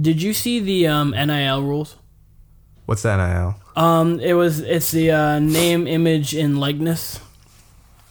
Did 0.00 0.20
you 0.22 0.32
see 0.34 0.60
the 0.60 0.86
um, 0.88 1.10
NIL 1.12 1.62
rules? 1.62 1.96
What's 2.84 3.02
that 3.02 3.16
NIL? 3.16 3.56
Um, 3.74 4.20
it 4.20 4.34
was 4.34 4.60
it's 4.60 4.90
the 4.90 5.10
uh, 5.10 5.38
name, 5.38 5.86
image, 5.86 6.34
and 6.34 6.58
likeness 6.60 7.18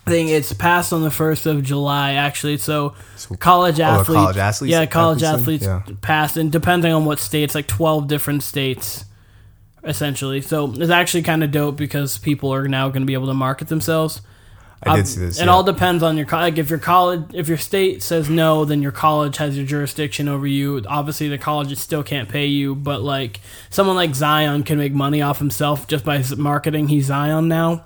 thing. 0.05 0.27
It's 0.29 0.51
passed 0.53 0.91
on 0.93 1.01
the 1.01 1.11
first 1.11 1.45
of 1.45 1.63
July, 1.63 2.13
actually. 2.13 2.57
So 2.57 2.93
college 3.39 3.79
Oh, 3.79 3.83
athletes, 3.83 4.07
college 4.21 4.37
athletes- 4.37 4.71
yeah, 4.71 4.85
college 4.85 5.23
athletes 5.23 5.65
athletes. 5.65 5.89
Yeah. 5.89 5.95
passed, 6.01 6.37
and 6.37 6.51
depending 6.51 6.91
on 6.91 7.05
what 7.05 7.19
states, 7.19 7.55
like 7.55 7.67
twelve 7.67 8.07
different 8.07 8.43
states, 8.43 9.05
essentially. 9.83 10.41
So 10.41 10.71
it's 10.73 10.91
actually 10.91 11.23
kind 11.23 11.43
of 11.43 11.51
dope 11.51 11.77
because 11.77 12.17
people 12.17 12.53
are 12.53 12.67
now 12.67 12.89
going 12.89 13.01
to 13.03 13.07
be 13.07 13.13
able 13.13 13.27
to 13.27 13.33
market 13.33 13.67
themselves. 13.69 14.21
I 14.83 14.95
did 14.95 14.99
Um, 15.01 15.05
see 15.05 15.19
this. 15.21 15.39
It 15.39 15.45
yeah. 15.45 15.51
all 15.51 15.63
depends 15.63 16.03
on 16.03 16.17
your 16.17 16.27
like 16.27 16.57
if 16.57 16.69
your 16.69 16.79
college 16.79 17.23
if 17.33 17.47
your 17.47 17.57
state 17.57 18.03
says 18.03 18.29
no, 18.29 18.65
then 18.65 18.81
your 18.81 18.91
college 18.91 19.37
has 19.37 19.57
your 19.57 19.65
jurisdiction 19.65 20.27
over 20.27 20.45
you. 20.45 20.83
Obviously, 20.87 21.27
the 21.27 21.37
college 21.37 21.75
still 21.77 22.03
can't 22.03 22.29
pay 22.29 22.45
you, 22.45 22.75
but 22.75 23.01
like 23.01 23.39
someone 23.69 23.95
like 23.95 24.13
Zion 24.13 24.63
can 24.63 24.77
make 24.77 24.93
money 24.93 25.21
off 25.21 25.39
himself 25.39 25.87
just 25.87 26.05
by 26.05 26.23
marketing. 26.37 26.87
He's 26.89 27.05
Zion 27.05 27.47
now. 27.47 27.83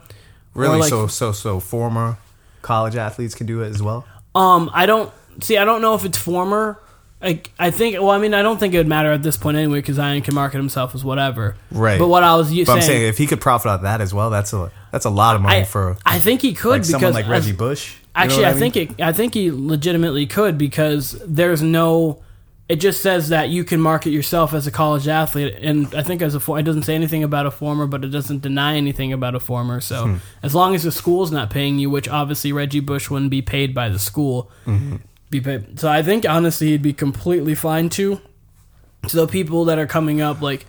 really 0.53 0.80
like- 0.80 0.89
so 0.89 1.07
so 1.07 1.31
so 1.31 1.59
former 1.59 2.17
college 2.61 2.95
athletes 2.95 3.33
can 3.35 3.47
do 3.47 3.61
it 3.61 3.69
as 3.69 3.81
well. 3.81 4.05
Um, 4.35 4.69
I 4.73 4.85
don't 4.85 5.11
see. 5.41 5.58
I 5.58 5.63
don't 5.66 5.81
know 5.81 5.95
if 5.95 6.03
it's 6.05 6.17
former. 6.17 6.80
Like 7.21 7.52
I 7.59 7.71
think. 7.71 7.95
Well, 7.95 8.11
I 8.11 8.17
mean, 8.17 8.33
I 8.33 8.41
don't 8.41 8.59
think 8.59 8.73
it 8.73 8.77
would 8.77 8.88
matter 8.88 9.11
at 9.11 9.23
this 9.23 9.38
point 9.38 9.58
anyway 9.58 9.80
because 9.80 9.95
Zion 9.97 10.21
can 10.21 10.33
market 10.35 10.58
himself 10.58 10.95
as 10.95 11.03
whatever. 11.03 11.55
Right. 11.71 11.99
But 11.99 12.08
what 12.08 12.23
I 12.23 12.35
was 12.35 12.49
But 12.49 12.59
I'm 12.59 12.66
saying, 12.66 12.81
saying 12.81 13.08
if 13.08 13.17
he 13.17 13.27
could 13.27 13.41
profit 13.41 13.69
out 13.71 13.81
that 13.83 13.99
as 14.02 14.13
well, 14.13 14.30
that's 14.30 14.53
a 14.53 14.71
that's 14.91 15.05
a 15.05 15.09
lot 15.09 15.35
of 15.35 15.41
money 15.41 15.59
I, 15.61 15.63
for 15.63 15.98
I 16.05 16.20
think 16.20 16.41
he 16.41 16.53
could 16.53 16.70
like 16.70 16.81
because 16.81 16.89
someone 16.91 17.13
like 17.13 17.27
Reggie 17.27 17.52
Bush. 17.52 17.93
You 17.93 17.95
know 17.95 18.23
Actually, 18.25 18.45
I, 18.47 18.53
think 18.53 18.75
it. 18.75 19.02
I 19.02 19.13
think 19.13 19.34
he 19.34 19.49
legitimately 19.52 20.25
could 20.27 20.57
because 20.57 21.11
there's 21.25 21.61
no. 21.61 22.21
It 22.67 22.75
just 22.80 23.02
says 23.02 23.30
that 23.30 23.49
you 23.49 23.63
can 23.63 23.80
market 23.81 24.09
yourself 24.11 24.53
as 24.53 24.67
a 24.67 24.71
college 24.71 25.07
athlete, 25.07 25.55
and 25.61 25.94
I 25.95 26.03
think 26.03 26.21
as 26.21 26.35
a 26.35 26.53
it 26.55 26.63
doesn't 26.63 26.83
say 26.83 26.94
anything 26.95 27.23
about 27.23 27.45
a 27.45 27.52
former, 27.52 27.88
but 27.88 28.03
it 28.03 28.09
doesn't 28.09 28.41
deny 28.41 28.75
anything 28.75 29.11
about 29.14 29.33
a 29.36 29.39
former. 29.39 29.80
So 29.81 30.05
Hmm. 30.05 30.16
as 30.44 30.53
long 30.53 30.75
as 30.75 30.83
the 30.83 30.92
school's 30.92 31.31
not 31.31 31.49
paying 31.49 31.80
you, 31.80 31.89
which 31.89 32.08
obviously 32.08 32.52
Reggie 32.52 32.80
Bush 32.80 33.09
wouldn't 33.09 33.31
be 33.31 33.42
paid 33.42 33.73
by 33.73 33.89
the 33.89 33.97
school, 33.99 34.52
Mm-hmm. 34.67 34.97
be 35.31 35.39
paid. 35.42 35.80
So 35.80 35.89
I 35.89 36.03
think 36.03 36.27
honestly 36.30 36.67
he'd 36.67 36.81
be 36.83 36.94
completely 36.94 37.55
fine 37.55 37.89
too. 37.89 38.21
So 39.08 39.25
the 39.25 39.31
people 39.31 39.66
that 39.66 39.80
are 39.80 39.88
coming 39.88 40.19
up, 40.21 40.42
like 40.42 40.66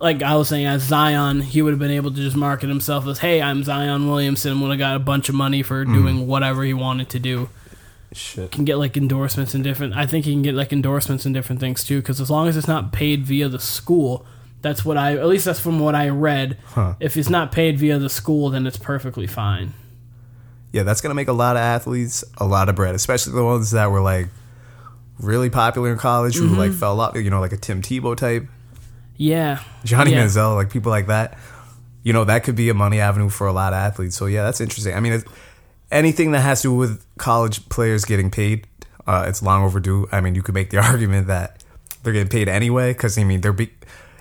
like 0.00 0.22
I 0.22 0.36
was 0.36 0.48
saying, 0.48 0.66
as 0.66 0.82
Zion, 0.82 1.40
he 1.40 1.60
would 1.62 1.70
have 1.72 1.78
been 1.78 1.90
able 1.90 2.10
to 2.10 2.16
just 2.16 2.36
market 2.36 2.68
himself 2.68 3.06
as, 3.06 3.18
"Hey, 3.18 3.42
I'm 3.42 3.64
Zion 3.64 4.08
Williamson." 4.08 4.60
Would 4.60 4.70
have 4.70 4.78
got 4.78 4.96
a 4.96 5.00
bunch 5.00 5.28
of 5.28 5.34
money 5.34 5.62
for 5.62 5.84
Mm-hmm. 5.84 5.94
doing 5.94 6.26
whatever 6.26 6.62
he 6.64 6.74
wanted 6.74 7.08
to 7.10 7.18
do. 7.18 7.48
Shit. 8.12 8.50
Can 8.52 8.64
get 8.64 8.76
like 8.78 8.96
endorsements 8.96 9.52
and 9.54 9.62
different. 9.62 9.94
I 9.94 10.06
think 10.06 10.24
he 10.24 10.32
can 10.32 10.42
get 10.42 10.54
like 10.54 10.72
endorsements 10.72 11.26
and 11.26 11.34
different 11.34 11.60
things 11.60 11.84
too. 11.84 12.00
Because 12.00 12.20
as 12.20 12.30
long 12.30 12.48
as 12.48 12.56
it's 12.56 12.68
not 12.68 12.90
paid 12.92 13.24
via 13.26 13.48
the 13.50 13.58
school, 13.58 14.24
that's 14.62 14.84
what 14.84 14.96
I. 14.96 15.12
At 15.16 15.26
least 15.26 15.44
that's 15.44 15.60
from 15.60 15.78
what 15.78 15.94
I 15.94 16.08
read. 16.08 16.56
Huh. 16.68 16.94
If 17.00 17.16
it's 17.16 17.28
not 17.28 17.52
paid 17.52 17.78
via 17.78 17.98
the 17.98 18.08
school, 18.08 18.50
then 18.50 18.66
it's 18.66 18.78
perfectly 18.78 19.26
fine. 19.26 19.74
Yeah, 20.72 20.84
that's 20.84 21.00
gonna 21.00 21.14
make 21.14 21.28
a 21.28 21.32
lot 21.32 21.56
of 21.56 21.60
athletes 21.62 22.24
a 22.38 22.46
lot 22.46 22.68
of 22.68 22.76
bread, 22.76 22.94
especially 22.94 23.32
the 23.34 23.44
ones 23.44 23.72
that 23.72 23.90
were 23.90 24.00
like 24.02 24.28
really 25.18 25.50
popular 25.50 25.90
in 25.92 25.98
college 25.98 26.36
who 26.36 26.46
like 26.46 26.70
Mm-hmm. 26.70 26.78
fell 26.78 27.00
off. 27.00 27.16
You 27.16 27.28
know, 27.30 27.40
like 27.40 27.52
a 27.52 27.56
Tim 27.56 27.82
Tebow 27.82 28.16
type, 28.16 28.46
Yeah, 29.18 29.62
Johnny 29.84 30.12
Yeah. 30.12 30.24
Manziel, 30.24 30.54
like 30.54 30.70
people 30.70 30.90
like 30.90 31.08
that. 31.08 31.36
You 32.02 32.14
know, 32.14 32.24
that 32.24 32.44
could 32.44 32.56
be 32.56 32.70
a 32.70 32.74
money 32.74 33.00
avenue 33.00 33.28
for 33.28 33.46
a 33.46 33.52
lot 33.52 33.74
of 33.74 33.78
athletes. 33.78 34.16
So 34.16 34.24
yeah, 34.26 34.44
that's 34.44 34.60
interesting. 34.62 34.94
I 34.94 35.00
mean, 35.00 35.22
anything 35.90 36.30
that 36.32 36.40
has 36.40 36.62
to 36.62 36.68
do 36.68 36.74
with 36.74 37.04
college 37.18 37.68
players 37.68 38.06
getting 38.06 38.30
paid, 38.30 38.66
uh, 39.06 39.26
it's 39.28 39.42
long 39.42 39.64
overdue. 39.64 40.06
I 40.10 40.22
mean, 40.22 40.34
you 40.34 40.42
could 40.42 40.54
make 40.54 40.70
the 40.70 40.78
argument 40.82 41.26
that 41.26 41.62
they're 42.02 42.12
getting 42.14 42.30
paid 42.30 42.48
anyway 42.48 42.92
because 42.92 43.18
I 43.18 43.24
mean 43.24 43.40
they're 43.42 43.52
be- 43.52 43.74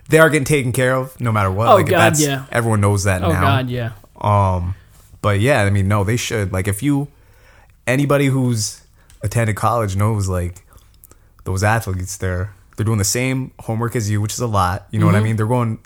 they 0.10 0.20
are 0.20 0.30
getting 0.30 0.46
taken 0.46 0.72
care 0.72 0.96
of 0.96 1.20
no 1.20 1.32
matter 1.32 1.52
what. 1.52 1.68
Oh, 1.68 1.76
like 1.76 1.88
God, 1.88 2.00
that's, 2.00 2.22
yeah. 2.22 2.46
everyone 2.52 2.82
knows 2.82 3.04
that 3.04 3.22
now. 3.22 3.28
Oh 3.28 3.34
now. 3.34 3.42
God, 3.42 3.70
yeah. 3.70 3.92
Um, 4.20 4.76
but 5.22 5.40
yeah, 5.40 5.64
I 5.64 5.70
mean, 5.70 5.88
no, 5.88 6.04
they 6.04 6.18
should. 6.18 6.52
Like, 6.52 6.68
if 6.68 6.82
you, 6.82 7.10
anybody 7.86 8.28
who's 8.28 8.82
attended 9.22 9.56
college 9.56 9.96
knows, 9.96 10.30
like, 10.30 10.66
those 11.44 11.64
athletes, 11.64 12.18
they're 12.18 12.54
they're 12.78 12.86
doing 12.86 12.98
the 13.00 13.04
same 13.04 13.52
homework 13.60 13.96
as 13.98 14.10
you, 14.10 14.22
which 14.22 14.34
is 14.34 14.40
a 14.40 14.48
lot. 14.48 14.88
You 14.92 15.00
know 15.00 15.06
what 15.08 15.16
I 15.16 15.20
mean? 15.20 15.36
They're 15.36 15.46
going 15.46 15.80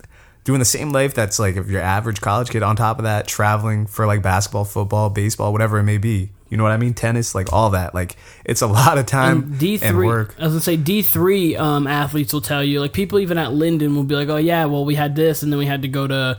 doing 0.44 0.59
the 0.59 0.66
same 0.66 0.91
life 0.91 1.13
that's 1.13 1.40
like 1.40 1.56
if 1.56 1.68
your 1.69 1.81
average 1.81 2.22
college 2.22 2.50
kid. 2.52 2.62
On 2.63 2.75
top 2.75 3.00
of 3.00 3.03
that, 3.06 3.28
traveling 3.28 3.88
for 3.88 4.06
like 4.06 4.22
basketball, 4.22 4.66
football, 4.66 5.09
baseball, 5.09 5.52
whatever 5.52 5.79
it 5.79 5.84
may 5.84 5.97
be. 5.97 6.29
You 6.50 6.57
know 6.57 6.63
what 6.63 6.74
I 6.74 6.78
mean? 6.78 6.94
Tennis, 6.94 7.34
like 7.34 7.53
all 7.53 7.69
that. 7.69 7.96
Like, 7.96 8.18
it's 8.44 8.62
a 8.62 8.68
lot 8.79 8.97
of 8.97 9.06
time 9.06 9.44
and 9.53 9.59
three. 9.59 10.06
work. 10.06 10.35
I 10.38 10.44
was 10.44 10.52
gonna 10.53 10.62
say 10.62 10.75
D 10.78 11.02
three 11.02 11.56
um, 11.56 11.88
athletes 11.88 12.34
will 12.34 12.41
tell 12.41 12.63
you. 12.63 12.81
Like 12.81 12.91
people 12.91 13.19
even 13.19 13.38
at 13.38 13.53
Linden 13.53 13.96
will 13.96 14.03
be 14.03 14.16
like, 14.16 14.28
"Oh 14.28 14.35
yeah, 14.38 14.66
well 14.66 14.84
we 14.84 14.96
had 14.96 15.16
this, 15.16 15.44
and 15.44 15.52
then 15.52 15.59
we 15.59 15.66
had 15.66 15.81
to 15.84 15.88
go 15.88 16.08
to, 16.08 16.38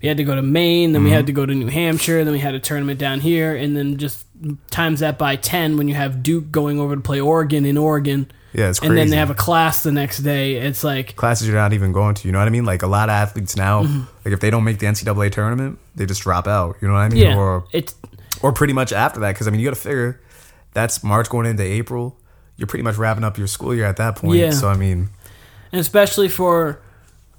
we 0.00 0.08
had 0.08 0.16
to 0.16 0.24
go 0.24 0.34
to 0.34 0.40
Maine, 0.40 0.92
then 0.92 1.02
we 1.04 1.10
Mm-hmm. 1.10 1.16
had 1.16 1.26
to 1.26 1.32
go 1.34 1.44
to 1.44 1.54
New 1.54 1.66
Hampshire, 1.66 2.24
then 2.24 2.32
we 2.32 2.38
had 2.38 2.54
a 2.54 2.58
tournament 2.60 2.98
down 2.98 3.20
here, 3.20 3.54
and 3.54 3.76
then 3.76 3.98
just 3.98 4.24
times 4.70 5.00
that 5.00 5.18
by 5.18 5.36
ten 5.36 5.76
when 5.76 5.88
you 5.88 5.94
have 5.94 6.22
Duke 6.22 6.50
going 6.50 6.80
over 6.80 6.94
to 6.96 7.02
play 7.02 7.20
Oregon 7.20 7.66
in 7.66 7.76
Oregon, 7.76 8.30
Yeah, 8.52 8.68
it's 8.68 8.80
crazy. 8.80 8.90
and 8.90 8.98
then 8.98 9.10
they 9.10 9.16
have 9.16 9.30
a 9.30 9.34
class 9.34 9.82
the 9.84 9.92
next 9.92 10.18
day. 10.18 10.54
It's 10.56 10.82
like 10.82 11.14
classes 11.16 11.46
you're 11.46 11.56
not 11.56 11.72
even 11.72 11.92
going 11.92 12.14
to. 12.16 12.26
You 12.26 12.32
know 12.32 12.38
what 12.40 12.48
I 12.48 12.50
mean? 12.50 12.64
Like 12.64 12.82
a 12.82 12.86
lot 12.88 13.08
of 13.08 13.12
athletes 13.12 13.56
now, 13.56 13.84
Mm-hmm. 13.84 14.00
like 14.24 14.34
if 14.34 14.40
they 14.40 14.50
don't 14.50 14.64
make 14.64 14.78
the 14.80 14.86
NCAA 14.86 15.30
tournament, 15.30 15.78
they 15.94 16.04
just 16.06 16.22
drop 16.22 16.48
out. 16.48 16.76
You 16.80 16.88
know 16.88 16.94
what 16.94 17.00
I 17.00 17.08
mean? 17.10 17.22
yeah, 17.22 17.36
Or 17.36 17.64
it's 17.72 17.94
or 18.42 18.52
pretty 18.52 18.72
much 18.72 18.92
after 18.92 19.20
that 19.20 19.32
because 19.34 19.46
i 19.46 19.50
mean 19.50 19.60
you 19.60 19.66
got 19.66 19.74
to 19.74 19.80
figure 19.80 20.18
that's 20.72 21.04
march 21.04 21.28
going 21.28 21.44
into 21.46 21.62
april 21.62 22.16
you're 22.56 22.66
pretty 22.66 22.82
much 22.82 22.96
wrapping 22.96 23.22
up 23.24 23.36
your 23.36 23.46
school 23.46 23.74
year 23.74 23.84
at 23.84 23.98
that 23.98 24.16
point 24.16 24.38
Yeah. 24.38 24.50
so 24.52 24.68
i 24.68 24.76
mean 24.76 25.10
and 25.72 25.80
especially 25.80 26.28
for 26.28 26.80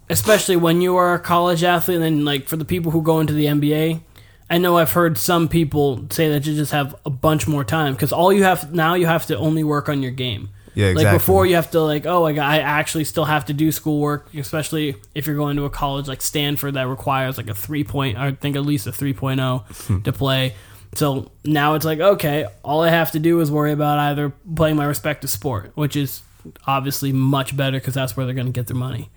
especially 0.10 0.58
when 0.58 0.80
you 0.82 0.96
are 0.98 1.16
a 1.16 1.20
college 1.20 1.64
athlete 1.64 1.96
and 1.96 2.04
then 2.04 2.26
like 2.26 2.48
for 2.48 2.56
the 2.58 2.66
people 2.66 2.92
who 2.92 3.02
go 3.02 3.20
into 3.20 3.34
the 3.34 3.46
NBA 3.46 4.02
I 4.50 4.58
know 4.58 4.78
I've 4.78 4.92
heard 4.92 5.18
some 5.18 5.48
people 5.48 6.06
say 6.12 6.28
that 6.30 6.46
you 6.46 6.54
just 6.56 6.74
have 6.74 6.94
a 7.06 7.10
bunch 7.10 7.48
more 7.48 7.64
time 7.64 7.94
because 7.94 8.12
all 8.12 8.32
you 8.34 8.44
have 8.44 8.74
now 8.74 8.94
you 8.96 9.06
have 9.08 9.26
to 9.28 9.38
only 9.38 9.64
work 9.64 9.88
on 9.90 10.02
your 10.04 10.12
game. 10.12 10.50
Yeah, 10.74 10.94
Like 10.96 11.12
before, 11.12 11.46
you 11.46 11.56
have 11.56 11.72
to 11.72 11.82
like, 11.82 12.06
oh, 12.06 12.26
I, 12.26 12.34
I 12.34 12.58
actually 12.59 13.04
still 13.04 13.26
have 13.26 13.46
to 13.46 13.54
do 13.54 13.72
schoolwork, 13.72 14.34
especially 14.34 14.96
if 15.14 15.28
you're 15.28 15.36
going 15.36 15.58
to 15.58 15.66
a 15.66 15.70
college 15.70 16.08
like 16.08 16.22
Stanford 16.22 16.76
that 16.76 16.88
requires 16.88 17.38
like 17.38 17.50
a 17.50 17.54
three 17.54 17.84
point, 17.84 18.18
I 18.18 18.32
think 18.32 18.56
at 18.56 18.64
least 18.64 18.88
a 18.88 18.92
3.0 18.92 20.04
to 20.04 20.14
play. 20.14 20.56
So 20.96 21.31
now 21.46 21.76
it's 21.76 21.86
like, 21.86 22.00
okay, 22.00 22.46
all 22.64 22.81
I 22.84 22.90
have 22.90 23.12
to 23.12 23.20
do 23.20 23.40
is 23.42 23.50
worry 23.52 23.72
about 23.72 24.00
either 24.00 24.34
playing 24.56 24.76
my 24.78 24.86
respective 24.86 25.30
sport, 25.30 25.72
which 25.76 25.96
is 25.96 26.22
obviously 26.68 27.12
much 27.14 27.56
better 27.56 27.78
because 27.80 27.94
that's 27.94 28.16
where 28.18 28.26
they're 28.26 28.36
going 28.36 28.48
to 28.48 28.54
get 28.54 28.68
their 28.68 28.78
money. 28.78 29.10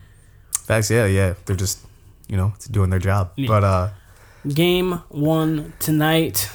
facts 0.53 0.91
yeah 0.91 1.06
yeah 1.06 1.34
they're 1.47 1.56
just 1.56 1.81
you 2.28 2.37
know 2.37 2.53
doing 2.70 2.91
their 2.91 2.98
job 2.98 3.32
but 3.48 3.64
uh 3.64 3.91
Game 4.47 5.00
one 5.09 5.72
tonight. 5.78 6.50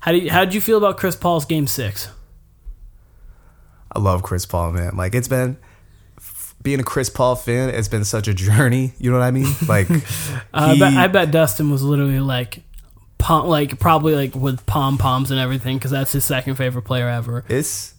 How 0.00 0.12
do 0.12 0.18
you, 0.18 0.30
how 0.30 0.44
did 0.44 0.52
you 0.52 0.60
feel 0.60 0.76
about 0.76 0.98
Chris 0.98 1.16
Paul's 1.16 1.46
game 1.46 1.66
six? 1.66 2.10
I 3.94 3.98
love 3.98 4.22
chris 4.22 4.46
paul 4.46 4.72
man 4.72 4.96
like 4.96 5.14
it's 5.14 5.28
been 5.28 5.56
being 6.62 6.80
a 6.80 6.84
chris 6.84 7.10
paul 7.10 7.34
fan 7.36 7.68
it's 7.70 7.88
been 7.88 8.04
such 8.04 8.28
a 8.28 8.34
journey 8.34 8.92
you 8.98 9.10
know 9.10 9.18
what 9.18 9.24
i 9.24 9.30
mean 9.30 9.46
like 9.68 9.88
Uh, 9.90 9.98
I, 10.52 10.78
bet, 10.78 10.94
I 10.94 11.06
bet 11.08 11.30
Dustin 11.30 11.70
was 11.70 11.82
literally 11.82 12.20
like, 12.20 12.62
pom- 13.18 13.46
like 13.46 13.78
probably 13.80 14.14
like 14.14 14.34
with 14.34 14.64
pom 14.66 14.98
poms 14.98 15.30
and 15.30 15.40
everything 15.40 15.78
because 15.78 15.90
that's 15.90 16.12
his 16.12 16.24
second 16.24 16.54
favorite 16.56 16.82
player 16.82 17.08
ever. 17.08 17.44
it's 17.48 17.94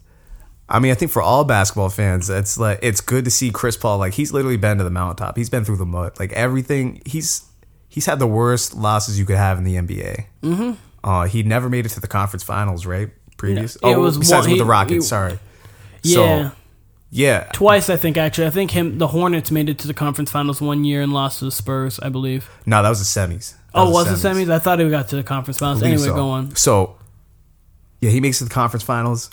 I 0.69 0.79
mean, 0.79 0.91
I 0.91 0.95
think 0.95 1.11
for 1.11 1.21
all 1.21 1.43
basketball 1.43 1.89
fans, 1.89 2.29
it's 2.29 2.57
like 2.57 2.79
it's 2.81 3.01
good 3.01 3.25
to 3.25 3.31
see 3.31 3.51
Chris 3.51 3.75
Paul. 3.75 3.97
Like 3.97 4.13
he's 4.13 4.31
literally 4.31 4.55
been 4.57 4.77
to 4.77 4.83
the 4.85 4.89
mountaintop. 4.89 5.35
He's 5.37 5.49
been 5.49 5.65
through 5.65 5.75
the 5.75 5.85
mud. 5.85 6.17
Like 6.19 6.31
everything. 6.31 7.01
He's 7.05 7.43
he's 7.89 8.05
had 8.05 8.17
the 8.17 8.25
worst 8.27 8.73
losses 8.73 9.19
you 9.19 9.25
could 9.25 9.35
have 9.35 9.57
in 9.57 9.65
the 9.65 9.75
NBA. 9.75 10.25
Mm-hmm. 10.41 10.71
Uh, 11.03 11.25
he 11.27 11.43
never 11.43 11.69
made 11.69 11.85
it 11.85 11.89
to 11.89 11.99
the 11.99 12.07
conference 12.07 12.43
finals, 12.43 12.85
right? 12.85 13.09
Previous. 13.37 13.79
No, 13.83 13.89
it 13.89 13.95
oh, 13.95 13.99
was 13.99 14.17
besides 14.17 14.45
one- 14.47 14.51
with 14.53 14.59
the 14.59 14.65
Rockets. 14.65 15.03
he- 15.05 15.09
sorry. 15.09 15.37
Yeah, 16.03 16.49
So, 16.49 16.55
yeah. 17.11 17.43
twice 17.53 17.89
I 17.89 17.97
think 17.97 18.17
actually. 18.17 18.47
I 18.47 18.49
think 18.49 18.71
him 18.71 18.97
the 18.97 19.07
Hornets 19.07 19.51
made 19.51 19.69
it 19.69 19.79
to 19.79 19.87
the 19.87 19.93
conference 19.93 20.31
finals 20.31 20.61
one 20.61 20.83
year 20.83 21.01
and 21.01 21.13
lost 21.13 21.39
to 21.39 21.45
the 21.45 21.51
Spurs, 21.51 21.99
I 21.99 22.09
believe. 22.09 22.49
No, 22.65 22.81
that 22.83 22.89
was 22.89 22.99
the 22.99 23.19
semis. 23.19 23.53
That 23.53 23.59
Oh, 23.75 23.89
was 23.89 24.07
it 24.11 24.27
semis? 24.27 24.51
I 24.51 24.59
thought 24.59 24.79
he 24.79 24.89
got 24.89 25.07
to 25.09 25.15
the 25.15 25.23
conference 25.23 25.57
finals. 25.59 25.81
Anyway, 25.81 26.03
so. 26.03 26.13
go 26.15 26.29
on. 26.29 26.55
So, 26.55 26.97
yeah, 28.01 28.09
he 28.11 28.19
makes 28.21 28.37
it 28.37 28.45
to 28.45 28.49
the 28.49 28.53
conference 28.53 28.83
finals. 28.83 29.29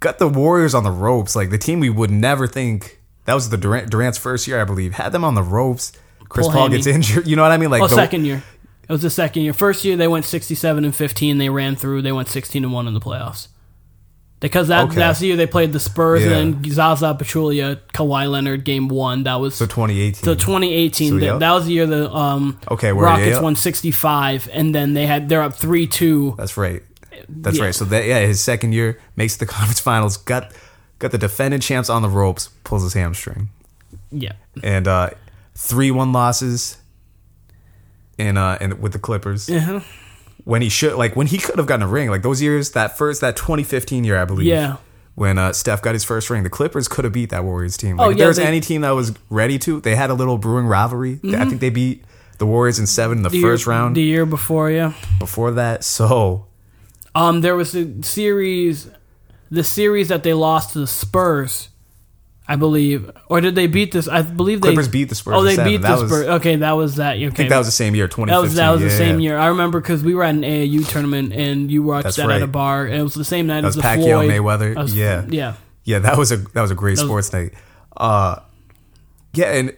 Got 0.00 0.18
the 0.18 0.28
Warriors 0.28 0.74
on 0.74 0.82
the 0.84 0.90
ropes. 0.90 1.34
Like 1.36 1.50
the 1.50 1.58
team 1.58 1.80
we 1.80 1.88
would 1.90 2.10
never 2.10 2.46
think 2.46 3.00
that 3.24 3.34
was 3.34 3.48
the 3.50 3.56
Durant, 3.56 3.90
Durant's 3.90 4.18
first 4.18 4.46
year, 4.46 4.60
I 4.60 4.64
believe. 4.64 4.94
Had 4.94 5.12
them 5.12 5.24
on 5.24 5.34
the 5.34 5.42
ropes. 5.42 5.92
Chris 6.28 6.46
Pull 6.46 6.52
Paul 6.54 6.68
gets 6.70 6.86
injured. 6.86 7.26
You 7.28 7.36
know 7.36 7.42
what 7.42 7.52
I 7.52 7.56
mean? 7.56 7.70
Like 7.70 7.82
Oh, 7.82 7.86
the- 7.86 7.94
second 7.94 8.24
year. 8.24 8.42
It 8.86 8.92
was 8.92 9.00
the 9.00 9.08
second 9.08 9.44
year. 9.44 9.54
First 9.54 9.82
year 9.86 9.96
they 9.96 10.08
went 10.08 10.26
sixty-seven 10.26 10.84
and 10.84 10.94
fifteen. 10.94 11.38
They 11.38 11.48
ran 11.48 11.74
through. 11.74 12.02
They 12.02 12.12
went 12.12 12.28
sixteen 12.28 12.64
and 12.64 12.72
one 12.72 12.86
in 12.86 12.92
the 12.92 13.00
playoffs. 13.00 13.48
Because 14.44 14.68
that 14.68 14.84
Okay. 14.84 14.96
that's 14.96 15.20
the 15.20 15.26
year 15.28 15.36
they 15.36 15.46
played 15.46 15.72
the 15.72 15.80
Spurs 15.80 16.22
Yeah. 16.22 16.32
and 16.36 16.62
then 16.62 16.70
Zaza 16.70 17.16
Pachulia, 17.18 17.78
Kawhi 17.94 18.30
Leonard 18.30 18.62
game 18.64 18.88
one. 18.88 19.22
That 19.24 19.36
was 19.40 19.54
So 19.54 19.64
2018. 19.64 20.22
So 20.22 20.34
2018, 20.34 21.08
So, 21.12 21.18
th- 21.18 21.32
yeah. 21.32 21.38
that 21.38 21.52
was 21.52 21.64
the 21.64 21.72
year 21.72 21.86
the 21.86 22.12
um, 22.12 22.58
Okay, 22.70 22.92
Rockets 22.92 23.36
yeah. 23.36 23.40
won 23.40 23.56
65, 23.56 24.50
and 24.52 24.74
then 24.74 24.92
they 24.92 25.06
had 25.06 25.30
they're 25.30 25.40
up 25.42 25.54
three 25.54 25.86
two. 25.86 26.34
That's 26.36 26.58
right. 26.58 26.82
That's 27.26 27.56
Yeah. 27.56 27.64
right. 27.64 27.74
So 27.74 27.86
that 27.86 28.04
yeah, 28.04 28.20
his 28.26 28.42
second 28.42 28.72
year 28.74 28.98
makes 29.16 29.36
the 29.36 29.46
conference 29.54 29.80
finals. 29.80 30.18
Got 30.18 30.52
got 30.98 31.10
the 31.10 31.16
defending 31.18 31.60
champs 31.60 31.88
on 31.88 32.02
the 32.02 32.10
ropes, 32.10 32.50
pulls 32.64 32.82
his 32.82 32.92
hamstring, 32.92 33.48
Yeah. 34.12 34.32
and 34.62 34.86
uh, 34.86 35.08
three 35.54 35.90
one 35.90 36.12
losses. 36.12 36.76
In 38.18 38.36
uh, 38.36 38.58
in 38.60 38.78
with 38.80 38.92
the 38.92 38.98
Clippers, 39.00 39.48
Yeah. 39.48 39.80
When 40.44 40.62
he 40.62 40.68
should 40.68 40.94
like 40.94 41.16
when 41.16 41.26
he 41.26 41.38
could 41.38 41.58
have 41.58 41.66
gotten 41.66 41.82
a 41.82 41.88
ring, 41.88 42.10
like 42.10 42.22
those 42.22 42.40
years, 42.42 42.72
that 42.72 42.96
first 42.96 43.20
that 43.22 43.36
2015 43.36 44.04
year, 44.04 44.20
I 44.20 44.24
believe. 44.24 44.46
Yeah. 44.46 44.76
When 45.16 45.38
uh, 45.38 45.52
Steph 45.52 45.80
got 45.80 45.94
his 45.94 46.02
first 46.04 46.28
ring, 46.28 46.42
the 46.42 46.50
Clippers 46.50 46.88
could 46.88 47.04
have 47.04 47.12
beat 47.12 47.30
that 47.30 47.44
Warriors 47.44 47.76
team. 47.76 48.00
Oh, 48.00 48.04
Like, 48.06 48.12
if 48.12 48.16
yeah, 48.18 48.22
there 48.22 48.28
was 48.28 48.36
they- 48.38 48.46
any 48.46 48.60
team 48.60 48.80
that 48.80 48.90
was 48.90 49.12
ready 49.30 49.58
to, 49.60 49.80
they 49.80 49.94
had 49.94 50.10
a 50.10 50.14
little 50.14 50.38
brewing 50.38 50.66
rivalry. 50.66 51.20
I 51.24 51.44
think 51.44 51.60
they 51.60 51.70
beat 51.70 52.04
the 52.38 52.46
Warriors 52.46 52.80
in 52.80 52.86
seven 52.88 53.18
in 53.18 53.22
the, 53.22 53.28
The 53.28 53.40
first 53.40 53.64
year, 53.64 53.70
round. 53.76 53.94
The 53.96 54.02
year 54.02 54.26
before, 54.26 54.72
yeah. 54.72 54.92
Before 55.20 55.52
that, 55.52 55.84
so 55.84 56.46
Um, 57.14 57.42
there 57.42 57.54
was 57.54 57.76
a 57.76 58.02
series, 58.02 58.90
the 59.52 59.62
series 59.62 60.08
that 60.08 60.24
they 60.24 60.34
lost 60.34 60.72
to 60.72 60.80
the 60.80 60.88
Spurs, 60.88 61.68
I 62.46 62.56
believe, 62.56 63.10
or 63.28 63.40
did 63.40 63.54
they 63.54 63.66
beat 63.66 63.90
this? 63.92 64.06
I 64.06 64.20
believe 64.20 64.60
they 64.60 64.68
Clippers 64.68 64.88
beat 64.88 65.04
the 65.08 65.14
Spurs 65.14 65.34
Oh, 65.34 65.42
they 65.42 65.56
beat 65.56 65.78
That 65.80 65.96
the 65.96 66.02
was- 66.02 66.10
Spurs. 66.12 66.26
Okay, 66.26 66.56
that 66.56 66.72
was 66.72 66.96
that. 66.96 67.16
Okay, 67.16 67.26
I 67.26 67.30
think 67.30 67.48
that 67.48 67.56
was 67.58 67.66
the 67.66 67.70
same 67.72 67.94
year, 67.94 68.06
2015. 68.06 68.26
that 68.36 68.40
was 68.42 68.54
that 68.56 68.70
was 68.70 68.82
the 68.82 68.90
same 68.90 69.18
yeah. 69.18 69.30
year. 69.30 69.38
I 69.38 69.46
remember 69.46 69.80
because 69.80 70.02
we 70.02 70.14
were 70.14 70.24
at 70.24 70.34
an 70.34 70.42
AAU 70.42 70.84
tournament 70.88 71.32
and 71.32 71.70
you 71.70 71.82
watched 71.82 72.04
That's 72.04 72.16
that 72.16 72.30
at 72.30 72.42
a 72.42 72.46
bar. 72.46 72.84
And 72.84 72.96
it 72.96 73.02
was 73.02 73.14
the 73.14 73.24
same 73.24 73.46
night 73.46 73.62
That 73.62 73.68
as 73.68 73.76
was 73.76 73.82
the 73.82 73.88
Pacquiao 73.88 74.26
Floyd. 74.26 74.30
Mayweather. 74.30 74.76
Was- 74.76 74.94
Yeah. 74.94 75.24
yeah. 75.28 75.54
Yeah, 75.84 76.00
that 76.00 76.18
was 76.18 76.32
a 76.32 76.36
that 76.38 76.60
was 76.62 76.70
a 76.70 76.74
great 76.74 76.98
sports 76.98 77.32
night. 77.32 77.52
Uh, 77.96 78.36
yeah, 79.34 79.52
and 79.52 79.76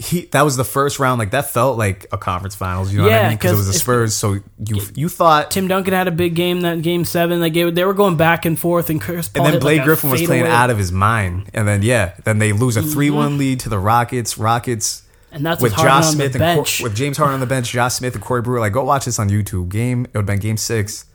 he 0.00 0.22
that 0.26 0.42
was 0.42 0.56
the 0.56 0.64
first 0.64 0.98
round. 1.00 1.18
Like 1.18 1.32
that 1.32 1.50
felt 1.50 1.76
like 1.76 2.06
a 2.12 2.18
conference 2.18 2.54
finals. 2.54 2.92
You 2.92 2.98
know 2.98 3.04
what 3.04 3.12
I 3.12 3.28
mean? 3.28 3.36
Because 3.36 3.52
it 3.52 3.56
was 3.56 3.66
the 3.66 3.72
Spurs. 3.72 4.14
So 4.14 4.34
you 4.64 4.80
you 4.94 5.08
thought, 5.08 5.50
Tim 5.50 5.66
Duncan 5.66 5.92
had 5.92 6.06
a 6.06 6.12
big 6.12 6.34
game 6.36 6.60
that 6.60 6.82
game 6.82 7.04
seven. 7.04 7.40
Like 7.40 7.52
they, 7.52 7.68
they 7.70 7.84
were 7.84 7.94
going 7.94 8.16
back 8.16 8.44
and 8.44 8.58
forth, 8.58 8.90
and 8.90 9.00
Chris 9.00 9.28
Paul 9.28 9.44
and 9.46 9.54
then 9.54 9.60
Blake 9.60 9.78
like, 9.78 9.84
Griffin 9.86 10.10
was 10.10 10.22
playing 10.22 10.42
fadeaway. 10.44 10.56
out 10.56 10.70
of 10.70 10.78
his 10.78 10.92
mind. 10.92 11.50
And 11.52 11.66
then 11.66 11.82
yeah, 11.82 12.14
then 12.24 12.38
they 12.38 12.52
lose 12.52 12.76
a 12.76 12.80
Mm-hmm. 12.80 12.90
three 12.90 13.10
one 13.10 13.38
lead 13.38 13.60
to 13.60 13.68
the 13.68 13.78
Rockets. 13.78 14.38
Rockets. 14.38 15.02
and 15.32 15.44
that's 15.44 15.60
with 15.60 15.72
Josh 15.76 16.04
on 16.06 16.12
Smith 16.12 16.34
and 16.36 16.38
bench. 16.40 16.80
with 16.80 16.94
James 16.94 17.16
Harden 17.16 17.34
on 17.34 17.40
the 17.40 17.46
bench, 17.46 17.70
Josh 17.72 17.94
Smith 17.94 18.14
and 18.14 18.22
Corey 18.22 18.40
Brewer. 18.40 18.60
Like, 18.60 18.72
go 18.72 18.84
watch 18.84 19.04
this 19.04 19.18
on 19.18 19.28
YouTube. 19.28 19.68
Game 19.68 20.04
it 20.04 20.14
would 20.14 20.18
have 20.20 20.26
been 20.26 20.38
game 20.38 20.56
six. 20.56 21.06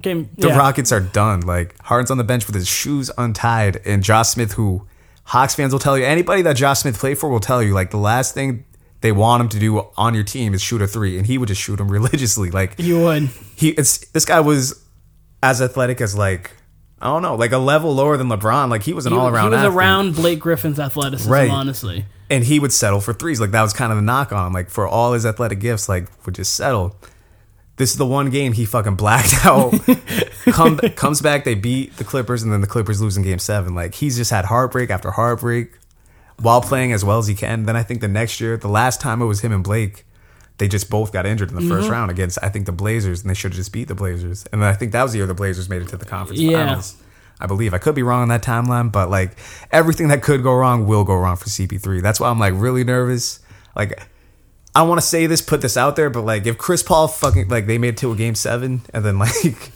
game, 0.00 0.30
The 0.38 0.48
yeah. 0.48 0.56
Rockets 0.56 0.92
are 0.92 1.00
done. 1.00 1.40
Like 1.42 1.78
Harden's 1.82 2.10
on 2.10 2.16
the 2.16 2.24
bench 2.24 2.46
with 2.46 2.54
his 2.54 2.66
shoes 2.68 3.10
untied, 3.18 3.80
and 3.84 4.02
Josh 4.02 4.30
Smith, 4.30 4.52
who 4.52 4.86
Hawks 5.24 5.54
fans 5.54 5.72
will 5.72 5.78
tell 5.80 5.96
you, 5.96 6.04
anybody 6.04 6.42
that 6.42 6.56
Josh 6.56 6.80
Smith 6.80 6.98
played 6.98 7.18
for 7.18 7.28
will 7.30 7.40
tell 7.40 7.62
you, 7.62 7.72
like 7.74 7.90
the 7.90 7.96
last 7.98 8.34
thing 8.34 8.64
they 9.00 9.12
want 9.12 9.40
him 9.40 9.48
to 9.50 9.58
do 9.58 9.86
on 9.96 10.14
your 10.14 10.24
team 10.24 10.52
is 10.54 10.62
shoot 10.62 10.82
a 10.82 10.86
three, 10.86 11.16
and 11.18 11.26
he 11.26 11.38
would 11.38 11.48
just 11.48 11.60
shoot 11.60 11.76
them 11.76 11.88
religiously. 11.90 12.50
Like 12.50 12.74
You 12.78 13.00
would. 13.00 13.30
he, 13.56 13.70
it's 13.70 13.98
this 14.10 14.24
guy 14.24 14.40
was 14.40 14.82
as 15.42 15.60
athletic 15.62 16.00
as 16.00 16.16
like 16.16 16.52
I 17.00 17.06
don't 17.06 17.22
know, 17.22 17.34
like 17.34 17.50
a 17.52 17.58
level 17.58 17.92
lower 17.94 18.16
than 18.16 18.28
LeBron. 18.28 18.68
Like 18.70 18.84
he 18.84 18.92
was 18.92 19.06
an 19.06 19.12
He, 19.12 19.18
all 19.18 19.26
he 19.28 19.32
around. 19.34 19.50
was 19.50 19.62
around 19.64 20.14
Blake 20.14 20.38
Griffin's 20.38 20.78
athleticism, 20.78 21.30
Right. 21.32 21.50
honestly. 21.50 22.04
and 22.30 22.44
he 22.44 22.60
would 22.60 22.72
settle 22.72 23.00
for 23.00 23.12
threes. 23.12 23.40
Like 23.40 23.50
that 23.50 23.62
was 23.62 23.72
kind 23.72 23.90
of 23.92 23.96
the 23.98 24.02
knock 24.02 24.32
on 24.32 24.46
him. 24.48 24.52
Like 24.52 24.70
for 24.70 24.86
all 24.86 25.12
his 25.12 25.26
athletic 25.26 25.58
gifts, 25.58 25.88
like 25.88 26.06
would 26.26 26.34
just 26.36 26.54
settle. 26.54 26.96
This 27.82 27.90
is 27.90 27.96
the 27.96 28.06
one 28.06 28.30
game 28.30 28.52
he 28.52 28.64
fucking 28.64 28.94
blacked 28.94 29.34
out. 29.44 29.74
Come, 30.52 30.78
comes 30.94 31.20
back, 31.20 31.42
they 31.42 31.56
beat 31.56 31.96
the 31.96 32.04
Clippers, 32.04 32.44
and 32.44 32.52
then 32.52 32.60
the 32.60 32.68
Clippers 32.68 33.00
lose 33.02 33.16
in 33.16 33.24
Game 33.24 33.40
Seven. 33.40 33.74
Like 33.74 33.96
he's 33.96 34.16
just 34.16 34.30
had 34.30 34.44
heartbreak 34.44 34.88
after 34.88 35.10
heartbreak 35.10 35.72
while 36.40 36.60
playing 36.60 36.92
as 36.92 37.04
well 37.04 37.18
as 37.18 37.26
he 37.26 37.34
can. 37.34 37.64
Then 37.64 37.74
I 37.74 37.82
think 37.82 38.00
the 38.00 38.06
next 38.06 38.40
year, 38.40 38.56
the 38.56 38.68
last 38.68 39.00
time 39.00 39.20
it 39.20 39.24
was 39.24 39.40
him 39.40 39.50
and 39.50 39.64
Blake, 39.64 40.06
they 40.58 40.68
just 40.68 40.90
both 40.90 41.12
got 41.12 41.26
injured 41.26 41.48
in 41.48 41.56
the 41.56 41.62
Mm-hmm. 41.62 41.70
first 41.72 41.88
round 41.90 42.12
against 42.12 42.38
I 42.40 42.50
think 42.50 42.66
the 42.66 42.72
Blazers, 42.72 43.22
and 43.22 43.30
they 43.30 43.34
should 43.34 43.50
have 43.50 43.56
just 43.56 43.72
beat 43.72 43.88
the 43.88 43.96
Blazers. 43.96 44.44
And 44.52 44.62
then 44.62 44.68
I 44.68 44.74
think 44.74 44.92
that 44.92 45.02
was 45.02 45.10
the 45.10 45.18
year 45.18 45.26
the 45.26 45.34
Blazers 45.34 45.68
made 45.68 45.82
it 45.82 45.88
to 45.88 45.96
the 45.96 46.04
conference 46.04 46.40
Yeah. 46.40 46.64
finals. 46.66 46.94
I 47.40 47.46
believe 47.46 47.74
I 47.74 47.78
could 47.78 47.96
be 47.96 48.04
wrong 48.04 48.22
on 48.22 48.28
that 48.28 48.44
timeline, 48.44 48.92
but 48.92 49.10
like 49.10 49.36
everything 49.72 50.06
that 50.06 50.22
could 50.22 50.44
go 50.44 50.54
wrong 50.54 50.86
will 50.86 51.02
go 51.02 51.16
wrong 51.16 51.34
for 51.34 51.46
CP3. 51.46 52.00
That's 52.00 52.20
why 52.20 52.28
I'm 52.30 52.38
like 52.38 52.54
really 52.56 52.84
nervous. 52.84 53.40
Like 53.74 54.00
I 54.74 54.82
want 54.82 55.00
to 55.00 55.06
say 55.06 55.26
this, 55.26 55.42
put 55.42 55.60
this 55.60 55.76
out 55.76 55.96
there, 55.96 56.08
but 56.08 56.22
like 56.22 56.46
if 56.46 56.56
Chris 56.56 56.82
Paul 56.82 57.08
fucking 57.08 57.48
like 57.48 57.66
they 57.66 57.78
made 57.78 57.90
it 57.90 57.96
to 57.98 58.12
a 58.12 58.16
game 58.16 58.34
seven 58.34 58.82
and 58.94 59.04
then 59.04 59.18
like 59.18 59.72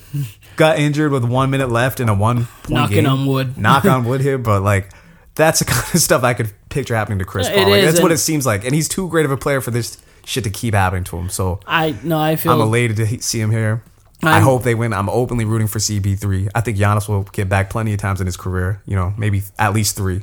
got 0.57 0.79
injured 0.79 1.13
with 1.13 1.25
one 1.25 1.51
minute 1.51 1.69
left 1.71 2.01
in 2.01 2.09
a 2.09 2.15
one 2.15 2.47
point 2.63 2.71
Knocking 2.71 2.97
game, 3.05 3.07
on 3.07 3.27
wood. 3.27 3.59
knock 3.59 3.85
on 3.85 4.05
wood 4.09 4.21
here, 4.21 4.39
but 4.39 4.63
like 4.63 4.91
that's 5.35 5.59
the 5.59 5.67
kind 5.67 5.95
of 5.95 6.01
stuff 6.01 6.25
I 6.25 6.33
could 6.33 6.51
picture 6.71 6.95
happening 6.95 7.19
to 7.19 7.25
Chris 7.27 7.49
It 7.49 7.55
Paul. 7.55 7.71
Like, 7.71 7.83
is, 7.83 7.93
that's 7.93 8.03
what 8.03 8.13
it 8.13 8.19
seems 8.19 8.47
like, 8.47 8.65
and 8.65 8.75
he's 8.75 8.89
too 8.89 9.09
great 9.09 9.27
of 9.27 9.31
a 9.31 9.37
player 9.37 9.61
for 9.61 9.71
this 9.71 9.99
shit 10.25 10.45
to 10.45 10.51
keep 10.51 10.73
happening 10.73 11.05
to 11.05 11.17
him. 11.17 11.29
So 11.29 11.61
I 11.67 11.95
no, 12.03 12.19
I 12.19 12.37
feel 12.37 12.53
I'm 12.53 12.61
elated 12.61 12.97
to 12.97 13.23
see 13.23 13.41
him 13.41 13.51
here. 13.51 13.83
i 14.23 14.33
I'm- 14.33 14.43
hope 14.43 14.63
they 14.63 14.75
win. 14.75 14.95
I'm 14.95 15.11
openly 15.11 15.45
rooting 15.45 15.69
for 15.69 15.79
CP3. 15.79 16.49
I 16.55 16.63
think 16.63 16.79
Giannis 16.79 17.07
will 17.07 17.25
get 17.25 17.51
back 17.51 17.69
plenty 17.69 17.93
of 17.93 18.01
times 18.01 18.21
in 18.21 18.27
his 18.27 18.39
career. 18.39 18.81
You 18.87 18.97
know, 18.97 19.13
maybe 19.19 19.43
at 19.59 19.75
least 19.75 19.95
three. 19.95 20.23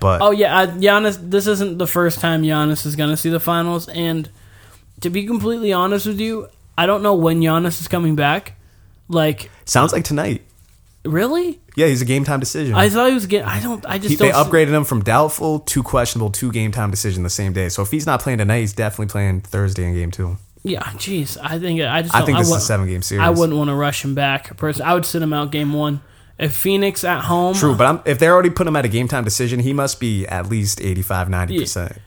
But 0.00 0.22
Oh 0.22 0.30
yeah, 0.30 0.58
uh, 0.60 0.66
Giannis. 0.66 1.18
This 1.30 1.46
isn't 1.46 1.78
the 1.78 1.86
first 1.86 2.20
time 2.20 2.42
Giannis 2.42 2.86
is 2.86 2.96
going 2.96 3.10
to 3.10 3.16
see 3.16 3.28
the 3.30 3.40
finals, 3.40 3.88
and 3.88 4.28
to 5.00 5.10
be 5.10 5.26
completely 5.26 5.72
honest 5.72 6.06
with 6.06 6.20
you, 6.20 6.48
I 6.78 6.86
don't 6.86 7.02
know 7.02 7.14
when 7.14 7.40
Giannis 7.40 7.80
is 7.80 7.88
coming 7.88 8.16
back. 8.16 8.54
Like, 9.08 9.50
sounds 9.64 9.92
like 9.92 10.04
tonight. 10.04 10.42
really? 11.04 11.58
Yeah, 11.76 11.86
he's 11.86 12.02
a 12.02 12.04
game 12.04 12.24
time 12.24 12.40
decision. 12.40 12.74
I 12.74 12.88
thought 12.88 13.08
he 13.08 13.14
was 13.14 13.26
getting. 13.26 13.46
I 13.46 13.60
don't. 13.60 13.84
I 13.86 13.98
just 13.98 14.10
He- 14.10 14.16
don't. 14.16 14.28
they 14.28 14.32
upgraded 14.34 14.68
him 14.70 14.84
from 14.84 15.02
doubtful 15.02 15.60
to 15.60 15.82
questionable 15.82 16.30
to 16.32 16.52
game 16.52 16.72
time 16.72 16.90
decision 16.90 17.22
the 17.22 17.30
same 17.30 17.52
day. 17.52 17.68
So 17.68 17.82
if 17.82 17.90
he's 17.90 18.06
not 18.06 18.20
playing 18.20 18.38
tonight, 18.38 18.60
he's 18.60 18.72
definitely 18.72 19.06
playing 19.06 19.40
Thursday 19.42 19.84
in 19.84 19.94
game 19.94 20.10
two. 20.10 20.36
Yeah, 20.62 20.82
jeez. 20.82 21.38
I 21.42 21.58
think. 21.58 21.80
I 21.80 22.02
just. 22.02 22.14
I 22.14 22.24
think 22.24 22.38
this 22.38 22.48
is 22.48 22.56
a 22.56 22.60
seven 22.60 22.86
game 22.86 23.02
series. 23.02 23.22
I 23.22 23.30
wouldn't 23.30 23.56
want 23.56 23.68
to 23.70 23.74
rush 23.74 24.04
him 24.04 24.14
back. 24.14 24.56
Person, 24.58 24.82
I 24.84 24.92
would 24.94 25.06
sit 25.06 25.22
him 25.22 25.32
out 25.32 25.50
game 25.52 25.72
one. 25.72 26.02
If 26.40 26.54
Phoenix 26.56 27.04
at 27.04 27.24
home, 27.24 27.54
True, 27.54 27.74
but 27.76 27.86
I'm, 27.86 28.00
if 28.06 28.18
they're 28.18 28.32
already 28.32 28.48
putting 28.50 28.68
him 28.68 28.76
at 28.76 28.86
a 28.86 28.88
game 28.88 29.08
time 29.08 29.24
decision, 29.24 29.60
he 29.60 29.74
must 29.74 30.00
be 30.00 30.26
at 30.26 30.48
least 30.48 30.80
85, 30.80 31.28
90%. 31.28 31.98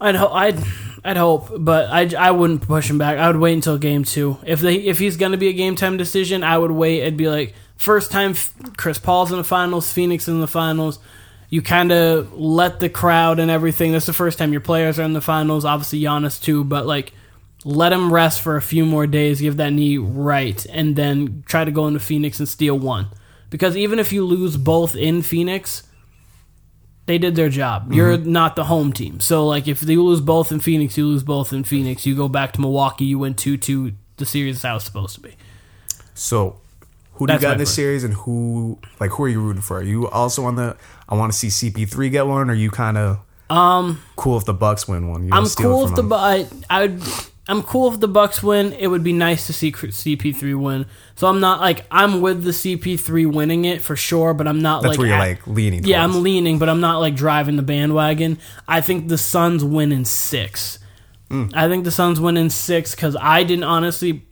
I'd 0.00 0.16
ho- 0.16 0.32
I'd 0.32 0.58
I'd 1.02 1.16
hope, 1.16 1.50
but 1.58 1.88
I, 1.88 2.10
I 2.18 2.30
wouldn't 2.32 2.62
push 2.62 2.90
him 2.90 2.98
back. 2.98 3.16
I 3.16 3.26
would 3.28 3.38
wait 3.38 3.54
until 3.54 3.78
game 3.78 4.04
two. 4.04 4.36
If 4.44 4.60
they 4.60 4.74
if 4.74 4.98
he's 4.98 5.16
gonna 5.16 5.38
be 5.38 5.48
a 5.48 5.52
game 5.54 5.76
time 5.76 5.96
decision, 5.96 6.44
I 6.44 6.58
would 6.58 6.72
wait. 6.72 7.00
It'd 7.00 7.16
be 7.16 7.28
like 7.28 7.54
first 7.76 8.10
time 8.10 8.32
F- 8.32 8.52
Chris 8.76 8.98
Paul's 8.98 9.32
in 9.32 9.38
the 9.38 9.44
finals, 9.44 9.90
Phoenix 9.90 10.28
in 10.28 10.40
the 10.40 10.46
finals. 10.46 10.98
You 11.48 11.62
kind 11.62 11.90
of 11.90 12.34
let 12.34 12.80
the 12.80 12.88
crowd 12.90 13.38
and 13.38 13.50
everything. 13.50 13.92
That's 13.92 14.06
the 14.06 14.12
first 14.12 14.36
time 14.36 14.52
your 14.52 14.60
players 14.60 14.98
are 14.98 15.04
in 15.04 15.14
the 15.14 15.20
finals. 15.22 15.64
Obviously 15.64 16.00
Giannis 16.00 16.42
too, 16.42 16.64
but 16.64 16.84
like 16.84 17.12
let 17.64 17.92
him 17.92 18.12
rest 18.12 18.42
for 18.42 18.56
a 18.56 18.62
few 18.62 18.84
more 18.84 19.06
days, 19.06 19.40
give 19.40 19.56
that 19.56 19.70
knee 19.72 19.96
right, 19.96 20.66
and 20.66 20.96
then 20.96 21.44
try 21.46 21.64
to 21.64 21.70
go 21.70 21.86
into 21.86 22.00
Phoenix 22.00 22.38
and 22.40 22.48
steal 22.48 22.78
one. 22.78 23.06
Because 23.54 23.76
even 23.76 24.00
if 24.00 24.12
you 24.12 24.26
lose 24.26 24.56
both 24.56 24.96
in 24.96 25.22
Phoenix, 25.22 25.84
they 27.06 27.18
did 27.18 27.36
their 27.36 27.48
job. 27.48 27.92
You're 27.92 28.18
not 28.18 28.56
the 28.56 28.64
home 28.64 28.92
team. 28.92 29.20
So 29.20 29.46
like 29.46 29.68
if 29.68 29.80
you 29.84 30.02
lose 30.02 30.20
both 30.20 30.50
in 30.50 30.58
Phoenix, 30.58 30.98
you 30.98 31.06
lose 31.06 31.22
both 31.22 31.52
in 31.52 31.62
Phoenix. 31.62 32.04
You 32.04 32.16
go 32.16 32.28
back 32.28 32.52
to 32.54 32.60
Milwaukee, 32.60 33.04
you 33.04 33.20
win 33.20 33.34
two 33.34 33.56
two. 33.56 33.92
The 34.16 34.26
series 34.26 34.56
is 34.56 34.62
how 34.64 34.74
it's 34.74 34.84
supposed 34.84 35.14
to 35.14 35.20
be. 35.20 35.36
So, 36.14 36.58
who 37.12 37.28
do 37.28 37.32
That's 37.32 37.42
you 37.42 37.46
got 37.48 37.52
in 37.52 37.58
this 37.58 37.72
series, 37.72 38.02
and 38.02 38.14
who 38.14 38.80
like 38.98 39.12
who 39.12 39.22
are 39.22 39.28
you 39.28 39.40
rooting 39.40 39.62
for? 39.62 39.78
Are 39.78 39.84
you 39.84 40.08
also 40.08 40.46
on 40.46 40.56
the? 40.56 40.76
I 41.08 41.14
want 41.14 41.32
to 41.32 41.38
see 41.38 41.70
CP3 41.70 42.10
get 42.10 42.26
one. 42.26 42.50
Or 42.50 42.54
are 42.54 42.56
you 42.56 42.72
kind 42.72 42.98
of 42.98 43.20
um 43.50 44.02
cool 44.16 44.36
if 44.36 44.46
the 44.46 44.52
Bucks 44.52 44.88
win 44.88 45.06
one? 45.08 45.28
You 45.28 45.30
I'm 45.32 45.46
cool 45.46 45.84
if 45.84 45.90
the 45.90 46.02
them. 46.02 46.08
Bu- 46.08 46.14
I 46.16 46.48
I'd 46.68 47.00
I'm 47.46 47.62
cool 47.62 47.92
if 47.92 48.00
the 48.00 48.08
Bucks 48.08 48.42
win. 48.42 48.72
It 48.72 48.86
would 48.86 49.04
be 49.04 49.12
nice 49.12 49.46
to 49.48 49.52
see 49.52 49.70
CP3 49.70 50.54
win. 50.58 50.86
So 51.14 51.26
I'm 51.26 51.40
not 51.40 51.60
like 51.60 51.84
I'm 51.90 52.20
with 52.22 52.42
the 52.42 52.52
CP3 52.52 53.30
winning 53.32 53.66
it 53.66 53.82
for 53.82 53.96
sure, 53.96 54.32
but 54.32 54.48
I'm 54.48 54.60
not 54.62 54.82
That's 54.82 54.92
like 54.92 54.98
where 54.98 55.08
you're 55.08 55.16
at- 55.16 55.20
like 55.20 55.46
leaning. 55.46 55.84
Yeah, 55.84 56.02
towards. 56.02 56.16
I'm 56.16 56.22
leaning, 56.22 56.58
but 56.58 56.68
I'm 56.70 56.80
not 56.80 56.98
like 57.00 57.14
driving 57.14 57.56
the 57.56 57.62
bandwagon. 57.62 58.38
I 58.66 58.80
think 58.80 59.08
the 59.08 59.18
Suns 59.18 59.62
win 59.62 59.92
in 59.92 60.04
six. 60.06 60.78
Hmm. 61.30 61.46
I 61.54 61.68
think 61.68 61.84
the 61.84 61.90
Suns 61.90 62.18
win 62.18 62.36
in 62.38 62.48
six 62.50 62.94
because 62.94 63.16
I 63.20 63.42
didn't 63.44 63.64
honestly. 63.64 64.24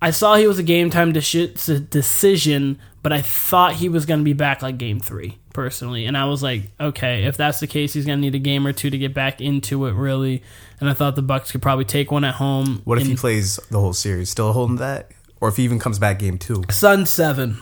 I 0.00 0.12
saw 0.12 0.36
he 0.36 0.46
was 0.46 0.60
a 0.60 0.62
game 0.62 0.90
time 0.90 1.12
deci- 1.12 1.90
decision, 1.90 2.78
but 3.02 3.12
I 3.12 3.20
thought 3.20 3.74
he 3.74 3.88
was 3.88 4.06
going 4.06 4.20
to 4.20 4.24
be 4.24 4.32
back 4.32 4.62
like 4.62 4.78
game 4.78 5.00
three 5.00 5.38
personally, 5.58 6.04
and 6.06 6.16
I 6.16 6.26
was 6.26 6.40
like, 6.40 6.70
okay, 6.78 7.24
if 7.24 7.36
that's 7.36 7.58
the 7.58 7.66
case, 7.66 7.92
he's 7.92 8.06
going 8.06 8.18
to 8.18 8.20
need 8.20 8.36
a 8.36 8.38
game 8.38 8.64
or 8.64 8.72
two 8.72 8.90
to 8.90 8.96
get 8.96 9.12
back 9.12 9.40
into 9.40 9.86
it 9.86 9.92
really. 9.92 10.44
And 10.78 10.88
I 10.88 10.92
thought 10.92 11.16
the 11.16 11.22
Bucks 11.22 11.50
could 11.50 11.60
probably 11.60 11.84
take 11.84 12.12
one 12.12 12.22
at 12.22 12.36
home. 12.36 12.80
What 12.84 13.00
if 13.00 13.08
he 13.08 13.16
plays 13.16 13.56
the 13.68 13.80
whole 13.80 13.92
series, 13.92 14.30
still 14.30 14.52
holding 14.52 14.76
that, 14.76 15.10
or 15.40 15.48
if 15.48 15.56
he 15.56 15.64
even 15.64 15.80
comes 15.80 15.98
back 15.98 16.20
game 16.20 16.38
two? 16.38 16.62
Suns 16.70 17.10
seven? 17.10 17.58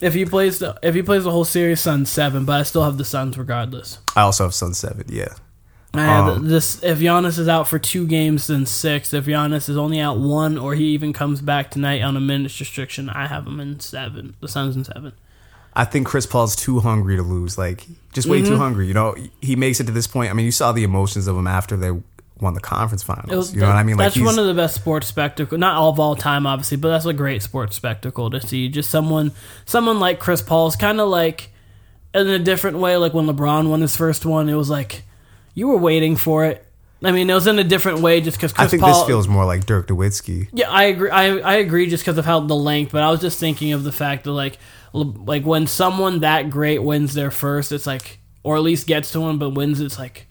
If 0.00 0.14
he 0.14 0.24
plays 0.24 0.58
the 0.58 0.78
if 0.82 0.94
he 0.94 1.02
plays 1.02 1.24
the 1.24 1.30
whole 1.30 1.44
series, 1.44 1.82
Suns 1.82 2.08
seven, 2.08 2.46
but 2.46 2.60
I 2.60 2.62
still 2.62 2.82
have 2.82 2.96
the 2.96 3.04
Suns 3.04 3.36
regardless. 3.36 3.98
I 4.16 4.22
also 4.22 4.44
have 4.44 4.54
Sun 4.54 4.72
seven. 4.72 5.04
Yeah, 5.10 5.34
I 5.92 6.04
have 6.04 6.38
Um, 6.38 6.48
this 6.48 6.82
if 6.82 6.98
Giannis 6.98 7.38
is 7.38 7.46
out 7.46 7.68
for 7.68 7.78
two 7.78 8.06
games, 8.06 8.46
then 8.46 8.64
six. 8.64 9.12
If 9.12 9.26
Giannis 9.26 9.68
is 9.68 9.76
only 9.76 10.00
out 10.00 10.18
one, 10.18 10.56
or 10.56 10.74
he 10.74 10.86
even 10.94 11.12
comes 11.12 11.42
back 11.42 11.70
tonight 11.70 12.00
on 12.00 12.16
a 12.16 12.20
minutes 12.20 12.58
restriction, 12.58 13.10
I 13.10 13.26
have 13.26 13.46
him 13.46 13.60
in 13.60 13.80
seven. 13.80 14.34
The 14.40 14.48
Suns 14.48 14.76
in 14.76 14.84
seven. 14.84 15.12
I 15.76 15.84
think 15.84 16.06
Chris 16.06 16.26
Paul's 16.26 16.54
too 16.56 16.80
hungry 16.80 17.16
to 17.16 17.22
lose. 17.22 17.58
Like, 17.58 17.84
just 18.12 18.28
way 18.28 18.40
Mm-hmm. 18.40 18.48
too 18.52 18.56
hungry. 18.58 18.86
You 18.86 18.94
know, 18.94 19.16
he 19.40 19.56
makes 19.56 19.80
it 19.80 19.84
to 19.86 19.92
this 19.92 20.06
point. 20.06 20.30
I 20.30 20.34
mean, 20.34 20.46
you 20.46 20.52
saw 20.52 20.72
the 20.72 20.84
emotions 20.84 21.26
of 21.26 21.36
him 21.36 21.46
after 21.48 21.76
they 21.76 21.90
won 22.40 22.54
the 22.54 22.60
conference 22.60 23.02
finals. 23.02 23.30
Was- 23.30 23.54
you 23.54 23.60
know 23.60 23.68
what 23.68 23.76
I 23.76 23.82
mean? 23.82 23.96
that's 23.96 24.18
one 24.20 24.38
of 24.38 24.46
the 24.46 24.54
best 24.54 24.74
sports 24.76 25.06
spectacle, 25.06 25.58
not 25.58 25.76
all 25.76 25.90
of 25.90 25.98
all 26.00 26.14
time, 26.16 26.46
obviously, 26.46 26.76
but 26.76 26.90
that's 26.90 27.04
a 27.06 27.12
great 27.12 27.42
sports 27.42 27.74
spectacle 27.76 28.30
to 28.30 28.40
see. 28.40 28.68
Just 28.68 28.90
someone, 28.90 29.32
someone 29.66 29.98
like 30.00 30.20
Chris 30.20 30.42
Paul 30.42 30.66
is 30.68 30.76
kind 30.76 31.00
of 31.00 31.08
like 31.08 31.50
in 32.12 32.28
a 32.28 32.38
different 32.38 32.78
way. 32.78 32.96
Like 32.96 33.12
when 33.14 33.26
LeBron 33.26 33.68
won 33.68 33.80
his 33.80 33.96
first 33.96 34.24
one, 34.24 34.48
it 34.48 34.54
was 34.54 34.70
like 34.70 35.02
you 35.54 35.68
were 35.68 35.78
waiting 35.78 36.16
for 36.16 36.44
it. 36.44 36.64
I 37.02 37.10
mean, 37.12 37.28
it 37.28 37.34
was 37.34 37.46
in 37.46 37.58
a 37.58 37.64
different 37.64 38.00
way 38.00 38.20
just 38.20 38.36
because 38.38 38.52
Chris 38.52 38.66
I 38.66 38.70
think 38.70 38.82
Paul. 38.82 38.98
this 39.00 39.06
feels 39.06 39.28
more 39.28 39.44
like 39.44 39.66
Dirk 39.66 39.88
Nowitzki. 39.88 40.48
Yeah, 40.52 40.70
I 40.70 40.84
agree. 40.84 41.10
I, 41.10 41.36
I 41.38 41.54
agree 41.56 41.88
just 41.90 42.02
because 42.04 42.16
of 42.16 42.24
how 42.24 42.40
the 42.40 42.54
length, 42.54 42.92
but 42.92 43.02
I 43.02 43.10
was 43.10 43.20
just 43.20 43.38
thinking 43.38 43.72
of 43.72 43.84
the 43.84 43.92
fact 43.92 44.24
that 44.24 44.32
like 44.32 44.58
like 44.94 45.44
when 45.44 45.66
someone 45.66 46.20
that 46.20 46.50
great 46.50 46.82
wins 46.82 47.14
their 47.14 47.30
first, 47.30 47.72
it's 47.72 47.86
like 47.86 48.18
or 48.42 48.56
at 48.56 48.62
least 48.62 48.86
gets 48.86 49.10
to 49.12 49.20
one, 49.20 49.38
but 49.38 49.50
wins, 49.50 49.80
it's 49.80 49.98
like 49.98 50.26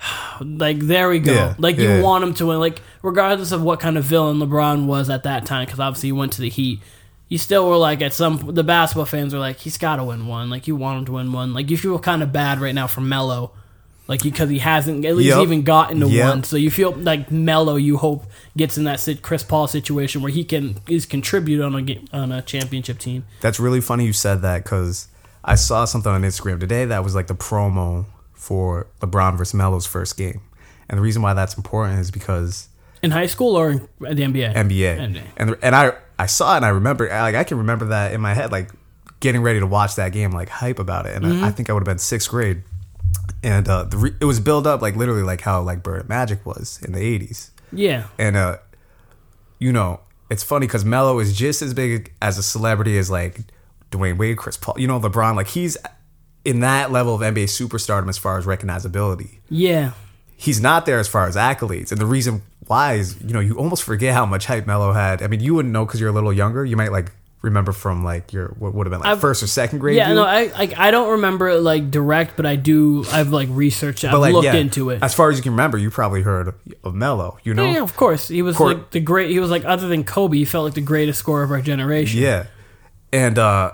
like 0.40 0.80
there 0.80 1.08
we 1.08 1.20
go. 1.20 1.32
Yeah, 1.32 1.54
like 1.58 1.76
you 1.76 1.88
yeah. 1.88 2.02
want 2.02 2.24
him 2.24 2.34
to 2.34 2.46
win, 2.46 2.58
like 2.58 2.80
regardless 3.02 3.52
of 3.52 3.62
what 3.62 3.80
kind 3.80 3.96
of 3.96 4.04
villain 4.04 4.38
LeBron 4.38 4.86
was 4.86 5.08
at 5.08 5.22
that 5.22 5.46
time, 5.46 5.66
because 5.66 5.80
obviously 5.80 6.08
he 6.08 6.12
went 6.12 6.32
to 6.32 6.40
the 6.40 6.50
Heat. 6.50 6.80
You 7.28 7.38
still 7.38 7.68
were 7.68 7.76
like 7.76 8.02
at 8.02 8.12
some 8.12 8.54
the 8.54 8.64
basketball 8.64 9.04
fans 9.04 9.32
were 9.32 9.38
like 9.38 9.58
he's 9.58 9.78
got 9.78 9.96
to 9.96 10.04
win 10.04 10.26
one. 10.26 10.50
Like 10.50 10.66
you 10.66 10.74
want 10.74 10.98
him 10.98 11.04
to 11.06 11.12
win 11.12 11.32
one. 11.32 11.54
Like 11.54 11.70
you 11.70 11.76
feel 11.76 11.98
kind 12.00 12.22
of 12.22 12.32
bad 12.32 12.60
right 12.60 12.74
now 12.74 12.88
for 12.88 13.00
Melo. 13.02 13.52
Like 14.10 14.22
because 14.22 14.50
he 14.50 14.58
hasn't 14.58 15.04
at 15.06 15.14
least 15.16 15.28
Yep. 15.28 15.42
even 15.44 15.62
gotten 15.62 16.00
to 16.00 16.08
Yep. 16.08 16.28
one, 16.28 16.42
so 16.44 16.56
you 16.56 16.70
feel 16.70 16.90
like 16.92 17.30
Melo, 17.30 17.76
You 17.76 17.96
hope 17.96 18.26
gets 18.56 18.76
in 18.76 18.84
that 18.84 18.98
sit- 19.00 19.22
Chris 19.22 19.42
Paul 19.44 19.66
situation 19.68 20.20
where 20.20 20.32
he 20.32 20.42
can 20.44 20.76
is 20.88 21.06
contribute 21.06 21.62
on 21.62 21.74
a 21.76 21.82
game, 21.82 22.04
on 22.12 22.32
a 22.32 22.42
championship 22.42 22.98
team. 22.98 23.24
That's 23.40 23.60
really 23.60 23.80
funny 23.80 24.04
you 24.04 24.12
said 24.12 24.42
that 24.42 24.64
because 24.64 25.06
I 25.44 25.54
saw 25.54 25.84
something 25.84 26.10
on 26.12 26.22
Instagram 26.22 26.58
today 26.60 26.84
that 26.86 27.04
was 27.04 27.14
like 27.14 27.28
the 27.28 27.34
promo 27.36 28.06
for 28.34 28.88
LeBron 29.00 29.38
versus 29.38 29.54
Melo's 29.54 29.86
first 29.86 30.16
game. 30.16 30.40
And 30.88 30.98
the 30.98 31.02
reason 31.02 31.22
why 31.22 31.32
that's 31.34 31.56
important 31.56 32.00
is 32.00 32.10
because 32.10 32.68
In 33.02 33.12
high 33.12 33.26
school 33.26 33.54
or 33.56 33.70
in 33.70 33.80
the 34.00 34.24
NBA? 34.24 34.52
NBA. 34.54 34.96
NBA. 34.98 35.22
And 35.36 35.56
and 35.62 35.74
I 35.76 35.92
I 36.18 36.26
saw 36.26 36.54
it 36.54 36.56
and 36.56 36.64
I 36.66 36.70
remember 36.70 37.08
like 37.08 37.36
I 37.36 37.44
can 37.44 37.58
remember 37.58 37.84
that 37.86 38.12
in 38.12 38.20
my 38.20 38.34
head 38.34 38.50
like 38.50 38.70
getting 39.20 39.40
ready 39.42 39.60
to 39.60 39.66
watch 39.68 39.94
that 39.96 40.10
game 40.12 40.32
like 40.32 40.48
hype 40.48 40.78
about 40.80 41.06
it 41.06 41.14
and 41.14 41.24
Mm-hmm. 41.24 41.44
I, 41.44 41.48
I 41.48 41.50
think 41.52 41.70
I 41.70 41.74
would 41.74 41.80
have 41.80 41.92
been 41.94 41.98
sixth 41.98 42.28
grade 42.28 42.62
and 43.42 43.68
uh 43.68 43.84
the 43.84 43.96
re- 43.96 44.14
it 44.20 44.24
was 44.24 44.40
built 44.40 44.66
up 44.66 44.82
like 44.82 44.96
literally 44.96 45.22
like 45.22 45.40
how 45.42 45.60
like 45.62 45.82
Bird 45.82 46.08
Magic 46.08 46.44
was 46.44 46.80
in 46.84 46.92
the 46.92 47.00
80s 47.00 47.50
Yeah, 47.72 48.08
and 48.18 48.36
uh 48.36 48.58
you 49.58 49.72
know 49.72 50.00
it's 50.30 50.42
funny 50.42 50.66
because 50.66 50.84
Melo 50.84 51.18
is 51.18 51.36
just 51.36 51.62
as 51.62 51.74
big 51.74 52.12
as 52.22 52.38
a 52.38 52.42
celebrity 52.42 52.96
as 52.98 53.10
like 53.10 53.40
Dwyane 53.90 54.18
Wade 54.18 54.36
Chris 54.36 54.56
Paul 54.56 54.74
you 54.78 54.86
know 54.86 55.00
LeBron 55.00 55.36
like 55.36 55.48
he's 55.48 55.76
in 56.44 56.60
that 56.60 56.90
level 56.90 57.14
of 57.14 57.20
NBA 57.20 57.44
superstardom 57.44 58.08
as 58.08 58.18
far 58.18 58.38
as 58.38 58.46
recognizability 58.46 59.38
yeah, 59.48 59.92
he's 60.36 60.60
not 60.60 60.86
there 60.86 60.98
as 60.98 61.06
far 61.08 61.26
as 61.26 61.36
accolades. 61.36 61.92
And 61.92 62.00
the 62.00 62.06
reason 62.06 62.42
why 62.66 62.94
is, 62.94 63.20
you 63.20 63.34
know, 63.34 63.40
you 63.40 63.58
almost 63.58 63.82
forget 63.82 64.14
how 64.14 64.24
much 64.24 64.46
hype 64.46 64.66
Melo 64.66 64.92
had. 64.92 65.22
I 65.22 65.26
mean, 65.26 65.40
you 65.40 65.54
wouldn't 65.54 65.72
know 65.72 65.84
because 65.84 66.00
you're 66.00 66.08
a 66.08 66.12
little 66.12 66.32
younger. 66.32 66.64
You 66.64 66.76
might 66.76 66.92
like 66.92 67.12
remember 67.42 67.72
from 67.72 68.04
like 68.04 68.32
your 68.32 68.48
what 68.58 68.74
would 68.74 68.86
have 68.86 68.90
been 68.90 69.00
like 69.00 69.08
I've- 69.08 69.20
first 69.20 69.42
or 69.42 69.46
second 69.46 69.78
grade. 69.78 69.96
yeah. 69.96 70.10
you. 70.10 70.14
No, 70.14 70.24
I 70.24 70.46
like 70.46 70.78
I 70.78 70.90
don't 70.90 71.10
remember 71.12 71.48
it 71.48 71.60
like 71.60 71.90
direct, 71.90 72.36
but 72.36 72.46
I 72.46 72.56
do. 72.56 73.04
I've 73.10 73.32
like 73.32 73.48
researched. 73.50 74.04
I've 74.04 74.18
like 74.18 74.32
looked 74.32 74.44
yeah, 74.44 74.54
into 74.54 74.90
it. 74.90 75.02
As 75.02 75.14
far 75.14 75.30
as 75.30 75.36
you 75.36 75.42
can 75.42 75.52
remember, 75.52 75.78
you 75.78 75.90
probably 75.90 76.22
heard 76.22 76.54
of 76.84 76.94
Melo. 76.94 77.38
You 77.44 77.54
know, 77.54 77.64
Yeah, 77.64 77.74
yeah, 77.74 77.82
of 77.82 77.96
course. 77.96 78.28
He 78.28 78.42
was 78.42 78.58
like 78.60 78.90
the 78.90 79.00
great. 79.00 79.30
He 79.30 79.40
was 79.40 79.50
like 79.50 79.64
other 79.64 79.88
than 79.88 80.04
Kobe, 80.04 80.36
he 80.36 80.44
felt 80.44 80.64
like 80.66 80.74
the 80.74 80.80
greatest 80.80 81.18
scorer 81.18 81.42
of 81.42 81.50
our 81.50 81.62
generation. 81.62 82.20
Yeah. 82.20 82.46
And 83.12 83.38
uh 83.38 83.72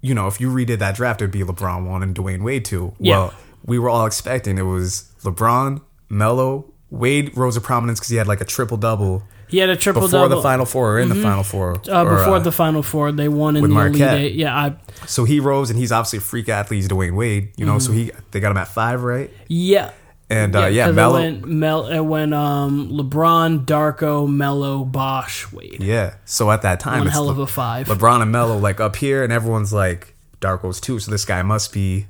you 0.00 0.14
know, 0.14 0.28
if 0.28 0.40
you 0.40 0.48
redid 0.48 0.78
that 0.78 0.94
draft, 0.94 1.20
it'd 1.20 1.32
be 1.32 1.40
LeBron 1.40 1.84
one 1.84 2.04
and 2.04 2.14
Dwyane 2.14 2.42
Wade 2.42 2.64
two. 2.64 2.94
Yeah. 3.00 3.18
Well, 3.18 3.34
we 3.64 3.78
were 3.78 3.90
all 3.90 4.06
expecting 4.06 4.56
it 4.56 4.62
was 4.62 5.10
LeBron, 5.22 5.82
Melo, 6.08 6.72
Wade 6.90 7.36
rose 7.36 7.54
to 7.56 7.60
prominence 7.60 7.98
because 7.98 8.10
he 8.10 8.16
had 8.16 8.28
like 8.28 8.40
a 8.40 8.44
triple 8.44 8.76
double 8.76 9.24
He 9.48 9.58
had 9.58 9.70
a 9.70 9.76
triple 9.76 10.02
before 10.02 10.20
double 10.28 10.36
the 10.36 10.42
Final 10.42 10.66
Four 10.66 10.94
or 10.94 10.98
in 11.00 11.08
the 11.08 11.14
Final 11.14 11.42
Four. 11.42 11.72
uh, 11.88 12.04
or, 12.04 12.16
before 12.16 12.36
uh, 12.36 12.38
the 12.40 12.52
Final 12.52 12.82
Four. 12.82 13.12
They 13.12 13.28
won 13.28 13.56
in 13.56 13.62
the 13.62 13.68
Marquette. 13.68 14.18
Elite 14.18 14.32
Eight. 14.32 14.34
Yeah, 14.36 14.54
I 14.56 14.76
So 15.06 15.24
he 15.24 15.40
rose, 15.40 15.70
and 15.70 15.78
he's 15.78 15.90
obviously 15.92 16.18
a 16.18 16.20
freak 16.22 16.48
athlete. 16.48 16.78
He's 16.82 16.88
Dwyane 16.88 17.16
Wade, 17.16 17.50
you 17.56 17.64
know. 17.66 17.78
So 17.78 17.92
he 17.92 18.10
they 18.30 18.40
got 18.40 18.50
him 18.50 18.56
at 18.58 18.68
five, 18.68 19.02
right? 19.02 19.30
yeah. 19.48 19.92
And 20.30 20.54
uh, 20.54 20.66
yeah, 20.66 20.88
'cause 20.88 20.94
Melo, 20.94 21.16
It 21.16 21.22
went, 21.40 21.48
Mel, 21.48 22.04
went 22.04 22.34
um, 22.34 22.90
LeBron, 22.90 23.64
Darko, 23.64 24.28
Melo, 24.30 24.84
Bosh, 24.84 25.50
Wade. 25.52 25.82
yeah. 25.82 26.16
So 26.26 26.50
at 26.50 26.60
that 26.62 26.80
time, 26.80 26.98
One 26.98 27.06
hell 27.06 27.24
Le- 27.24 27.30
of 27.32 27.38
a 27.38 27.46
five. 27.46 27.86
LeBron 27.86 28.20
and 28.20 28.30
Melo 28.30 28.58
like 28.58 28.78
up 28.78 28.96
here, 28.96 29.24
and 29.24 29.32
everyone's 29.32 29.72
like 29.72 30.14
Darko's 30.42 30.80
too. 30.82 30.98
So 30.98 31.10
this 31.10 31.24
guy 31.24 31.40
must 31.40 31.72
be 31.72 32.08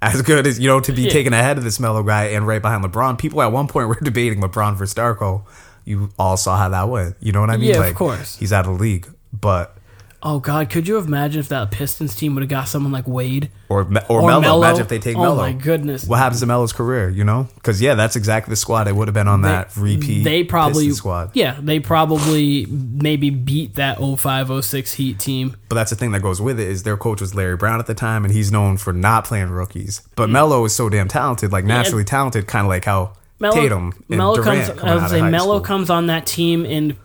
as 0.00 0.22
good 0.22 0.46
as 0.46 0.60
you 0.60 0.68
know 0.68 0.78
to 0.78 0.92
be 0.92 1.02
Yeah. 1.02 1.10
taken 1.10 1.32
ahead 1.32 1.58
of 1.58 1.64
this 1.64 1.80
Melo 1.80 2.04
guy 2.04 2.26
and 2.26 2.46
right 2.46 2.62
behind 2.62 2.84
LeBron. 2.84 3.18
People 3.18 3.42
at 3.42 3.50
one 3.50 3.66
point 3.66 3.88
were 3.88 3.98
debating 4.00 4.40
LeBron 4.40 4.76
versus 4.76 4.94
Darko. 4.94 5.42
You 5.88 6.10
all 6.18 6.36
saw 6.36 6.56
how 6.56 6.68
that 6.68 6.88
went. 6.88 7.16
You 7.20 7.32
know 7.32 7.40
what 7.40 7.50
I 7.50 7.56
mean? 7.56 7.70
Yeah, 7.70 7.84
of 7.84 7.94
course. 7.94 8.36
He's 8.36 8.52
out 8.52 8.66
of 8.66 8.76
the 8.76 8.82
league, 8.82 9.08
but 9.32 9.78
Oh 10.20 10.40
God, 10.40 10.68
could 10.68 10.88
you 10.88 10.98
imagine 10.98 11.38
if 11.38 11.48
that 11.50 11.70
Pistons 11.70 12.16
team 12.16 12.34
would 12.34 12.42
have 12.42 12.50
got 12.50 12.66
someone 12.66 12.90
like 12.90 13.06
Wade 13.06 13.50
or 13.68 13.82
or, 13.82 13.84
or 14.08 14.26
Melo. 14.26 14.40
Melo? 14.40 14.62
Imagine 14.62 14.80
if 14.80 14.88
they 14.88 14.98
take 14.98 15.16
oh 15.16 15.22
Melo. 15.22 15.36
my 15.36 15.52
goodness, 15.52 16.06
What 16.06 16.16
happens 16.16 16.40
to 16.40 16.46
Melo's 16.46 16.72
career? 16.72 17.08
You 17.08 17.22
know, 17.22 17.48
because 17.54 17.80
yeah, 17.80 17.94
that's 17.94 18.16
exactly 18.16 18.50
the 18.50 18.56
squad 18.56 18.84
that 18.84 18.96
would 18.96 19.06
have 19.06 19.14
been 19.14 19.28
on 19.28 19.42
that 19.42 19.76
repeat. 19.76 20.24
they 20.24 20.42
probably 20.42 20.86
Pistons 20.86 20.98
squad. 20.98 21.30
yeah 21.34 21.58
they 21.60 21.78
probably 21.78 22.66
maybe 22.66 23.30
beat 23.30 23.76
that 23.76 23.98
0506 23.98 24.94
Heat 24.94 25.20
team. 25.20 25.56
But 25.68 25.76
that's 25.76 25.90
the 25.90 25.96
thing 25.96 26.10
that 26.12 26.22
goes 26.22 26.40
with 26.40 26.58
it 26.58 26.66
is 26.66 26.82
their 26.82 26.96
coach 26.96 27.20
was 27.20 27.36
Larry 27.36 27.56
Brown 27.56 27.78
at 27.78 27.86
the 27.86 27.94
time, 27.94 28.24
and 28.24 28.34
he's 28.34 28.50
known 28.50 28.76
for 28.76 28.92
not 28.92 29.24
playing 29.24 29.50
rookies. 29.50 30.02
But 30.16 30.28
mm. 30.28 30.32
Melo 30.32 30.64
is 30.64 30.74
so 30.74 30.88
damn 30.88 31.06
talented, 31.06 31.52
like 31.52 31.64
naturally 31.64 32.04
talented, 32.04 32.48
kind 32.48 32.66
of 32.66 32.68
like 32.68 32.84
how 32.86 33.12
Melo, 33.40 33.54
Tatum 33.54 33.92
Melo 34.08 34.42
comes. 34.42 34.68
I 34.70 34.94
would 34.96 35.10
say 35.10 35.22
Melo 35.22 35.56
school. 35.56 35.60
comes 35.60 35.90
on 35.90 36.06
that 36.06 36.26
team 36.26 36.64
and. 36.66 36.96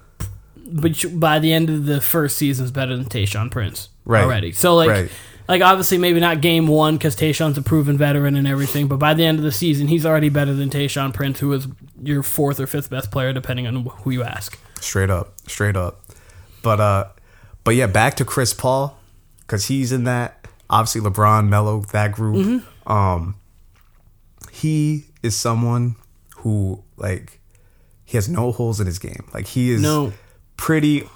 But 0.75 1.05
by 1.19 1.37
the 1.37 1.53
end 1.53 1.69
of 1.69 1.85
the 1.85 2.01
first 2.01 2.35
season, 2.37 2.65
is 2.65 2.71
better 2.71 2.95
than 2.97 3.05
Tayshaun 3.05 3.51
Prince 3.51 3.89
Right. 4.05 4.23
already. 4.23 4.53
So 4.53 4.75
like, 4.75 4.89
Right. 4.89 5.11
like 5.47 5.61
obviously 5.61 5.99
maybe 5.99 6.19
not 6.19 6.41
game 6.41 6.65
one 6.67 6.95
because 6.97 7.15
Tayshaun's 7.15 7.59
a 7.59 7.61
proven 7.61 7.95
veteran 7.95 8.35
and 8.35 8.47
everything. 8.47 8.87
But 8.87 8.97
by 8.97 9.13
the 9.13 9.23
end 9.23 9.37
of 9.37 9.43
the 9.43 9.51
season, 9.51 9.87
he's 9.87 10.03
already 10.03 10.29
better 10.29 10.51
than 10.53 10.71
Tayshaun 10.71 11.13
Prince, 11.13 11.41
who 11.41 11.53
is 11.53 11.67
your 12.01 12.23
fourth 12.23 12.59
or 12.59 12.65
fifth 12.65 12.89
best 12.89 13.11
player, 13.11 13.31
depending 13.33 13.67
on 13.67 13.85
who 13.85 14.09
you 14.09 14.23
ask. 14.23 14.57
straight 14.79 15.11
up, 15.11 15.33
straight 15.47 15.75
up. 15.77 16.01
But 16.63 16.79
uh, 16.79 17.05
but 17.63 17.75
yeah, 17.75 17.85
back 17.87 18.15
to 18.15 18.25
Chris 18.25 18.51
Paul 18.53 18.97
because 19.41 19.67
he's 19.67 19.91
in 19.91 20.05
that. 20.05 20.47
Obviously, 20.71 21.01
LeBron, 21.01 21.49
Melo, 21.49 21.81
that 21.91 22.13
group. 22.13 22.37
Mm-hmm. 22.37 22.91
Um, 22.91 23.35
he 24.51 25.05
is 25.21 25.35
someone 25.35 25.97
who 26.43 26.83
like 26.97 27.39
he 28.05 28.17
has 28.17 28.29
no 28.29 28.51
holes 28.51 28.79
in 28.79 28.85
his 28.85 28.99
game. 28.99 29.25
Like 29.33 29.47
he 29.47 29.71
is 29.71 29.81
No. 29.81 30.13
pretty 30.57 31.07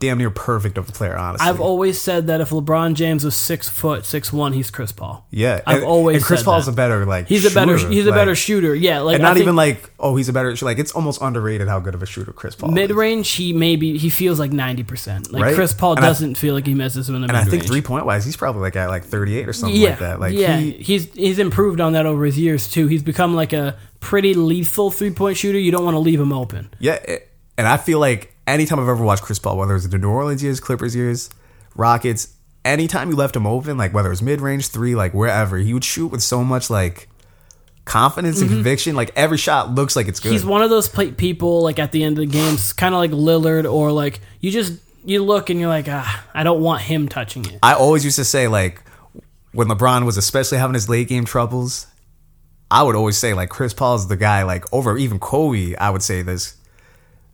damn 0.00 0.18
near 0.18 0.30
perfect 0.30 0.78
of 0.78 0.88
a 0.88 0.92
player. 0.92 1.16
Honestly, 1.16 1.46
I've 1.46 1.60
always 1.60 2.00
said 2.00 2.28
that 2.28 2.40
if 2.40 2.50
LeBron 2.50 2.94
James 2.94 3.24
was 3.24 3.34
six 3.36 3.68
foot 3.68 4.04
six 4.06 4.32
one, 4.32 4.52
he's 4.52 4.70
Chris 4.70 4.92
Paul. 4.92 5.26
Yeah, 5.30 5.60
I've 5.66 5.78
and, 5.78 5.84
always 5.86 6.16
and 6.16 6.24
Chris 6.24 6.42
Paul's 6.42 6.66
that. 6.66 6.72
a 6.72 6.74
better 6.76 7.04
like 7.06 7.28
He's 7.28 7.44
a 7.44 7.54
better 7.54 7.76
shooter, 7.78 7.92
he's 7.92 8.06
a 8.06 8.12
better 8.12 8.34
shooter. 8.34 8.74
Yeah, 8.74 9.00
like 9.00 9.14
and 9.14 9.22
not 9.22 9.34
think 9.34 9.44
even 9.44 9.56
like 9.56 9.90
oh 9.98 10.16
he's 10.16 10.28
a 10.28 10.32
better 10.32 10.54
like 10.62 10.78
it's 10.78 10.92
almost 10.92 11.20
underrated 11.20 11.68
how 11.68 11.80
good 11.80 11.94
of 11.94 12.02
a 12.02 12.06
shooter 12.06 12.32
Chris 12.32 12.54
Paul. 12.54 12.70
mid 12.70 12.90
range. 12.90 13.30
He 13.30 13.52
maybe 13.52 13.98
he 13.98 14.10
feels 14.10 14.38
like 14.38 14.52
ninety 14.52 14.84
percent. 14.84 15.32
Like 15.32 15.42
Right? 15.42 15.54
Chris 15.54 15.72
Paul 15.72 15.92
And 15.92 16.00
doesn't 16.02 16.36
feel 16.36 16.54
like 16.54 16.66
he 16.66 16.74
misses 16.74 17.08
him 17.08 17.14
in 17.16 17.22
the 17.22 17.28
and 17.28 17.36
mid 17.36 17.46
I 17.46 17.50
think 17.50 17.64
three 17.66 17.82
point 17.82 18.06
wise 18.06 18.24
he's 18.24 18.36
probably 18.36 18.62
like 18.62 18.76
at 18.76 18.88
like 18.88 19.04
thirty 19.04 19.36
eight 19.38 19.48
or 19.48 19.52
something 19.52 19.80
yeah, 19.80 19.90
like 19.90 19.98
that. 20.00 20.20
Like 20.20 20.34
yeah, 20.34 20.56
he, 20.58 20.72
he's 20.72 21.12
he's 21.14 21.38
improved 21.38 21.80
on 21.80 21.92
that 21.94 22.06
over 22.06 22.24
his 22.24 22.38
years 22.38 22.68
too. 22.70 22.86
He's 22.86 23.02
become 23.02 23.34
like 23.34 23.52
a 23.52 23.76
pretty 24.00 24.34
lethal 24.34 24.90
three 24.90 25.10
point 25.10 25.36
shooter. 25.36 25.58
You 25.58 25.72
don't 25.72 25.84
want 25.84 25.94
to 25.94 26.00
leave 26.00 26.20
him 26.20 26.32
open. 26.32 26.70
yeah, 26.78 26.98
and 27.56 27.66
I 27.66 27.76
feel 27.76 27.98
like 27.98 28.32
anytime 28.48 28.80
I've 28.80 28.88
ever 28.88 29.04
watched 29.04 29.22
Chris 29.22 29.38
Paul, 29.38 29.58
whether 29.58 29.76
it's 29.76 29.86
the 29.86 29.98
New 29.98 30.10
Orleans 30.10 30.42
years, 30.42 30.58
Clippers 30.58 30.96
years, 30.96 31.30
Rockets, 31.76 32.34
anytime 32.64 33.10
you 33.10 33.16
left 33.16 33.36
him 33.36 33.46
open, 33.46 33.76
like 33.76 33.94
whether 33.94 34.08
it 34.08 34.12
was 34.12 34.22
mid 34.22 34.40
range 34.40 34.68
three, 34.68 34.94
like 34.94 35.14
wherever, 35.14 35.58
he 35.58 35.72
would 35.74 35.84
shoot 35.84 36.08
with 36.08 36.22
so 36.22 36.42
much 36.42 36.70
like 36.70 37.08
confidence 37.84 38.40
and 38.40 38.50
conviction. 38.50 38.96
Like 38.96 39.10
every 39.14 39.38
shot 39.38 39.74
looks 39.74 39.94
like 39.94 40.08
it's 40.08 40.20
good. 40.20 40.28
Mm-hmm. 40.28 40.34
He's 40.34 40.46
one 40.46 40.62
of 40.62 40.70
those 40.70 40.88
pla 40.88 41.06
people 41.16 41.62
like 41.62 41.78
at 41.78 41.92
the 41.92 42.02
end 42.02 42.18
of 42.18 42.22
the 42.22 42.30
games, 42.30 42.72
kind 42.72 42.94
of 42.94 42.98
like 42.98 43.10
Lillard, 43.10 43.70
or 43.70 43.92
like 43.92 44.20
you 44.40 44.50
just 44.50 44.80
you 45.04 45.22
look 45.22 45.50
and 45.50 45.60
you're 45.60 45.68
like, 45.68 45.86
ah, 45.88 46.24
I 46.34 46.42
don't 46.42 46.60
want 46.60 46.82
him 46.82 47.08
touching 47.08 47.44
it. 47.46 47.58
I 47.62 47.74
always 47.74 48.04
used 48.04 48.16
to 48.16 48.24
say 48.24 48.48
like 48.48 48.82
when 49.52 49.68
LeBron 49.68 50.04
was 50.04 50.16
especially 50.16 50.58
having 50.58 50.74
his 50.74 50.88
late 50.88 51.08
game 51.08 51.24
troubles, 51.24 51.86
I 52.70 52.82
would 52.82 52.96
always 52.96 53.16
say 53.16 53.34
like 53.34 53.48
Chris 53.48 53.72
Paul's 53.72 54.08
the 54.08 54.16
guy 54.16 54.42
like 54.42 54.70
over 54.72 54.96
even 54.98 55.18
Kobe. 55.18 55.74
I 55.76 55.90
would 55.90 56.02
say 56.02 56.22
this. 56.22 56.54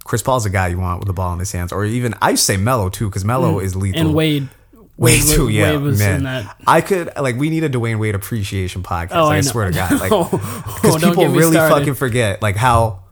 Chris 0.04 0.22
Paul's 0.22 0.44
the 0.44 0.50
guy 0.50 0.68
you 0.68 0.78
want 0.78 1.00
with 1.00 1.06
the 1.06 1.12
ball 1.14 1.32
in 1.32 1.38
his 1.38 1.50
hands, 1.50 1.72
or 1.72 1.84
even 1.84 2.14
I 2.20 2.30
used 2.30 2.42
to 2.42 2.52
say 2.52 2.56
Melo 2.58 2.88
too 2.90 3.08
because 3.08 3.24
Melo 3.24 3.58
is 3.58 3.74
lethal. 3.74 4.00
Mm. 4.00 4.04
And 4.06 4.14
Wade, 4.14 4.48
Wade 4.72 5.22
Wade, 5.22 5.22
too, 5.22 5.48
yeah, 5.48 5.72
Wade 5.72 5.80
was 5.80 5.98
man. 5.98 6.16
in 6.18 6.22
that. 6.24 6.56
I 6.66 6.80
could 6.82 7.10
like 7.16 7.36
we 7.36 7.50
need 7.50 7.64
a 7.64 7.70
Dwyane 7.70 7.98
Wade 7.98 8.14
appreciation 8.14 8.82
podcast. 8.82 9.12
Oh, 9.16 9.24
like, 9.24 9.34
I, 9.34 9.38
I 9.38 9.40
swear 9.40 9.70
to 9.70 9.74
God, 9.74 9.90
like 10.00 10.12
Oh, 10.12 10.28
because 10.30 11.00
don't 11.00 11.10
people 11.10 11.28
really 11.28 11.52
started. 11.52 11.74
fucking 11.74 11.94
forget 11.94 12.42
like 12.42 12.56
how 12.56 13.04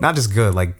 not 0.00 0.14
just 0.14 0.32
good 0.34 0.54
like 0.54 0.74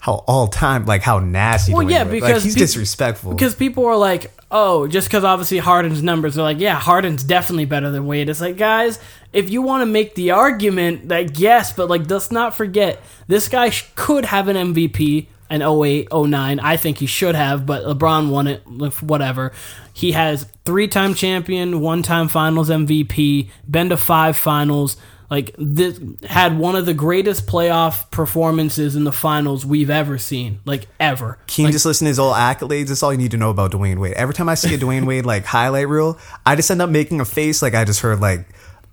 how 0.00 0.24
all 0.26 0.46
time 0.46 0.86
like 0.86 1.02
how 1.02 1.18
nasty. 1.18 1.72
Well, 1.72 1.88
yeah, 1.88 2.04
because 2.04 2.22
like, 2.22 2.42
he's 2.42 2.54
peop- 2.54 2.60
disrespectful. 2.60 3.32
Because 3.32 3.54
people 3.54 3.84
are 3.86 3.96
like, 3.96 4.32
oh, 4.50 4.86
just 4.86 5.08
because 5.08 5.24
obviously 5.24 5.58
Harden's 5.58 6.02
numbers 6.02 6.38
are 6.38 6.42
like, 6.42 6.60
yeah, 6.60 6.78
Harden's 6.78 7.24
definitely 7.24 7.64
better 7.64 7.90
than 7.90 8.06
Wade. 8.06 8.28
It's 8.28 8.40
like, 8.40 8.56
guys, 8.56 8.98
if 9.32 9.50
you 9.50 9.60
want 9.60 9.82
to 9.82 9.86
make 9.86 10.14
the 10.14 10.30
argument 10.30 11.08
that 11.08 11.38
yes, 11.38 11.72
but 11.72 11.88
like, 11.88 12.08
let's 12.08 12.30
not 12.30 12.54
forget 12.56 13.02
this 13.26 13.48
guy 13.48 13.70
sh- 13.70 13.90
could 13.96 14.26
have 14.26 14.48
an 14.48 14.74
MVP 14.74 15.26
in 15.50 15.62
08, 15.62 16.08
09. 16.12 16.60
I 16.60 16.76
think 16.76 16.98
he 16.98 17.06
should 17.06 17.34
have, 17.34 17.66
but 17.66 17.84
LeBron 17.84 18.30
won 18.30 18.46
it, 18.46 18.62
whatever. 19.02 19.52
He 19.92 20.12
has 20.12 20.46
three 20.64 20.86
time 20.86 21.14
champion, 21.14 21.80
one 21.80 22.02
time 22.02 22.28
finals 22.28 22.70
MVP, 22.70 23.50
been 23.68 23.88
to 23.88 23.96
five 23.96 24.36
finals. 24.36 24.96
Like 25.30 25.54
this 25.58 26.00
had 26.24 26.58
one 26.58 26.74
of 26.74 26.86
the 26.86 26.94
greatest 26.94 27.46
playoff 27.46 28.10
performances 28.10 28.96
in 28.96 29.04
the 29.04 29.12
finals 29.12 29.66
we've 29.66 29.90
ever 29.90 30.16
seen, 30.16 30.60
like 30.64 30.86
ever. 30.98 31.38
Can 31.46 31.66
you 31.66 31.72
just 31.72 31.84
listen 31.84 32.06
to 32.06 32.08
his 32.08 32.18
old 32.18 32.34
accolades? 32.34 32.88
That's 32.88 33.02
all 33.02 33.12
you 33.12 33.18
need 33.18 33.32
to 33.32 33.36
know 33.36 33.50
about 33.50 33.72
Dwyane 33.72 33.98
Wade. 33.98 34.14
Every 34.14 34.34
time 34.34 34.48
I 34.48 34.54
see 34.54 34.74
a 34.74 34.78
Dwyane 34.78 35.06
Wade 35.06 35.26
like 35.26 35.44
highlight 35.44 35.88
reel, 35.88 36.18
I 36.46 36.56
just 36.56 36.70
end 36.70 36.80
up 36.80 36.88
making 36.88 37.20
a 37.20 37.26
face 37.26 37.60
like 37.60 37.74
I 37.74 37.84
just 37.84 38.00
heard 38.00 38.20
like 38.20 38.46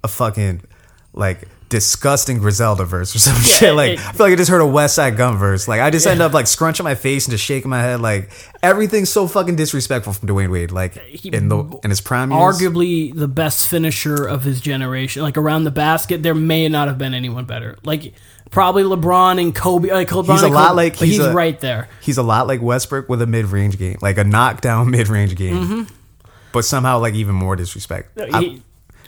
a 0.03 0.09
fucking 0.09 0.61
like 1.13 1.47
disgusting 1.69 2.37
Griselda 2.37 2.85
verse 2.85 3.15
or 3.15 3.19
some 3.19 3.41
shit. 3.41 3.73
Like 3.73 3.99
I 3.99 4.11
feel 4.11 4.25
like 4.27 4.33
I 4.33 4.35
just 4.35 4.49
heard 4.49 4.61
a 4.61 4.65
Westside 4.65 5.17
Gunn 5.17 5.37
verse. 5.37 5.67
Like 5.67 5.81
I 5.81 5.89
just 5.89 6.05
end 6.07 6.21
up 6.21 6.33
like 6.33 6.47
scrunching 6.47 6.83
my 6.83 6.95
face 6.95 7.25
and 7.25 7.31
just 7.31 7.43
shaking 7.43 7.69
my 7.69 7.81
head. 7.81 8.01
Like 8.01 8.29
everything's 8.63 9.09
so 9.09 9.27
fucking 9.27 9.55
disrespectful 9.55 10.13
from 10.13 10.27
Dwyane 10.29 10.51
Wade. 10.51 10.71
Like 10.71 10.97
in 11.25 11.49
the 11.49 11.79
in 11.83 11.89
his 11.89 12.01
prime 12.01 12.31
years. 12.31 12.41
arguably 12.61 13.13
the 13.15 13.27
best 13.27 13.67
finisher 13.67 14.25
of 14.25 14.43
his 14.43 14.61
generation. 14.61 15.21
Like 15.23 15.37
around 15.37 15.63
the 15.63 15.71
basket, 15.71 16.23
there 16.23 16.35
may 16.35 16.67
not 16.69 16.87
have 16.87 16.97
been 16.97 17.13
anyone 17.13 17.45
better. 17.45 17.77
Like 17.83 18.13
probably 18.51 18.83
LeBron 18.83 19.41
and 19.41 19.53
Kobe. 19.53 19.91
Like 19.91 20.09
LeBron 20.09 20.31
He's 20.33 20.41
a 20.43 20.47
lot 20.49 20.69
Kobe, 20.69 20.75
like- 20.75 20.95
he's 20.95 21.09
he's, 21.17 21.19
a- 21.19 21.33
right 21.33 21.59
there. 21.59 21.89
He's 22.01 22.17
a 22.17 22.23
lot 22.23 22.47
like 22.47 22.61
Westbrook 22.61 23.09
with 23.09 23.21
a 23.21 23.27
mid 23.27 23.45
range 23.45 23.77
game, 23.77 23.97
like 24.01 24.17
a 24.17 24.23
knockdown 24.23 24.89
mid 24.91 25.07
range 25.09 25.35
game, 25.35 25.55
Mm-hmm. 25.55 25.83
but 26.53 26.63
somehow 26.63 26.99
like 26.99 27.15
even 27.15 27.35
more 27.35 27.55
disrespect. 27.55 28.17
I- 28.19 28.39
He, 28.41 28.61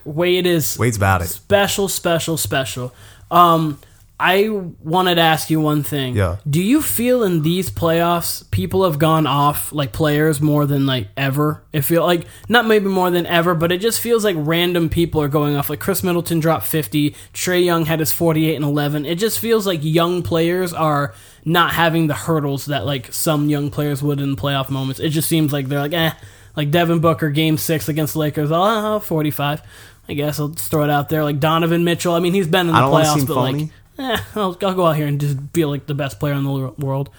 Wade 0.08 0.48
is 0.48 0.78
Wade's 0.80 0.98
about 0.98 1.22
it. 1.22 1.28
special, 1.28 1.88
special, 1.88 2.38
special. 2.38 2.94
Um, 3.30 3.80
I 4.20 4.50
wanted 4.50 5.16
to 5.16 5.22
ask 5.22 5.52
you 5.52 5.62
one 5.62 5.84
thing. 5.84 6.16
Yeah. 6.16 6.38
Do 6.50 6.60
you 6.60 6.82
feel 6.82 7.24
in 7.24 7.44
these 7.44 7.70
playoffs 7.70 8.50
people 8.50 8.84
have 8.84 8.98
gone 8.98 9.28
off 9.28 9.72
like 9.72 9.92
players 9.92 10.42
more 10.42 10.66
than 10.66 10.88
like 10.88 11.10
ever? 11.16 11.62
It 11.72 11.82
feel 11.82 12.04
like 12.04 12.26
not 12.50 12.66
maybe 12.66 12.88
more 12.88 13.12
than 13.12 13.28
ever, 13.28 13.54
but 13.54 13.72
it 13.72 13.78
just 13.78 14.00
feels 14.00 14.24
like 14.24 14.36
random 14.40 14.90
people 14.90 15.22
are 15.22 15.28
going 15.28 15.56
off. 15.56 15.70
Like 15.70 15.80
Khris 15.80 16.04
Middleton 16.04 16.40
dropped 16.40 16.66
fifty. 16.66 17.12
Trae 17.32 17.64
Young 17.64 17.86
had 17.86 18.00
his 18.00 18.12
forty 18.12 18.50
eight 18.50 18.56
and 18.56 18.66
eleven. 18.66 19.06
It 19.06 19.20
just 19.20 19.38
feels 19.38 19.68
like 19.68 19.82
young 19.84 20.24
players 20.24 20.74
are 20.74 21.14
not 21.46 21.74
having 21.74 22.08
the 22.08 22.16
hurdles 22.16 22.66
that 22.66 22.88
like 22.88 23.14
some 23.14 23.50
young 23.50 23.70
players 23.70 24.02
would 24.02 24.20
in 24.20 24.36
playoff 24.36 24.72
moments. 24.72 25.00
It 25.00 25.10
just 25.10 25.30
seems 25.30 25.54
like 25.54 25.68
they're 25.68 25.80
like 25.80 25.94
eh. 25.94 26.14
Like 26.56 26.72
Devin 26.72 27.02
Booker, 27.02 27.30
Game 27.30 27.56
Six 27.60 27.88
against 27.88 28.14
the 28.14 28.20
Lakers. 28.20 28.50
Oh, 28.52 28.98
45. 29.00 29.62
I 30.10 30.14
guess 30.14 30.40
I'll 30.40 30.50
just 30.50 30.72
throw 30.72 30.84
it 30.84 30.90
out 30.90 31.10
there. 31.10 31.24
Like 31.24 31.40
Donovan 31.40 31.84
Mitchell. 31.84 32.14
I 32.14 32.20
mean, 32.20 32.34
he's 32.34 32.48
been 32.48 32.68
in 32.68 32.74
the 32.74 32.80
playoffs, 32.80 33.28
but 33.28 33.34
phony. 33.34 33.72
like, 33.98 34.20
eh, 34.20 34.24
I'll, 34.36 34.58
I'll 34.62 34.74
go 34.74 34.88
out 34.88 34.96
here 34.96 35.08
and 35.08 35.20
just 35.20 35.38
feel 35.54 35.70
like 35.70 35.86
the 35.86 35.96
best 35.96 36.20
player 36.20 36.34
in 36.34 36.44
the 36.44 36.74
world. 36.78 37.10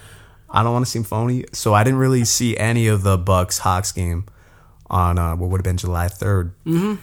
I 0.51 0.63
don't 0.63 0.73
want 0.73 0.87
to 0.87 0.91
seem 0.91 1.05
phony, 1.05 1.45
so 1.53 1.75
I 1.75 1.85
didn't 1.85 1.99
really 1.99 2.25
see 2.25 2.57
any 2.57 2.87
of 2.87 3.03
the 3.03 3.19
Bucks 3.19 3.59
Hawks 3.59 3.93
game 3.93 4.25
on 4.89 5.19
uh, 5.19 5.37
what 5.37 5.51
would 5.51 5.59
have 5.59 5.65
been 5.65 5.77
July 5.77 6.07
3rd. 6.07 6.53
Mm-hmm. 6.65 6.95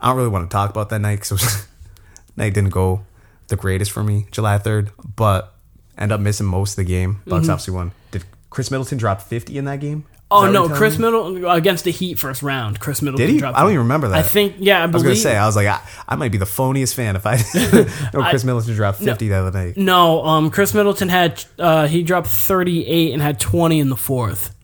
I 0.00 0.08
don't 0.08 0.16
really 0.16 0.28
want 0.28 0.48
to 0.48 0.54
talk 0.54 0.70
about 0.70 0.88
that 0.90 1.00
night 1.00 1.20
because 1.20 1.66
night 2.36 2.54
didn't 2.54 2.70
go 2.70 3.04
the 3.48 3.56
greatest 3.56 3.90
for 3.90 4.04
me, 4.04 4.26
July 4.30 4.58
3rd, 4.58 4.90
but 5.16 5.54
end 5.98 6.12
up 6.12 6.20
missing 6.20 6.46
most 6.46 6.72
of 6.72 6.76
the 6.76 6.84
game. 6.84 7.16
Mm-hmm. 7.16 7.30
Bucks 7.30 7.48
obviously 7.48 7.74
won. 7.74 7.92
Did 8.12 8.24
Khris 8.50 8.70
Middleton 8.70 8.98
drop 8.98 9.20
50 9.20 9.58
in 9.58 9.64
that 9.64 9.80
game? 9.80 10.04
Oh 10.32 10.50
no, 10.50 10.68
Chris 10.68 10.98
me? 10.98 11.04
Middleton 11.04 11.44
against 11.44 11.84
the 11.84 11.90
Heat 11.90 12.18
first 12.18 12.42
round. 12.42 12.80
Khris 12.80 13.02
Middleton 13.02 13.26
Did 13.26 13.32
he? 13.32 13.38
dropped. 13.38 13.56
I 13.56 13.60
don't 13.60 13.70
even 13.70 13.80
remember 13.82 14.08
that. 14.08 14.18
I 14.18 14.22
think 14.22 14.56
yeah, 14.58 14.80
I 14.80 14.82
I 14.84 14.86
was 14.86 15.02
gonna 15.02 15.16
say 15.16 15.36
I 15.36 15.46
was 15.46 15.56
like 15.56 15.66
I, 15.66 15.80
I 16.08 16.16
might 16.16 16.32
be 16.32 16.38
the 16.38 16.44
phoniest 16.44 16.94
fan 16.94 17.16
if 17.16 17.26
I 17.26 17.36
no 18.14 18.22
Khris 18.28 18.44
Middleton 18.44 18.74
dropped 18.74 18.98
50 18.98 19.28
the 19.28 19.34
other 19.34 19.50
night. 19.50 19.76
no, 19.76 20.24
um, 20.24 20.50
Khris 20.50 20.74
Middleton 20.74 21.08
had 21.08 21.44
uh, 21.58 21.86
he 21.86 22.02
dropped 22.02 22.28
thirty 22.28 22.86
eight 22.86 23.12
and 23.12 23.20
had 23.22 23.38
twenty 23.38 23.78
in 23.80 23.88
the 23.90 23.96
fourth. 23.96 24.54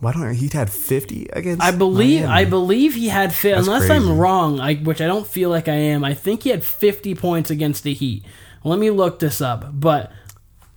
Why 0.00 0.12
don't 0.14 0.32
he 0.32 0.48
had 0.50 0.70
50 0.70 1.26
against? 1.30 1.62
I 1.62 1.72
believe 1.72 2.22
Miami? 2.22 2.32
I 2.32 2.44
believe 2.46 2.94
he 2.94 3.08
had 3.08 3.34
fi- 3.34 3.50
That's 3.50 3.66
unless 3.66 3.86
crazy. 3.86 4.02
I'm 4.08 4.16
wrong, 4.16 4.58
I, 4.58 4.76
which 4.76 5.02
I 5.02 5.06
don't 5.06 5.26
feel 5.26 5.50
like 5.50 5.68
I 5.68 5.74
am. 5.74 6.04
I 6.04 6.14
think 6.14 6.44
he 6.44 6.48
had 6.48 6.64
50 6.64 7.14
points 7.16 7.50
against 7.50 7.82
the 7.84 7.92
Heat. 7.92 8.24
Let 8.64 8.78
me 8.78 8.90
look 8.90 9.18
this 9.18 9.42
up, 9.42 9.66
but 9.78 10.10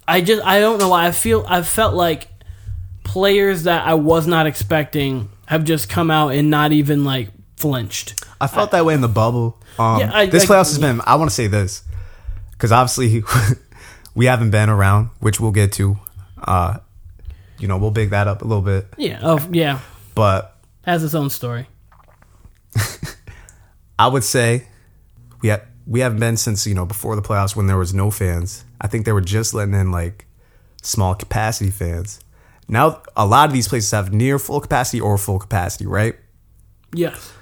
I 0.05 0.19
just 0.19 0.45
I 0.45 0.59
don't 0.59 0.77
know 0.77 0.89
why 0.89 1.07
I 1.07 1.11
feel 1.13 1.45
I 1.47 1.61
felt 1.61 1.93
like 1.93 2.27
players 3.13 3.63
that 3.63 3.85
I 3.87 3.93
was 3.93 4.25
not 4.25 4.47
expecting 4.47 5.29
have 5.45 5.63
just 5.65 5.87
come 5.87 6.09
out 6.09 6.29
and 6.29 6.49
not 6.49 6.71
even 6.71 7.05
like 7.05 7.29
flinched. 7.57 8.25
I 8.41 8.47
felt 8.47 8.71
that 8.71 8.85
way 8.85 8.95
in 8.95 9.01
the 9.01 9.07
bubble. 9.07 9.61
Um, 9.77 9.99
Yeah, 9.99 10.09
I- 10.11 10.25
this 10.25 10.43
I- 10.43 10.47
playoffs 10.47 10.69
has 10.73 10.79
been. 10.79 10.99
I 11.05 11.15
want 11.15 11.29
to 11.29 11.35
say 11.35 11.45
this 11.45 11.83
because 12.53 12.71
obviously 12.71 13.23
we 14.15 14.25
haven't 14.25 14.49
been 14.49 14.67
around, 14.69 15.11
which 15.19 15.39
we'll 15.39 15.51
get 15.51 15.71
to. 15.73 15.97
Uh, 16.39 16.79
you 17.59 17.67
know, 17.67 17.77
we'll 17.77 17.91
big 17.91 18.09
that 18.09 18.27
up 18.27 18.41
a 18.41 18.45
little 18.45 18.63
bit, 18.63 18.87
Yeah, 18.97 19.19
oh 19.21 19.39
yeah, 19.51 19.79
but 20.15 20.57
has 20.81 21.03
its 21.03 21.13
own 21.13 21.29
story. 21.29 21.67
I 23.99 24.07
would 24.07 24.23
say 24.23 24.65
we 25.41 25.49
ha- 25.49 25.61
we 25.85 25.99
haven't 25.99 26.19
been 26.19 26.35
since 26.37 26.65
you 26.65 26.73
know 26.73 26.85
before 26.87 27.15
the 27.15 27.21
playoffs 27.21 27.55
when 27.55 27.67
there 27.67 27.77
was 27.77 27.93
no 27.93 28.09
fans. 28.09 28.65
I 28.81 28.87
think 28.87 29.05
they 29.05 29.11
were 29.13 29.21
just 29.21 29.53
letting 29.53 29.75
in 29.75 29.91
like 29.91 30.25
small 30.81 31.13
capacity 31.15 31.69
fans. 31.71 32.19
Now 32.67 33.01
a 33.15 33.25
lot 33.25 33.47
of 33.47 33.53
these 33.53 33.67
places 33.67 33.91
have 33.91 34.13
near 34.13 34.39
full 34.39 34.61
capacity 34.61 35.01
or 35.01 35.17
full 35.17 35.39
capacity, 35.39 35.85
right? 35.85 36.15
Yes. 36.93 37.33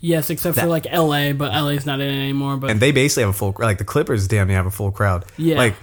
Yes, 0.00 0.30
except 0.30 0.58
for 0.58 0.66
like 0.66 0.84
LA, 0.92 1.32
but 1.32 1.52
LA's 1.52 1.86
not 1.86 2.00
in 2.00 2.08
it 2.08 2.20
anymore. 2.20 2.56
But 2.56 2.70
and 2.70 2.80
they 2.80 2.90
basically 2.90 3.22
have 3.22 3.30
a 3.30 3.32
full 3.32 3.54
like 3.58 3.78
the 3.78 3.84
Clippers 3.84 4.26
damn 4.26 4.48
near 4.48 4.56
have 4.56 4.66
a 4.66 4.70
full 4.70 4.90
crowd. 4.90 5.24
Yeah. 5.36 5.56
Like 5.56 5.74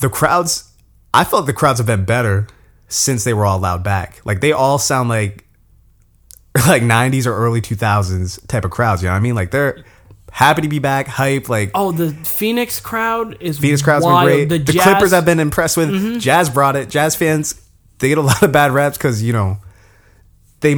the 0.00 0.08
crowds 0.08 0.72
I 1.14 1.24
felt 1.24 1.46
the 1.46 1.52
crowds 1.52 1.78
have 1.78 1.86
been 1.86 2.04
better 2.04 2.46
since 2.88 3.24
they 3.24 3.34
were 3.34 3.46
all 3.46 3.58
allowed 3.58 3.84
back. 3.84 4.20
Like 4.24 4.40
they 4.40 4.52
all 4.52 4.78
sound 4.78 5.08
like 5.08 5.46
like 6.66 6.82
90s 6.82 7.26
or 7.26 7.34
early 7.34 7.60
2000s 7.60 8.46
type 8.48 8.64
of 8.64 8.70
crowds, 8.70 9.02
you 9.02 9.08
know 9.08 9.12
what 9.12 9.18
I 9.18 9.20
mean? 9.20 9.34
Like 9.34 9.52
they're 9.52 9.84
happy 10.32 10.62
to 10.62 10.68
be 10.68 10.78
back, 10.78 11.06
hype, 11.06 11.48
like 11.48 11.70
oh, 11.74 11.92
the 11.92 12.10
Phoenix 12.10 12.80
crowd 12.80 13.40
is 13.40 13.58
Phoenix 13.58 13.82
crowds 13.82 14.04
wild. 14.04 14.26
been 14.28 14.48
great. 14.48 14.64
The, 14.66 14.72
Jazz- 14.72 14.82
Clippers 14.82 15.12
I've 15.12 15.24
been 15.24 15.40
impressed 15.40 15.76
with. 15.76 15.90
Mm-hmm. 15.90 16.18
Jazz 16.18 16.50
brought 16.50 16.76
it. 16.76 16.88
Jazz 16.88 17.14
fans 17.14 17.60
they 17.98 18.08
get 18.08 18.18
a 18.18 18.22
lot 18.22 18.42
of 18.42 18.52
bad 18.52 18.72
raps 18.72 18.98
cuz 18.98 19.22
you 19.22 19.32
know 19.32 19.58
they 20.60 20.74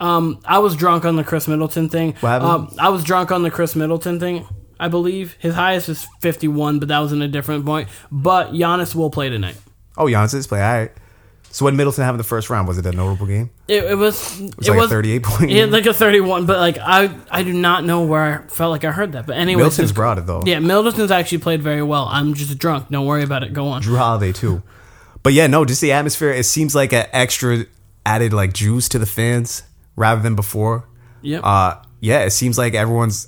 Um, 0.00 0.40
I 0.44 0.58
was 0.58 0.76
drunk 0.76 1.04
on 1.04 1.16
the 1.16 1.24
Khris 1.24 1.48
Middleton 1.48 1.88
thing. 1.88 2.14
What? 2.20 2.42
Um, 2.42 2.74
I 2.78 2.88
was 2.90 3.04
drunk 3.04 3.30
on 3.30 3.42
the 3.42 3.50
Khris 3.50 3.74
Middleton 3.76 4.20
thing. 4.20 4.46
I 4.78 4.88
believe 4.88 5.36
his 5.38 5.54
highest 5.54 5.88
is 5.88 6.06
fifty-one, 6.20 6.78
but 6.78 6.88
that 6.88 6.98
was 6.98 7.12
in 7.12 7.22
a 7.22 7.28
different 7.28 7.64
point. 7.64 7.88
But 8.10 8.52
Giannis 8.52 8.94
will 8.94 9.08
play 9.10 9.28
tonight. 9.28 9.56
Oh, 9.96 10.06
Giannis 10.06 10.34
is 10.34 10.46
play. 10.46 10.60
All 10.60 10.72
right. 10.80 10.90
So 11.50 11.64
what 11.64 11.70
did 11.70 11.76
Middleton 11.76 12.02
have 12.02 12.14
in 12.16 12.18
the 12.18 12.24
first 12.24 12.50
round? 12.50 12.66
Was 12.66 12.78
it 12.78 12.86
a 12.86 12.90
notable 12.90 13.26
game? 13.26 13.50
It, 13.68 13.84
it 13.84 13.94
was. 13.94 14.40
It 14.40 14.56
was 14.58 14.68
like 14.68 14.80
a 14.80 14.88
38 14.88 15.22
point 15.22 15.50
Yeah, 15.52 15.66
like 15.66 15.86
a 15.86 15.94
thirty-one. 15.94 16.46
But 16.46 16.58
like 16.58 16.78
I, 16.78 17.16
I 17.30 17.44
do 17.44 17.52
not 17.52 17.84
know 17.84 18.02
where 18.02 18.22
I 18.44 18.48
felt 18.48 18.72
like 18.72 18.84
I 18.84 18.90
heard 18.90 19.12
that. 19.12 19.24
But 19.26 19.36
anyway, 19.36 19.62
Middleton's 19.62 19.92
brought 19.92 20.18
it 20.18 20.26
though. 20.26 20.42
Yeah, 20.44 20.58
Middleton's 20.58 21.12
actually 21.12 21.38
played 21.38 21.62
very 21.62 21.82
well. 21.82 22.08
I'm 22.10 22.34
just 22.34 22.58
drunk. 22.58 22.88
Don't 22.90 23.06
worry 23.06 23.22
about 23.22 23.44
it. 23.44 23.52
Go 23.52 23.68
on. 23.68 23.82
Jrue 23.82 23.96
Holiday 23.96 24.32
too. 24.32 24.64
But 25.24 25.32
yeah, 25.32 25.48
no, 25.48 25.64
just 25.64 25.80
the 25.80 25.90
atmosphere. 25.92 26.30
It 26.30 26.44
seems 26.44 26.74
like 26.74 26.92
an 26.92 27.06
extra 27.12 27.64
added 28.06 28.32
like 28.32 28.52
juice 28.52 28.88
to 28.90 28.98
the 29.00 29.06
fans 29.06 29.64
rather 29.96 30.20
than 30.22 30.36
before. 30.36 30.86
Yep. 31.22 31.40
Uh, 31.42 31.74
yeah, 32.00 32.20
it 32.20 32.30
seems 32.30 32.56
like 32.58 32.74
everyone's. 32.74 33.26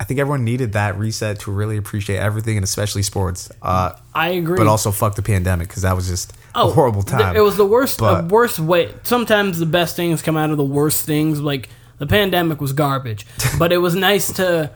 I 0.00 0.04
think 0.04 0.18
everyone 0.18 0.44
needed 0.44 0.72
that 0.72 0.98
reset 0.98 1.40
to 1.40 1.52
really 1.52 1.76
appreciate 1.76 2.16
everything 2.18 2.56
and 2.56 2.64
especially 2.64 3.02
sports. 3.02 3.50
Uh, 3.60 3.92
I 4.14 4.30
agree. 4.30 4.56
but 4.56 4.66
also 4.66 4.90
fuck 4.90 5.14
the 5.14 5.22
pandemic 5.22 5.68
because 5.68 5.82
that 5.82 5.94
was 5.94 6.08
just 6.08 6.32
a 6.56 6.66
horrible 6.68 7.02
th- 7.02 7.20
time. 7.20 7.36
it 7.36 7.40
was 7.40 7.56
the 7.56 7.64
worst, 7.66 7.98
But- 8.00 8.22
the 8.22 8.28
worst 8.34 8.58
way. 8.58 8.92
Sometimes 9.04 9.58
the 9.60 9.66
best 9.66 9.94
things 9.94 10.22
come 10.22 10.36
out 10.36 10.50
of 10.50 10.56
the 10.56 10.64
worst 10.64 11.04
things. 11.06 11.40
Like 11.40 11.68
the 11.98 12.06
pandemic 12.06 12.60
was 12.60 12.72
garbage, 12.72 13.26
but 13.58 13.72
it 13.72 13.78
was 13.78 13.94
nice 13.94 14.32
to. 14.34 14.70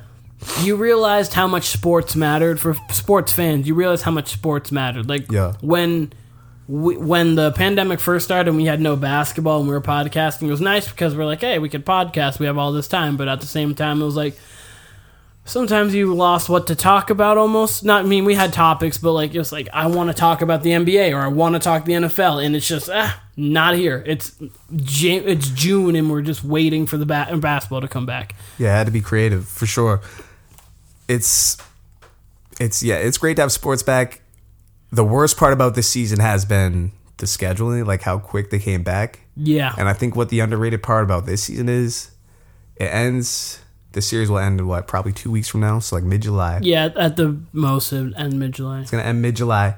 You 0.63 0.77
realized 0.77 1.33
how 1.33 1.47
much 1.49 1.65
sports 1.69 2.15
mattered 2.15 2.61
for 2.61 2.77
sports 2.93 3.33
fans. 3.33 3.67
You 3.67 3.75
realized 3.75 4.03
how 4.05 4.11
much 4.13 4.29
sports 4.33 4.71
mattered. 4.73 5.09
Like 5.09 5.31
Yeah. 5.31 5.55
when. 5.61 6.13
We, 6.69 6.97
when 6.97 7.37
the 7.37 7.53
pandemic 7.53 8.01
first 8.01 8.25
started 8.25 8.49
and 8.49 8.57
we 8.57 8.65
had 8.65 8.81
no 8.81 8.97
basketball 8.97 9.61
and 9.61 9.69
we 9.69 9.75
were 9.75 9.81
podcasting, 9.81 10.49
it 10.49 10.51
was 10.51 10.61
nice 10.61 10.89
because 10.89 11.15
we're 11.15 11.25
like, 11.25 11.41
hey, 11.41 11.59
we 11.59 11.69
could 11.69 11.87
podcast. 11.87 12.39
We 12.39 12.47
have 12.47 12.59
all 12.59 12.73
this 12.73 12.89
time. 12.89 13.17
But 13.17 13.29
at 13.29 13.41
the 13.41 13.47
same 13.47 13.75
time, 13.75 14.03
it 14.03 14.05
was 14.05 14.17
like, 14.17 14.37
sometimes 15.45 15.95
you 15.95 16.13
lost 16.13 16.49
what 16.49 16.67
to 16.67 16.75
talk 16.75 17.09
about 17.09 17.39
almost 17.39 17.85
not 17.85 18.05
I 18.05 18.09
mean 18.09 18.25
we 18.25 18.35
had 18.35 18.53
topics 18.53 18.99
but 18.99 19.13
like 19.13 19.33
it's 19.33 19.53
like 19.53 19.69
i 19.73 19.87
want 19.87 20.11
to 20.11 20.13
talk 20.13 20.43
about 20.43 20.65
the 20.65 20.71
nba 20.71 21.15
or 21.15 21.21
i 21.21 21.29
want 21.29 21.55
to 21.55 21.61
talk 21.61 21.85
the 21.85 21.93
nfl 21.93 22.45
and 22.45 22.57
it's 22.57 22.67
just 22.67 22.91
ah, 22.93 23.23
not 23.37 23.77
here 23.77 24.03
it's 24.09 24.35
it's 24.73 25.49
june 25.51 25.95
and 25.95 26.11
we're 26.11 26.23
just 26.23 26.43
waiting 26.43 26.85
for 26.85 26.97
the 26.97 27.07
ba- 27.07 27.29
basketball 27.41 27.81
to 27.81 27.87
come 27.87 28.05
back 28.05 28.35
yeah, 28.59 28.75
it 28.75 28.79
had 28.79 28.87
to 28.87 28.93
be 28.93 29.01
creative 29.01 29.47
for 29.47 29.67
sure. 29.67 30.01
It's, 31.09 31.59
it's 32.59 32.83
yeah, 32.83 32.97
it's 32.97 33.19
great 33.19 33.37
to 33.37 33.43
have 33.43 33.53
sports 33.53 33.83
back. 33.83 34.21
The 34.91 35.05
worst 35.05 35.37
part 35.37 35.53
about 35.53 35.75
this 35.75 35.89
season 35.89 36.21
has 36.21 36.45
been 36.45 36.93
the 37.19 37.27
scheduling, 37.27 37.87
like 37.87 38.03
how 38.03 38.19
quick 38.19 38.51
they 38.51 38.59
came 38.59 38.83
back. 38.83 39.21
Yeah. 39.37 39.75
And 39.79 39.89
I 39.89 39.93
think 39.93 40.17
what 40.17 40.29
the 40.29 40.41
underrated 40.41 40.83
part 40.83 41.05
about 41.05 41.27
this 41.27 41.45
season 41.45 41.69
is, 41.69 42.11
it 42.77 42.87
ends. 42.87 43.61
The 43.93 44.03
series 44.03 44.29
will 44.29 44.39
end 44.39 44.61
in 44.61 44.67
what 44.67 44.87
probably 44.87 45.13
two 45.15 45.31
weeks 45.31 45.49
from 45.49 45.61
now, 45.61 45.79
so 45.79 45.97
like 45.97 46.05
mid 46.05 46.21
July. 46.21 46.61
yeah, 46.63 46.91
at 46.97 47.17
the 47.17 47.41
most 47.55 47.93
it 47.95 48.13
end 48.19 48.39
mid 48.39 48.53
July. 48.53 48.81
It's 48.83 48.91
gonna 48.91 49.03
end 49.05 49.23
mid 49.23 49.37
July, 49.37 49.77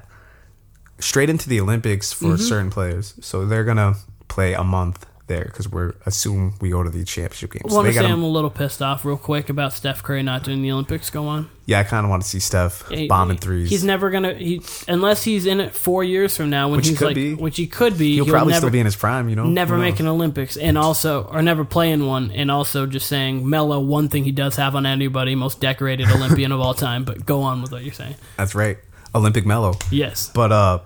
straight 0.99 1.29
into 1.29 1.47
the 1.47 1.61
Olympics 1.61 2.11
for 2.11 2.25
Mm-hmm. 2.33 2.43
certain 2.43 2.69
players. 2.69 3.13
So 3.21 3.45
they're 3.45 3.63
gonna 3.63 3.95
play 4.27 4.53
a 4.53 4.63
month 4.63 5.05
there 5.29 5.45
because 5.45 5.69
we're 5.69 5.93
assume 6.05 6.55
we 6.59 6.69
go 6.71 6.83
to 6.83 6.89
the 6.89 7.05
championship 7.05 7.53
games. 7.53 7.63
Well, 7.65 7.75
So 7.75 7.83
they 7.83 7.87
honestly, 7.89 8.01
gotta- 8.01 8.13
I'm 8.15 8.23
a 8.23 8.27
little 8.27 8.49
pissed 8.49 8.81
off 8.81 9.05
real 9.05 9.15
quick 9.15 9.49
about 9.49 9.71
Steph 9.71 10.03
Curry 10.03 10.21
not 10.23 10.43
doing 10.43 10.61
the 10.61 10.71
Olympics 10.73 11.09
go 11.09 11.27
on. 11.27 11.49
yeah, 11.65 11.79
I 11.79 11.83
kind 11.83 12.05
of 12.05 12.09
want 12.09 12.23
to 12.23 12.27
see 12.27 12.39
Steph 12.39 12.85
He- 12.89 13.07
bombing 13.07 13.37
threes. 13.37 13.69
He's 13.69 13.85
never 13.85 14.09
gonna 14.09 14.33
he 14.33 14.61
unless 14.89 15.23
he's 15.23 15.45
in 15.45 15.61
it 15.61 15.73
four 15.73 16.03
years 16.03 16.35
from 16.35 16.49
now 16.49 16.67
when 16.67 16.77
Which 16.77 16.87
he 16.87 16.91
he's 16.91 16.99
could 16.99 17.05
like 17.05 17.15
be. 17.15 17.33
which 17.35 17.55
he 17.57 17.67
could 17.67 17.97
be. 17.97 18.15
He'll 18.15 18.25
he'll 18.25 18.33
probably 18.33 18.51
never, 18.51 18.59
still 18.61 18.69
be 18.71 18.79
in 18.79 18.85
his 18.85 18.97
prime, 18.97 19.29
you 19.29 19.35
know. 19.37 19.45
never 19.45 19.75
Who 19.75 19.81
make 19.81 19.99
an 20.01 20.07
Olympics, 20.07 20.57
and 20.57 20.77
also 20.77 21.23
or 21.31 21.41
never 21.41 21.63
play 21.63 21.91
in 21.91 22.05
one, 22.05 22.31
and 22.31 22.51
also 22.51 22.85
just 22.85 23.07
saying 23.07 23.47
Melo. 23.49 23.79
One 23.79 24.09
thing 24.09 24.25
he 24.25 24.31
does 24.33 24.57
have 24.57 24.75
on 24.75 24.85
anybody, 24.85 25.35
most 25.35 25.61
decorated 25.61 26.09
Olympian 26.11 26.51
of 26.51 26.59
all 26.59 26.73
time. 26.73 27.05
But 27.05 27.25
go 27.25 27.43
on 27.43 27.61
with 27.61 27.71
what 27.71 27.83
you're 27.83 27.93
saying. 27.93 28.15
That's 28.35 28.55
right, 28.55 28.77
Olympic 29.15 29.45
Melo. 29.45 29.75
Yes, 29.91 30.31
But 30.33 30.51
uh, 30.51 30.79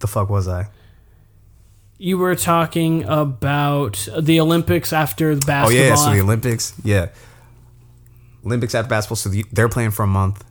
the 0.00 0.06
fuck 0.06 0.28
was 0.30 0.46
I? 0.46 0.68
You 1.98 2.16
were 2.16 2.34
talking 2.36 3.04
about 3.04 4.08
the 4.18 4.38
Olympics 4.40 4.92
after 4.92 5.34
the 5.34 5.44
basketball. 5.44 5.84
Oh 5.84 5.88
yeah, 5.88 5.94
so 5.96 6.10
the 6.12 6.20
Olympics, 6.20 6.72
yeah, 6.84 7.08
Olympics 8.44 8.74
after 8.74 8.88
basketball. 8.88 9.16
So 9.16 9.28
the, 9.30 9.44
they're 9.52 9.68
playing 9.68 9.90
for 9.90 10.02
a 10.04 10.06
month. 10.08 10.44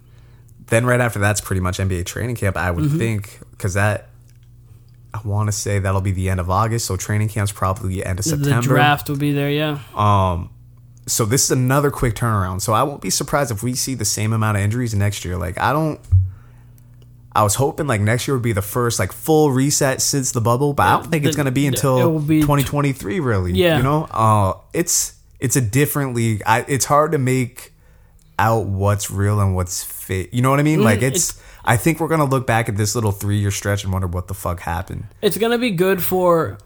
Then 0.68 0.86
right 0.86 1.00
after 1.00 1.20
that's 1.20 1.40
pretty 1.40 1.62
much 1.62 1.78
NBA 1.78 2.06
training 2.06 2.36
camp. 2.36 2.58
I 2.58 2.72
would 2.72 2.86
Mm-hmm. 2.86 2.98
think 2.98 3.40
because 3.52 3.76
that 3.76 4.10
I 5.14 5.22
want 5.24 5.48
to 5.48 5.52
say 5.54 5.80
that'll 5.80 6.02
be 6.02 6.12
the 6.12 6.30
end 6.30 6.40
of 6.42 6.50
August. 6.50 6.86
So 6.86 6.98
training 6.98 7.30
camp's 7.30 7.52
probably 7.54 7.90
the 7.90 8.06
end 8.06 8.20
of 8.20 8.26
September. 8.26 8.62
the 8.62 8.68
draft 8.68 9.10
will 9.10 9.16
be 9.18 9.32
there. 9.32 9.50
Yeah, 9.50 9.80
Um, 9.96 10.50
so 11.08 11.24
this 11.26 11.46
is 11.46 11.52
another 11.52 11.90
quick 11.90 12.14
turnaround. 12.16 12.62
So 12.62 12.74
I 12.74 12.84
won't 12.84 13.02
be 13.02 13.10
surprised 13.10 13.50
if 13.50 13.64
we 13.64 13.74
see 13.76 13.96
the 13.96 14.04
same 14.06 14.34
amount 14.34 14.58
of 14.58 14.64
injuries 14.64 14.94
next 14.94 15.24
year. 15.24 15.38
Like 15.38 15.58
I 15.58 15.72
don't. 15.72 16.00
I 17.38 17.44
was 17.44 17.54
hoping 17.54 17.86
like 17.86 18.02
next 18.02 18.28
year 18.28 18.36
would 18.36 18.42
be 18.42 18.52
the 18.52 18.64
first 18.64 18.98
like 18.98 19.12
full 19.12 19.52
reset 19.52 20.02
since 20.02 20.32
the 20.32 20.42
bubble, 20.42 20.74
but 20.74 20.84
I 20.88 20.92
don't 20.94 21.12
think 21.12 21.24
it's 21.24 21.36
gonna 21.36 21.52
be 21.52 21.68
until 21.68 22.20
be- 22.20 22.42
2023. 22.42 23.20
Really, 23.20 23.54
Yeah. 23.54 23.78
You 23.78 23.84
know, 23.84 24.08
uh, 24.10 24.54
it's 24.74 25.14
it's 25.40 25.56
a 25.56 25.62
different 25.62 26.16
league. 26.16 26.42
I, 26.48 26.66
it's 26.68 26.86
hard 26.86 27.12
to 27.12 27.20
make 27.20 27.74
out 28.40 28.66
what's 28.66 29.12
real 29.12 29.40
and 29.40 29.56
what's 29.56 29.84
fake. 29.84 30.30
You 30.32 30.42
know 30.42 30.50
what 30.50 30.60
I 30.60 30.64
mean? 30.64 30.84
Like 30.84 31.04
it's. 31.04 31.40
I 31.64 31.78
think 31.78 32.00
we're 32.00 32.08
gonna 32.08 32.26
look 32.26 32.48
back 32.48 32.70
at 32.70 32.76
this 32.76 32.96
little 32.96 33.12
three 33.12 33.38
year 33.38 33.52
stretch 33.52 33.84
and 33.84 33.94
wonder 33.94 34.08
what 34.08 34.28
the 34.28 34.34
fuck 34.34 34.62
happened. 34.62 35.06
it's 35.22 35.38
gonna 35.38 35.60
be 35.60 35.70
good 35.72 36.02
for, 36.02 36.58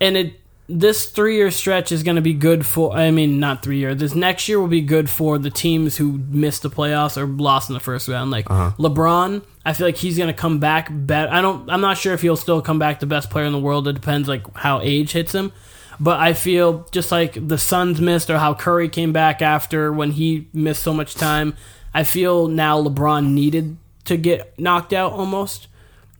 and 0.00 0.16
it 0.16 0.39
this 0.70 1.06
three 1.06 1.36
year 1.36 1.50
stretch 1.50 1.90
is 1.92 2.02
gonna 2.02 2.20
be 2.20 2.32
good 2.32 2.64
for. 2.64 2.92
I 2.96 3.10
mean, 3.10 3.40
not 3.40 3.62
three 3.62 3.78
year. 3.78 3.94
This 3.94 4.14
next 4.14 4.48
year 4.48 4.60
will 4.60 4.68
be 4.68 4.80
good 4.80 5.10
for 5.10 5.38
the 5.38 5.50
teams 5.50 5.96
who 5.96 6.20
missed 6.28 6.62
the 6.62 6.70
playoffs 6.70 7.16
or 7.16 7.26
lost 7.26 7.68
in 7.70 7.74
the 7.74 7.80
first 7.80 8.08
round. 8.08 8.30
Like 8.30 8.50
Uh-huh. 8.50 8.72
LeBron, 8.78 9.42
I 9.66 9.72
feel 9.72 9.86
like 9.86 9.96
he's 9.96 10.16
gonna 10.16 10.32
come 10.32 10.58
back. 10.58 10.88
Bet 10.90 11.32
I 11.32 11.40
don't. 11.42 11.68
I'm 11.70 11.80
not 11.80 11.98
sure 11.98 12.14
if 12.14 12.22
he'll 12.22 12.36
still 12.36 12.62
come 12.62 12.78
back 12.78 13.00
the 13.00 13.06
best 13.06 13.30
player 13.30 13.44
in 13.44 13.52
the 13.52 13.58
world. 13.58 13.88
It 13.88 13.94
depends 13.94 14.28
like 14.28 14.42
how 14.56 14.80
age 14.80 15.12
hits 15.12 15.34
him. 15.34 15.52
But 15.98 16.18
I 16.18 16.32
feel 16.32 16.86
just 16.92 17.12
like 17.12 17.46
the 17.46 17.58
Suns 17.58 18.00
missed, 18.00 18.30
or 18.30 18.38
how 18.38 18.54
Curry 18.54 18.88
came 18.88 19.12
back 19.12 19.42
after 19.42 19.92
when 19.92 20.12
he 20.12 20.48
missed 20.54 20.82
so 20.82 20.94
much 20.94 21.14
time. 21.14 21.54
I 21.92 22.04
feel 22.04 22.48
now 22.48 22.82
LeBron 22.82 23.32
needed 23.32 23.76
to 24.04 24.16
get 24.16 24.58
knocked 24.58 24.92
out 24.94 25.12
almost 25.12 25.66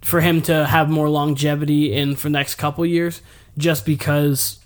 for 0.03 0.21
him 0.21 0.43
to 0.43 0.67
have 0.67 0.91
more 0.91 1.09
longevity 1.09 1.95
in 1.95 2.17
for 2.17 2.29
the 2.29 2.33
next 2.33 2.57
couple 2.57 2.85
years 2.85 3.23
just 3.57 3.85
because 3.85 4.59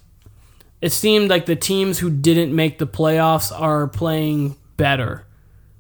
it 0.81 0.93
seemed 0.93 1.31
like 1.31 1.47
the 1.47 1.57
teams 1.57 1.99
who 1.99 2.11
didn't 2.11 2.55
make 2.55 2.79
the 2.79 2.87
playoffs 2.87 3.53
are 3.59 3.87
playing 3.89 4.57
better 4.77 5.25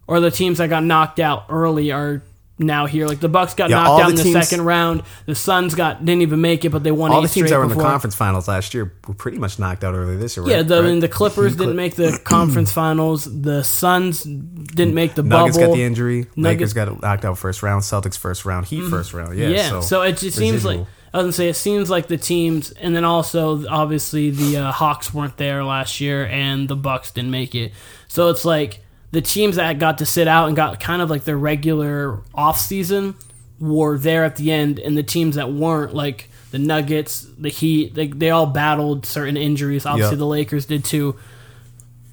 or 0.07 0.21
the 0.21 0.31
teams 0.31 0.59
that 0.59 0.69
got 0.69 0.85
knocked 0.85 1.21
out 1.21 1.47
early 1.49 1.93
are 1.93 2.23
now 2.57 2.87
here 2.87 3.09
like 3.09 3.19
the 3.19 3.29
bucks 3.29 3.55
got 3.55 3.69
Yeah, 3.69 3.83
knocked 3.83 4.03
out 4.03 4.07
the 4.07 4.11
in 4.11 4.17
the 4.17 4.23
teams- 4.23 4.49
second 4.49 4.64
round 4.64 5.03
the 5.27 5.35
suns 5.35 5.75
got 5.75 6.05
didn't 6.05 6.23
even 6.23 6.40
make 6.40 6.64
it 6.64 6.71
but 6.71 6.85
they 6.85 6.93
won 6.93 7.11
All 7.11 7.21
the 7.21 7.27
teams 7.27 7.51
that 7.51 7.59
were 7.59 7.64
in 7.64 7.71
the 7.71 7.75
conference 7.75 8.14
finals 8.14 8.47
last 8.47 8.75
year 8.75 8.93
were 9.09 9.14
pretty 9.14 9.38
much 9.38 9.59
knocked 9.59 9.83
out 9.83 9.95
early 9.95 10.17
this 10.17 10.37
year. 10.37 10.47
yeah 10.47 10.57
right? 10.59 10.69
the, 10.69 10.79
I 10.79 10.83
mean, 10.83 11.01
the 11.01 11.09
clippers 11.09 11.57
didn't 11.57 11.75
make 11.75 11.97
the 11.97 12.19
conference 12.23 12.71
finals 12.71 13.25
the 13.25 13.64
suns 13.64 14.23
didn't 14.23 14.95
make 14.95 15.14
the 15.14 15.25
Nuggets 15.25 15.57
bubble 15.57 15.73
got 15.73 15.77
the 15.77 15.83
injury. 15.83 16.27
Nuggets- 16.37 16.37
Lakers 16.37 16.73
got 16.73 17.03
knocked 17.03 17.25
out 17.25 17.38
first 17.38 17.62
round. 17.62 17.83
Celtics 17.83 18.19
first 18.19 18.45
round. 18.45 18.67
Heat 18.67 18.81
mm-hmm. 18.81 18.90
first 18.90 19.12
round. 19.14 19.37
Yeah. 19.37 19.49
Yeah, 19.49 19.69
so, 19.69 19.81
so, 19.81 20.03
it 20.03 20.17
just 20.19 20.37
seems 20.37 20.64
like. 20.64 20.81
I 21.14 21.18
was 21.18 21.24
gonna 21.27 21.33
say 21.33 21.48
it 21.48 21.55
seems 21.55 21.88
like 21.88 22.09
the 22.09 22.16
teams, 22.18 22.72
and 22.72 22.94
then 22.94 23.05
also 23.05 23.66
obviously 23.68 24.31
the 24.31 24.57
uh, 24.59 24.72
Hawks 24.72 25.14
weren't 25.14 25.37
there 25.37 25.62
last 25.64 26.00
year, 26.00 26.27
and 26.27 26.68
the 26.68 26.74
Bucks 26.77 27.12
didn't 27.12 27.31
make 27.31 27.55
it. 27.55 27.72
So 28.09 28.31
it's 28.31 28.44
like 28.44 28.81
the 29.12 29.20
teams 29.22 29.55
that 29.57 29.79
got 29.79 29.98
to 29.98 30.07
sit 30.07 30.27
out 30.27 30.48
and 30.48 30.57
got 30.57 30.81
kind 30.81 31.00
of 31.00 31.09
like 31.11 31.22
their 31.22 31.38
regular 31.38 32.18
off 32.35 32.59
season 32.59 33.14
were 33.61 33.96
there 33.96 34.24
at 34.24 34.35
the 34.35 34.50
end, 34.50 34.81
and 34.81 34.98
the 34.98 35.05
teams 35.05 35.37
that 35.37 35.53
weren't 35.53 35.94
like 35.94 36.29
the 36.50 36.59
Nuggets, 36.59 37.27
the 37.38 37.48
Heat, 37.48 37.94
they 37.94 38.09
they 38.09 38.31
all 38.31 38.46
battled 38.46 39.07
certain 39.07 39.37
injuries. 39.37 39.87
Obviously, 39.87 40.14
Yeah. 40.16 40.18
the 40.18 40.27
Lakers 40.27 40.66
did 40.66 40.85
too. 40.85 41.14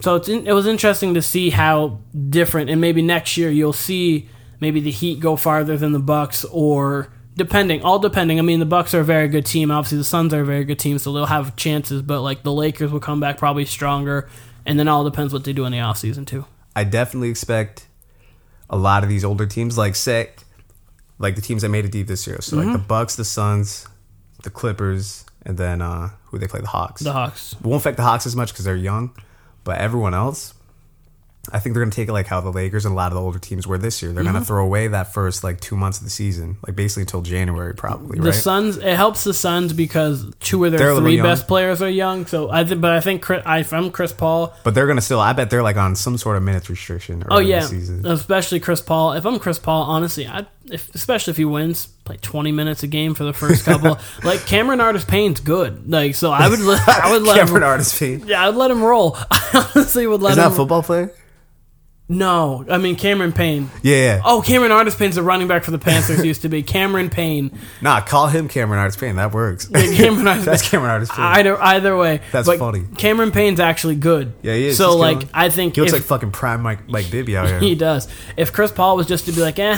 So 0.02 0.16
it's 0.16 0.30
in, 0.30 0.46
it 0.48 0.54
was 0.54 0.68
interesting 0.68 1.16
to 1.16 1.22
see 1.24 1.50
how 1.50 2.00
different, 2.30 2.70
and 2.70 2.80
maybe 2.80 3.02
next 3.02 3.36
year 3.36 3.50
you'll 3.50 3.74
see 3.74 4.30
maybe 4.60 4.80
the 4.80 4.92
Heat 4.92 5.20
go 5.20 5.36
farther 5.36 5.76
than 5.76 5.92
the 5.92 6.00
Bucks, 6.00 6.46
or 6.52 7.10
depending, 7.36 7.82
all 7.84 8.00
depending. 8.00 8.40
I 8.40 8.42
mean, 8.42 8.60
the 8.60 8.66
Bucks 8.66 8.94
are 8.94 9.02
a 9.02 9.04
very 9.04 9.28
good 9.28 9.46
team. 9.46 9.72
Obviously, 9.72 9.98
the 9.98 10.04
Suns 10.04 10.34
are 10.34 10.42
a 10.42 10.46
very 10.46 10.64
good 10.66 10.80
team, 10.80 10.98
so 10.98 11.12
they'll 11.14 11.26
have 11.26 11.56
chances. 11.56 12.02
But 12.02 12.22
like 12.22 12.44
the 12.44 12.52
Lakers 12.54 12.92
will 12.92 13.00
come 13.00 13.20
back 13.20 13.38
probably 13.38 13.66
stronger, 13.66 14.30
and 14.66 14.78
then 14.80 14.88
all 14.88 15.04
depends 15.04 15.34
what 15.34 15.44
they 15.44 15.54
do 15.54 15.66
in 15.66 15.72
the 15.72 15.78
offseason 15.80 16.26
too. 16.28 16.46
I 16.76 16.84
definitely 16.86 17.30
expect 17.30 17.88
a 18.70 18.78
lot 18.78 19.04
of 19.04 19.10
these 19.10 19.26
older 19.26 19.46
teams, 19.46 19.78
like 19.78 19.96
say, 19.96 20.30
like 21.20 21.36
the 21.36 21.42
teams 21.42 21.62
that 21.64 21.70
made 21.70 21.86
it 21.86 21.92
deep 21.92 22.08
this 22.08 22.26
year. 22.28 22.40
So 22.42 22.58
Mm-hmm. 22.58 22.68
like 22.70 22.78
the 22.82 22.88
Bucks, 22.88 23.16
the 23.16 23.26
Suns, 23.26 23.88
the 24.44 24.50
Clippers, 24.50 25.26
and 25.46 25.58
then 25.58 25.82
uh 25.82 26.10
who 26.26 26.38
they 26.38 26.48
play 26.48 26.62
the 26.62 26.68
Hawks. 26.68 27.02
The 27.02 27.12
Hawks. 27.12 27.54
It 27.60 27.62
won't 27.66 27.82
affect 27.82 27.98
the 27.98 28.04
Hawks 28.04 28.26
as 28.26 28.36
much 28.36 28.52
because 28.54 28.64
they're 28.66 28.76
young, 28.76 29.14
but 29.66 29.78
everyone 29.80 30.14
else, 30.14 30.54
I 31.52 31.58
think 31.58 31.74
they're 31.74 31.82
gonna 31.84 31.92
take 31.92 32.08
it 32.08 32.14
like 32.14 32.28
how 32.28 32.40
the 32.40 32.52
Lakers 32.52 32.86
and 32.86 32.92
a 32.94 32.96
lot 32.96 33.08
of 33.12 33.16
the 33.16 33.22
older 33.22 33.40
teams 33.40 33.66
were 33.66 33.80
this 33.80 34.04
year. 34.04 34.14
They're 34.14 34.24
Mm-hmm. 34.24 34.34
gonna 34.34 34.46
throw 34.46 34.64
away 34.64 34.88
that 34.90 35.12
first 35.12 35.44
like 35.44 35.60
two 35.60 35.76
months 35.76 35.98
of 35.98 36.04
the 36.04 36.12
season, 36.12 36.58
like 36.68 36.76
basically 36.76 37.02
until 37.02 37.24
January 37.24 37.74
probably, 37.74 38.20
The 38.20 38.26
right? 38.26 38.34
Suns. 38.36 38.78
It 38.78 38.96
helps 38.96 39.24
the 39.24 39.34
Suns 39.34 39.74
because 39.74 40.32
two 40.40 40.64
of 40.66 40.72
They're 40.72 40.94
their 40.94 40.96
three 40.98 41.20
best 41.20 41.48
players 41.48 41.82
are 41.82 41.90
young. 41.90 42.28
So 42.28 42.52
I, 42.52 42.64
th- 42.64 42.80
but 42.80 42.92
I 42.92 43.00
think 43.00 43.24
Chris, 43.24 43.42
I, 43.44 43.60
if 43.60 43.74
I'm 43.74 43.90
Chris 43.90 44.14
Paul, 44.14 44.54
but 44.64 44.76
they're 44.76 44.86
gonna 44.86 45.02
still. 45.02 45.20
I 45.20 45.34
bet 45.34 45.50
they're 45.50 45.64
like 45.64 45.78
on 45.78 45.96
some 45.96 46.16
sort 46.20 46.38
of 46.38 46.44
minutes 46.44 46.70
restriction. 46.70 47.24
Oh 47.32 47.40
yeah, 47.40 47.68
especially 48.06 48.60
Chris 48.60 48.82
Paul. 48.82 49.14
If 49.14 49.26
I'm 49.26 49.40
Chris 49.40 49.58
Paul, 49.58 49.84
honestly, 49.84 50.28
I 50.28 50.46
if, 50.72 50.94
especially 50.94 51.32
if 51.32 51.38
he 51.38 51.46
wins, 51.46 51.88
play 52.06 52.18
20 52.18 52.52
minutes 52.52 52.84
a 52.84 52.88
game 52.88 53.14
for 53.16 53.24
the 53.24 53.34
first 53.34 53.66
couple. 53.66 53.98
like 54.24 54.46
Cameron 54.46 54.80
Artis 54.80 55.04
Payne's 55.06 55.40
good. 55.40 55.90
Like 55.90 56.14
so, 56.14 56.32
I 56.32 56.48
would 56.48 56.60
let, 56.60 56.88
I 56.88 57.12
would 57.14 57.24
let 57.24 57.38
Cameron 57.38 57.64
him. 57.64 57.68
Artist 57.70 58.00
Payne. 58.00 58.28
Yeah, 58.28 58.48
I'd 58.48 58.56
let 58.56 58.70
him 58.70 58.84
roll. 58.84 59.18
I 59.32 59.68
honestly 59.76 60.06
would 60.06 60.22
let 60.22 60.34
Is 60.34 60.38
him. 60.38 60.44
that 60.44 60.52
a 60.52 60.56
football 60.56 60.84
player? 60.84 61.12
No, 62.14 62.66
I 62.70 62.78
mean 62.78 62.98
Cameron 62.98 63.32
Payne. 63.32 63.72
Yeah. 63.84 64.22
Oh, 64.26 64.42
Cameron 64.42 64.74
Artis 64.74 64.96
Payne's 64.96 65.16
a 65.16 65.24
running 65.24 65.48
back 65.48 65.64
for 65.64 65.72
the 65.72 65.80
Panthers. 65.80 66.26
used 66.26 66.42
to 66.42 66.50
be 66.50 66.62
Cameron 66.62 67.10
Payne. 67.10 67.58
Nah, 67.82 68.02
call 68.02 68.28
him 68.28 68.50
Cameron 68.50 68.80
Artist 68.80 69.00
Payne. 69.00 69.16
That 69.16 69.32
works. 69.34 69.70
Yeah, 69.72 69.94
Cameron 69.96 70.28
Artis 70.28 70.44
That's 70.46 70.70
Cameron 70.70 70.92
Artist 70.92 71.14
Payne. 71.14 71.24
Either 71.26 71.62
either 71.62 71.96
way, 71.96 72.20
That's 72.34 72.48
but 72.48 72.60
funny. 72.60 72.84
Cameron 72.98 73.32
Payne's 73.32 73.62
actually 73.62 73.96
good. 73.96 74.34
Yeah, 74.42 74.56
he 74.56 74.68
is. 74.68 74.78
So 74.78 74.90
He's 74.90 74.96
like, 75.00 75.20
killing. 75.20 75.30
I 75.34 75.50
think 75.50 75.76
he 75.76 75.82
looks 75.82 75.94
if- 75.94 76.00
like 76.00 76.08
fucking 76.08 76.32
prime 76.32 76.62
Mike 76.62 76.90
Mike 76.90 77.10
Bibby 77.10 77.38
out 77.38 77.48
here. 77.50 77.60
He 77.62 77.76
does. 77.76 78.10
If 78.36 78.52
Chris 78.52 78.74
Paul 78.74 78.98
was 78.98 79.08
just 79.08 79.26
to 79.28 79.32
be 79.32 79.40
like, 79.42 79.58
eh, 79.58 79.78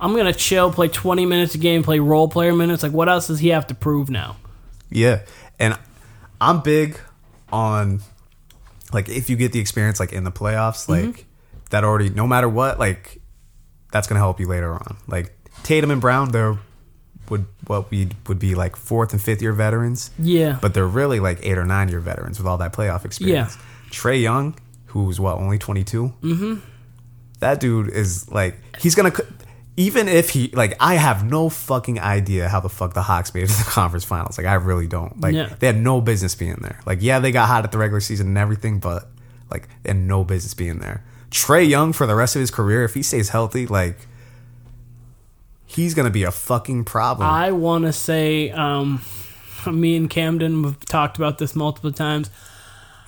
I'm 0.00 0.16
gonna 0.16 0.32
chill, 0.32 0.72
play 0.72 0.88
20 0.88 1.26
minutes 1.26 1.54
a 1.54 1.58
game, 1.58 1.82
play 1.82 1.98
role 1.98 2.28
player 2.28 2.54
minutes, 2.54 2.82
like 2.82 2.92
what 2.92 3.10
else 3.10 3.26
does 3.26 3.40
he 3.40 3.48
have 3.48 3.66
to 3.66 3.74
prove 3.74 4.08
now? 4.08 4.36
yeah, 4.90 5.20
and 5.58 5.78
I'm 6.40 6.62
big 6.62 6.98
on 7.52 8.00
like 8.92 9.08
if 9.10 9.28
you 9.28 9.36
get 9.36 9.52
the 9.52 9.60
experience 9.60 10.00
like 10.00 10.14
in 10.14 10.24
the 10.24 10.32
playoffs, 10.32 10.88
Mm-hmm. 10.88 11.20
That 11.70 11.84
already. 11.84 12.10
No 12.10 12.26
matter 12.26 12.48
what, 12.48 12.78
like 12.78 13.20
that's 13.92 14.06
gonna 14.06 14.20
help 14.20 14.40
you 14.40 14.46
later 14.48 14.72
on. 14.72 14.96
Like 15.06 15.32
Tatum 15.62 15.90
and 15.90 16.00
Brown, 16.00 16.30
they're 16.32 16.58
would 17.30 17.46
what 17.66 17.90
we 17.90 18.10
would 18.26 18.38
be 18.38 18.54
like 18.54 18.76
fourth 18.76 19.12
and 19.12 19.20
fifth 19.22 19.40
year 19.40 19.52
veterans. 19.52 20.10
Yeah. 20.18 20.58
but 20.60 20.74
they're 20.74 20.86
really 20.86 21.20
like 21.20 21.38
eight 21.42 21.56
or 21.56 21.64
nine 21.64 21.88
year 21.88 22.00
veterans 22.00 22.38
with 22.38 22.46
all 22.46 22.58
that 22.58 22.72
playoff 22.72 23.04
experience. 23.04 23.56
Yeah. 23.56 23.90
Trae 23.90 24.20
Young, 24.20 24.54
who's 24.86 25.18
what 25.20 25.36
only 25.38 25.56
22. 25.58 26.12
Mm-hmm. 26.22 26.54
That 27.40 27.60
dude 27.60 27.88
is 27.88 28.30
like 28.30 28.56
he's 28.80 28.94
gonna. 28.94 29.12
Even 29.76 30.06
if 30.06 30.30
he 30.30 30.48
like, 30.52 30.76
I 30.78 30.94
have 30.94 31.24
no 31.28 31.48
fucking 31.48 31.98
idea 31.98 32.48
how 32.48 32.60
the 32.60 32.68
fuck 32.68 32.94
the 32.94 33.02
Hawks 33.02 33.34
made 33.34 33.44
it 33.44 33.48
to 33.50 33.56
the 33.58 33.64
conference 33.70 34.04
finals. 34.04 34.38
Like, 34.38 34.46
I 34.46 34.54
really 34.54 34.86
don't. 34.86 35.20
Like, 35.20 35.34
Yeah. 35.34 35.52
they 35.58 35.66
had 35.66 35.76
no 35.76 36.00
business 36.00 36.36
being 36.36 36.58
there. 36.62 36.78
Like, 36.86 36.98
yeah, 37.02 37.18
they 37.18 37.32
got 37.32 37.48
hot 37.48 37.64
at 37.64 37.72
the 37.72 37.78
regular 37.78 37.98
season 38.00 38.28
and 38.28 38.38
everything, 38.38 38.78
but 38.78 39.10
like, 39.50 39.66
they 39.82 39.90
had 39.90 39.96
no 39.96 40.22
business 40.22 40.54
being 40.54 40.78
there. 40.78 41.02
Trae 41.34 41.68
Young 41.68 41.92
for 41.92 42.06
the 42.06 42.14
rest 42.14 42.36
of 42.36 42.40
his 42.40 42.50
career, 42.52 42.84
if 42.84 42.94
he 42.94 43.02
stays 43.02 43.30
healthy, 43.30 43.66
like, 43.66 43.98
he's 45.66 45.92
gonna 45.94 46.10
be 46.10 46.22
a 46.22 46.30
fucking 46.30 46.84
problem. 46.84 47.28
I 47.28 47.50
want 47.50 47.84
to 47.86 47.92
say, 47.92 48.50
um, 48.52 49.02
me 49.66 49.96
and 49.96 50.08
Camden 50.08 50.62
have 50.64 50.78
talked 50.80 51.16
about 51.16 51.38
this 51.38 51.56
multiple 51.56 51.92
times. 51.92 52.30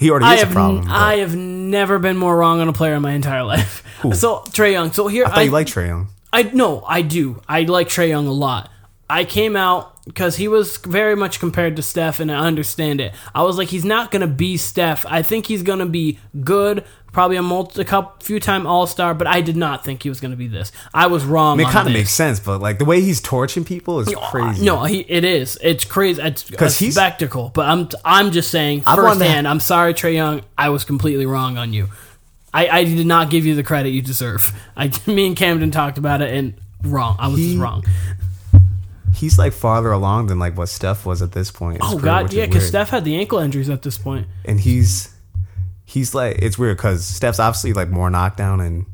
he 0.00 0.10
already 0.10 0.26
I 0.26 0.34
is 0.34 0.42
a 0.42 0.44
have 0.46 0.54
problem. 0.54 0.84
but 0.84 0.92
I 0.92 1.16
have 1.18 1.36
never 1.36 1.98
been 2.00 2.16
more 2.16 2.36
wrong 2.36 2.60
on 2.60 2.68
a 2.68 2.72
player 2.72 2.94
in 2.94 3.02
my 3.02 3.12
entire 3.12 3.44
life. 3.54 3.82
So 4.12 4.40
Trae 4.50 4.72
Young. 4.72 4.92
So 4.92 5.06
here 5.06 5.24
I 5.24 5.30
thought 5.30 5.44
you 5.44 5.50
liked 5.52 5.70
Trae 5.72 5.86
Young. 5.86 6.08
I 6.32 6.42
no, 6.42 6.82
I 6.86 7.02
do. 7.02 7.40
I 7.48 7.62
like 7.62 7.88
Trae 7.88 8.08
Young 8.08 8.26
a 8.26 8.32
lot. 8.32 8.70
I 9.08 9.24
came 9.24 9.54
out 9.54 10.04
because 10.04 10.34
he 10.36 10.48
was 10.48 10.78
very 10.78 11.14
much 11.14 11.38
compared 11.38 11.76
to 11.76 11.82
Steph, 11.82 12.18
and 12.18 12.30
I 12.30 12.44
understand 12.44 13.00
it. 13.00 13.14
I 13.34 13.42
was 13.44 13.56
like, 13.56 13.68
he's 13.68 13.84
not 13.84 14.10
gonna 14.10 14.26
be 14.26 14.56
Steph. 14.56 15.06
I 15.06 15.22
think 15.22 15.46
he's 15.46 15.62
gonna 15.62 15.86
be 15.86 16.18
good, 16.42 16.84
probably 17.16 17.38
a 17.38 17.42
multi, 17.42 17.80
a 17.80 17.84
couple, 17.86 18.12
few 18.22 18.38
time 18.38 18.66
All 18.66 18.86
Star, 18.86 19.14
but 19.14 19.26
I 19.26 19.40
did 19.40 19.56
not 19.56 19.82
think 19.82 20.02
he 20.02 20.10
was 20.10 20.20
gonna 20.20 20.36
be 20.36 20.48
this. 20.48 20.70
I 20.92 21.06
was 21.06 21.24
wrong. 21.24 21.54
I 21.54 21.56
mean, 21.62 21.66
it 21.66 21.72
kind 21.72 21.88
of 21.88 21.94
makes 21.94 22.10
sense, 22.12 22.38
but 22.38 22.60
like 22.60 22.76
the 22.78 22.84
way 22.84 23.00
he's 23.00 23.22
torching 23.22 23.64
people 23.64 24.00
is 24.00 24.14
crazy. 24.28 24.66
No, 24.66 24.84
he, 24.84 25.00
it 25.00 25.24
is. 25.24 25.58
It's 25.62 25.86
crazy. 25.86 26.20
It's 26.20 26.50
a 26.50 26.68
he's- 26.70 26.92
spectacle. 26.92 27.50
But 27.54 27.70
I'm 27.70 27.88
I'm 28.04 28.32
just 28.32 28.50
saying 28.50 28.82
I 28.86 28.96
to- 28.96 29.00
firsthand. 29.02 29.48
I'm 29.48 29.60
sorry, 29.60 29.94
Trae 29.94 30.12
Young. 30.12 30.42
I 30.58 30.68
was 30.68 30.84
completely 30.84 31.24
wrong 31.24 31.56
on 31.56 31.72
you. 31.72 31.88
I, 32.52 32.68
I 32.68 32.84
did 32.84 33.06
not 33.06 33.30
give 33.30 33.46
you 33.46 33.54
the 33.54 33.62
credit 33.62 33.90
you 33.90 34.02
deserve. 34.02 34.52
I 34.76 34.92
me 35.06 35.26
and 35.26 35.34
Camden 35.34 35.70
talked 35.70 35.96
about 35.96 36.20
it 36.20 36.34
and 36.34 36.52
wrong. 36.82 37.16
I 37.18 37.28
was 37.28 37.38
just 37.40 37.52
He- 37.52 37.58
wrong. 37.58 37.82
he's 39.14 39.38
like 39.38 39.54
farther 39.54 39.90
along 39.90 40.26
than 40.26 40.38
like 40.38 40.54
what 40.58 40.68
Steph 40.68 41.06
was 41.06 41.22
at 41.22 41.32
this 41.32 41.50
point. 41.50 41.76
in 41.76 41.82
his 41.82 41.94
Oh 41.94 41.96
career, 41.98 42.04
God, 42.04 42.32
yeah, 42.34 42.44
because. 42.44 42.68
Steph 42.68 42.90
had 42.90 43.06
the 43.06 43.16
ankle 43.16 43.38
injuries 43.38 43.70
at 43.70 43.80
this 43.80 43.98
and 44.44 44.60
he's 44.60 45.15
he's 45.86 46.14
like 46.14 46.36
it's 46.40 46.58
weird 46.58 46.76
because 46.76 47.06
Steph's 47.06 47.38
obviously 47.38 47.72
like 47.72 47.88
more 47.88 48.10
knockdown 48.10 48.60
and 48.60 48.84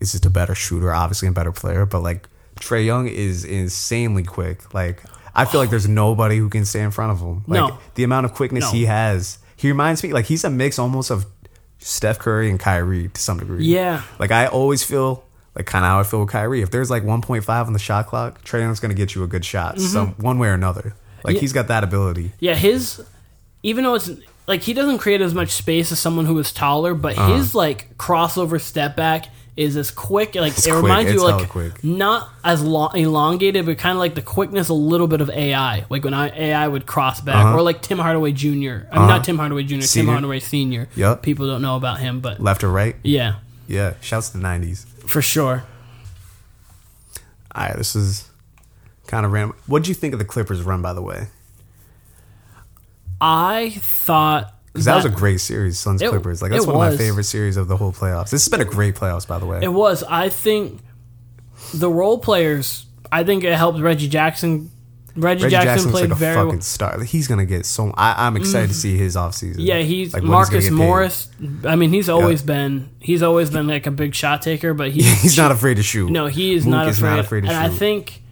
is 0.00 0.12
just 0.12 0.26
a 0.26 0.30
better 0.30 0.54
shooter, 0.54 0.92
obviously 0.92 1.28
a 1.28 1.32
better 1.32 1.52
player. 1.52 1.86
But 1.86 2.00
like 2.00 2.28
Trae 2.56 2.84
Young 2.84 3.08
is 3.08 3.44
insanely 3.44 4.24
quick. 4.24 4.74
Like 4.74 5.02
I 5.34 5.44
feel 5.46 5.60
like 5.60 5.70
there's 5.70 5.88
nobody 5.88 6.36
who 6.36 6.48
can 6.50 6.64
stay 6.66 6.82
in 6.82 6.90
front 6.90 7.12
of 7.12 7.20
him. 7.20 7.44
Like 7.46 7.60
No. 7.70 7.78
the 7.94 8.04
amount 8.04 8.26
of 8.26 8.34
quickness 8.34 8.64
No. 8.64 8.70
he 8.72 8.84
has, 8.84 9.38
he 9.56 9.68
reminds 9.68 10.02
me 10.02 10.12
like 10.12 10.26
he's 10.26 10.44
a 10.44 10.50
mix 10.50 10.78
almost 10.78 11.10
of 11.10 11.24
Steph 11.78 12.18
Curry 12.18 12.50
and 12.50 12.60
Kyrie 12.60 13.08
to 13.08 13.20
some 13.20 13.38
degree. 13.38 13.64
Yeah. 13.64 14.02
Like 14.18 14.30
I 14.30 14.46
always 14.46 14.82
feel 14.84 15.24
like 15.54 15.66
kind 15.66 15.84
of 15.84 15.90
how 15.90 16.00
I 16.00 16.02
feel 16.02 16.20
with 16.20 16.30
Kyrie. 16.30 16.62
If 16.62 16.70
there's 16.70 16.90
like 16.90 17.02
1.5 17.02 17.66
on 17.66 17.72
the 17.72 17.78
shot 17.78 18.06
clock, 18.06 18.42
Trae 18.44 18.60
Young's 18.60 18.80
gonna 18.80 18.94
get 18.94 19.14
you 19.14 19.22
a 19.22 19.26
good 19.26 19.44
shot, 19.44 19.80
some 19.80 20.08
one 20.18 20.38
way 20.38 20.48
or 20.48 20.54
another. 20.54 20.94
Like 21.24 21.34
Mm-hmm. 21.34 21.34
Yeah. 21.36 21.40
he's 21.40 21.52
got 21.52 21.68
that 21.68 21.84
ability. 21.84 22.32
Yeah, 22.40 22.54
his 22.56 23.00
even 23.62 23.84
though 23.84 23.94
it's 23.94 24.10
like 24.46 24.62
he 24.62 24.72
doesn't 24.74 24.98
create 24.98 25.20
as 25.20 25.34
much 25.34 25.50
space 25.50 25.92
as 25.92 25.98
someone 25.98 26.26
who 26.26 26.38
is 26.38 26.52
taller, 26.52 26.94
but 26.94 27.16
his 27.16 27.54
like 27.54 27.96
crossover 27.98 28.60
step 28.60 28.96
back 28.96 29.26
is 29.56 29.76
as 29.76 29.90
quick. 29.90 30.34
Like 30.34 30.52
It's 30.52 30.66
it 30.66 30.70
quick. 30.70 30.82
reminds 30.82 31.12
you 31.12 31.16
It's 31.28 31.38
like 31.40 31.48
quick. 31.50 31.84
not 31.84 32.28
as 32.42 32.62
long, 32.62 32.96
elongated, 32.96 33.66
but 33.66 33.76
kind 33.78 33.92
of 33.92 33.98
like 33.98 34.14
the 34.14 34.22
quickness, 34.22 34.68
a 34.70 34.74
little 34.74 35.06
bit 35.06 35.20
of 35.20 35.28
AI. 35.30 35.84
Like 35.90 36.04
when 36.04 36.14
I, 36.14 36.28
AI 36.30 36.66
would 36.66 36.86
cross 36.86 37.20
back, 37.20 37.36
Uh-huh. 37.36 37.56
or 37.58 37.62
like 37.62 37.82
Tim 37.82 37.98
Hardaway 37.98 38.32
Jr. 38.32 38.48
I 38.90 38.98
mean, 38.98 39.08
not 39.08 39.24
Tim 39.24 39.36
Hardaway 39.38 39.62
Jr. 39.64 39.80
Senior. 39.82 40.06
Tim 40.06 40.06
Hardaway 40.06 40.40
Senior. 40.40 40.88
Yep. 40.96 41.22
People 41.22 41.46
don't 41.46 41.60
know 41.62 41.76
about 41.76 42.00
him, 42.00 42.20
but 42.20 42.40
Left 42.40 42.64
or 42.64 42.70
right? 42.70 42.96
yeah, 43.02 43.34
Yeah. 43.68 43.94
Shouts 44.00 44.30
to 44.30 44.38
the 44.38 44.42
90s. 44.44 44.86
for 45.06 45.20
sure. 45.22 45.64
All 47.54 47.64
right, 47.66 47.76
this 47.76 47.94
is 47.94 48.28
kind 49.06 49.26
of 49.26 49.32
random. 49.32 49.54
What 49.66 49.82
do 49.84 49.90
you 49.90 49.94
think 49.94 50.14
of 50.14 50.18
the 50.18 50.24
Clippers 50.24 50.62
run, 50.62 50.80
by 50.80 50.94
the 50.94 51.02
way? 51.02 51.26
I 53.22 53.70
thought 53.70 54.52
Because 54.72 54.86
that, 54.86 54.96
was 54.96 55.04
a 55.04 55.08
great 55.08 55.40
series, 55.40 55.78
Suns 55.78 56.02
It- 56.02 56.10
Clippers. 56.10 56.42
Like 56.42 56.50
that's 56.50 56.66
one 56.66 56.74
of 56.74 56.92
my 56.92 56.96
favorite 56.96 57.24
series 57.24 57.56
of 57.56 57.68
the 57.68 57.76
whole 57.76 57.92
playoffs. 57.92 58.30
This 58.30 58.44
has 58.44 58.48
been 58.48 58.60
a 58.60 58.64
great 58.64 58.96
playoffs, 58.96 59.26
by 59.26 59.38
the 59.38 59.46
way. 59.46 59.60
It 59.62 59.72
was. 59.72 60.02
I 60.02 60.28
think 60.28 60.80
the 61.72 61.88
role 61.88 62.18
players. 62.18 62.86
I 63.12 63.22
think 63.24 63.44
it 63.44 63.54
helped 63.54 63.78
Reggie 63.78 64.08
Jackson. 64.08 64.70
Reggie, 65.14 65.44
Reggie 65.44 65.52
Jackson 65.52 65.66
Jackson's 65.66 65.92
played 65.92 66.02
like 66.04 66.12
a 66.12 66.14
very 66.14 66.34
fucking 66.34 66.48
well. 66.48 66.60
star. 66.62 67.02
He's 67.02 67.28
gonna 67.28 67.44
get 67.44 67.66
so. 67.66 67.92
I, 67.96 68.26
I'm 68.26 68.36
excited 68.36 68.68
to 68.68 68.72
mm-hmm. 68.72 68.80
see 68.80 68.96
his 68.96 69.14
offseason. 69.14 69.56
Yeah, 69.58 69.80
he's 69.80 70.14
Like, 70.14 70.22
Marcus 70.22 70.64
paid. 70.64 70.72
Morris. 70.72 71.28
I 71.64 71.76
mean, 71.76 71.90
he's 71.90 72.08
always 72.08 72.42
been 72.42 72.88
he's 72.98 73.22
always 73.22 73.50
been 73.50 73.66
like 73.66 73.86
a 73.86 73.90
big 73.90 74.14
shot 74.14 74.40
taker, 74.40 74.72
but 74.72 74.90
he's 74.90 75.04
He's 75.22 75.36
not 75.36 75.52
afraid 75.52 75.74
to 75.74 75.82
shoot. 75.82 76.10
no, 76.10 76.26
he 76.26 76.54
is 76.54 76.66
not 76.66 76.88
is 76.88 76.98
afraid. 76.98 77.10
not 77.10 77.18
afraid 77.20 77.40
to 77.42 77.48
and 77.48 77.56
I 77.56 77.68
shoot. 77.68 77.76
think 77.76 78.22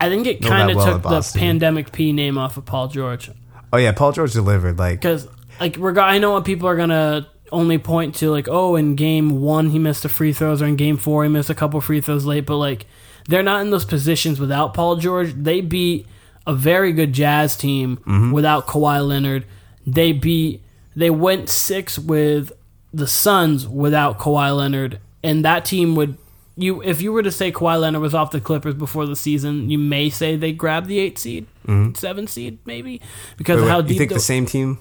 I 0.00 0.08
think 0.08 0.26
it 0.26 0.42
kind 0.42 0.70
of 0.70 0.82
took 0.82 1.02
the 1.02 1.38
pandemic 1.38 1.92
P 1.92 2.12
name 2.14 2.38
off 2.38 2.56
of 2.56 2.64
Paul 2.64 2.88
George 2.88 3.30
Oh 3.72 3.76
yeah, 3.78 3.92
Paul 3.92 4.12
George 4.12 4.32
delivered. 4.32 4.78
Like 4.78 5.00
because 5.00 5.28
like 5.60 5.76
reg- 5.78 5.98
I 5.98 6.18
know 6.18 6.32
what 6.32 6.44
people 6.44 6.68
are 6.68 6.76
gonna 6.76 7.28
only 7.52 7.78
point 7.78 8.14
to 8.16 8.30
like 8.30 8.48
oh 8.48 8.76
in 8.76 8.94
game 8.94 9.40
one 9.40 9.70
he 9.70 9.78
missed 9.78 10.04
the 10.04 10.08
free 10.08 10.32
throws 10.32 10.62
or 10.62 10.66
in 10.66 10.76
game 10.76 10.96
four 10.96 11.24
he 11.24 11.28
missed 11.30 11.50
a 11.50 11.54
couple 11.54 11.80
free 11.80 12.00
throws 12.00 12.24
late, 12.26 12.46
but 12.46 12.56
like 12.56 12.86
they're 13.28 13.42
not 13.42 13.60
in 13.60 13.70
those 13.70 13.84
positions 13.84 14.40
without 14.40 14.74
Paul 14.74 14.96
George. 14.96 15.32
They 15.34 15.60
beat 15.60 16.06
a 16.46 16.54
very 16.54 16.92
good 16.92 17.12
Jazz 17.12 17.56
team 17.56 17.98
Mm-hmm. 17.98 18.32
without 18.32 18.66
Kawhi 18.66 19.06
Leonard. 19.06 19.44
They 19.86 20.12
beat 20.12 20.62
they 20.96 21.10
went 21.10 21.48
six 21.48 21.98
with 21.98 22.52
the 22.92 23.06
Suns 23.06 23.68
without 23.68 24.18
Kawhi 24.18 24.56
Leonard, 24.56 24.98
and 25.22 25.44
that 25.44 25.64
team 25.64 25.94
would 25.94 26.16
you 26.62 26.82
if 26.82 27.00
you 27.02 27.12
were 27.12 27.22
to 27.22 27.30
say 27.32 27.50
Kawhi 27.52 27.80
Leonard 27.80 28.02
was 28.02 28.14
off 28.14 28.30
the 28.30 28.40
Clippers 28.40 28.74
before 28.74 29.06
the 29.06 29.16
season, 29.16 29.70
you 29.70 29.78
may 29.78 30.10
say 30.10 30.36
they 30.36 30.52
grabbed 30.52 30.86
the 30.88 30.98
eight 30.98 31.18
seed, 31.18 31.46
seven 31.94 32.26
seed, 32.26 32.58
maybe 32.64 33.00
because 33.36 33.56
Mm-hmm. 33.58 33.64
wait, 33.64 33.66
of 33.66 33.70
how 33.70 33.78
wait, 33.78 33.86
deep 33.88 33.92
you 33.94 33.98
think 33.98 34.12
the, 34.12 34.20
same 34.20 34.46
team 34.46 34.78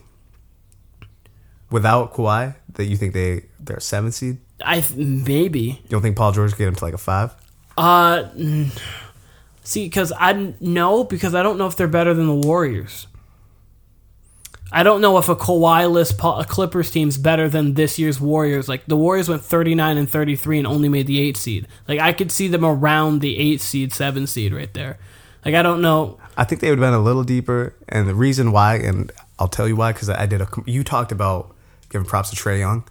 without 1.71 2.13
Kawhi 2.13 2.55
that 2.73 2.85
you 2.85 2.97
think 2.97 3.13
they 3.13 3.45
they're 3.59 3.77
a 3.77 3.81
seven 3.81 4.11
seed? 4.11 4.37
I 4.63 4.83
maybe 4.95 5.61
You 5.83 5.89
don't 5.89 6.01
think 6.01 6.17
Paul 6.17 6.31
George 6.31 6.55
get 6.57 6.67
him 6.67 6.75
to 6.75 6.83
like 6.83 6.93
a 6.93 6.97
five? 6.97 7.33
uh 7.77 8.27
see 9.63 9.85
because 9.85 10.11
I 10.17 10.53
know 10.59 11.03
because 11.03 11.33
I 11.35 11.43
don't 11.43 11.57
know 11.57 11.67
if 11.67 11.75
they're 11.77 11.87
better 11.87 12.13
than 12.13 12.27
the 12.27 12.47
Warriors. 12.47 13.07
I 14.71 14.84
don't 14.84 15.01
know 15.01 15.17
if 15.17 15.29
a 15.29 15.36
Kawhi-less 15.36 16.12
Pa- 16.12 16.43
Clippers 16.43 16.91
team's 16.91 17.17
better 17.17 17.49
than 17.49 17.73
this 17.73 17.97
year's 17.97 18.21
Warriors. 18.21 18.69
Like 18.69 18.86
the 18.86 18.97
Warriors 18.97 19.27
went 19.27 19.43
39 19.43 19.97
and 19.97 20.10
33 20.10 20.60
and 20.60 20.67
only 20.67 20.89
made 20.89 21.08
the 21.08 21.19
8 21.19 21.38
seed. 21.38 21.67
Like 21.88 21.99
I 21.99 22.13
could 22.13 22.32
see 22.32 22.47
them 22.47 22.63
around 22.63 23.21
the 23.21 23.38
8 23.38 23.62
seed, 23.62 23.93
7 23.93 24.27
seed 24.27 24.53
right 24.53 24.73
there. 24.73 24.99
Like 25.45 25.55
I 25.55 25.62
don't 25.62 25.82
know. 25.82 26.19
I 26.38 26.43
think 26.43 26.62
they 26.62 26.69
would 26.69 26.79
have 26.79 26.88
been 26.88 26.93
a 26.93 27.03
little 27.03 27.23
deeper, 27.23 27.75
and 27.88 28.08
the 28.08 28.15
reason 28.15 28.51
why, 28.51 28.75
and 28.75 29.12
I'll 29.38 29.47
tell 29.47 29.67
you 29.67 29.75
why, 29.75 29.93
because 29.93 30.10
I 30.10 30.25
did 30.25 30.41
a. 30.41 30.47
You 30.65 30.84
talked 30.84 31.12
about 31.12 31.55
giving 31.89 32.08
props 32.08 32.29
to 32.29 32.36
Trae 32.36 32.60
Young. 32.60 32.84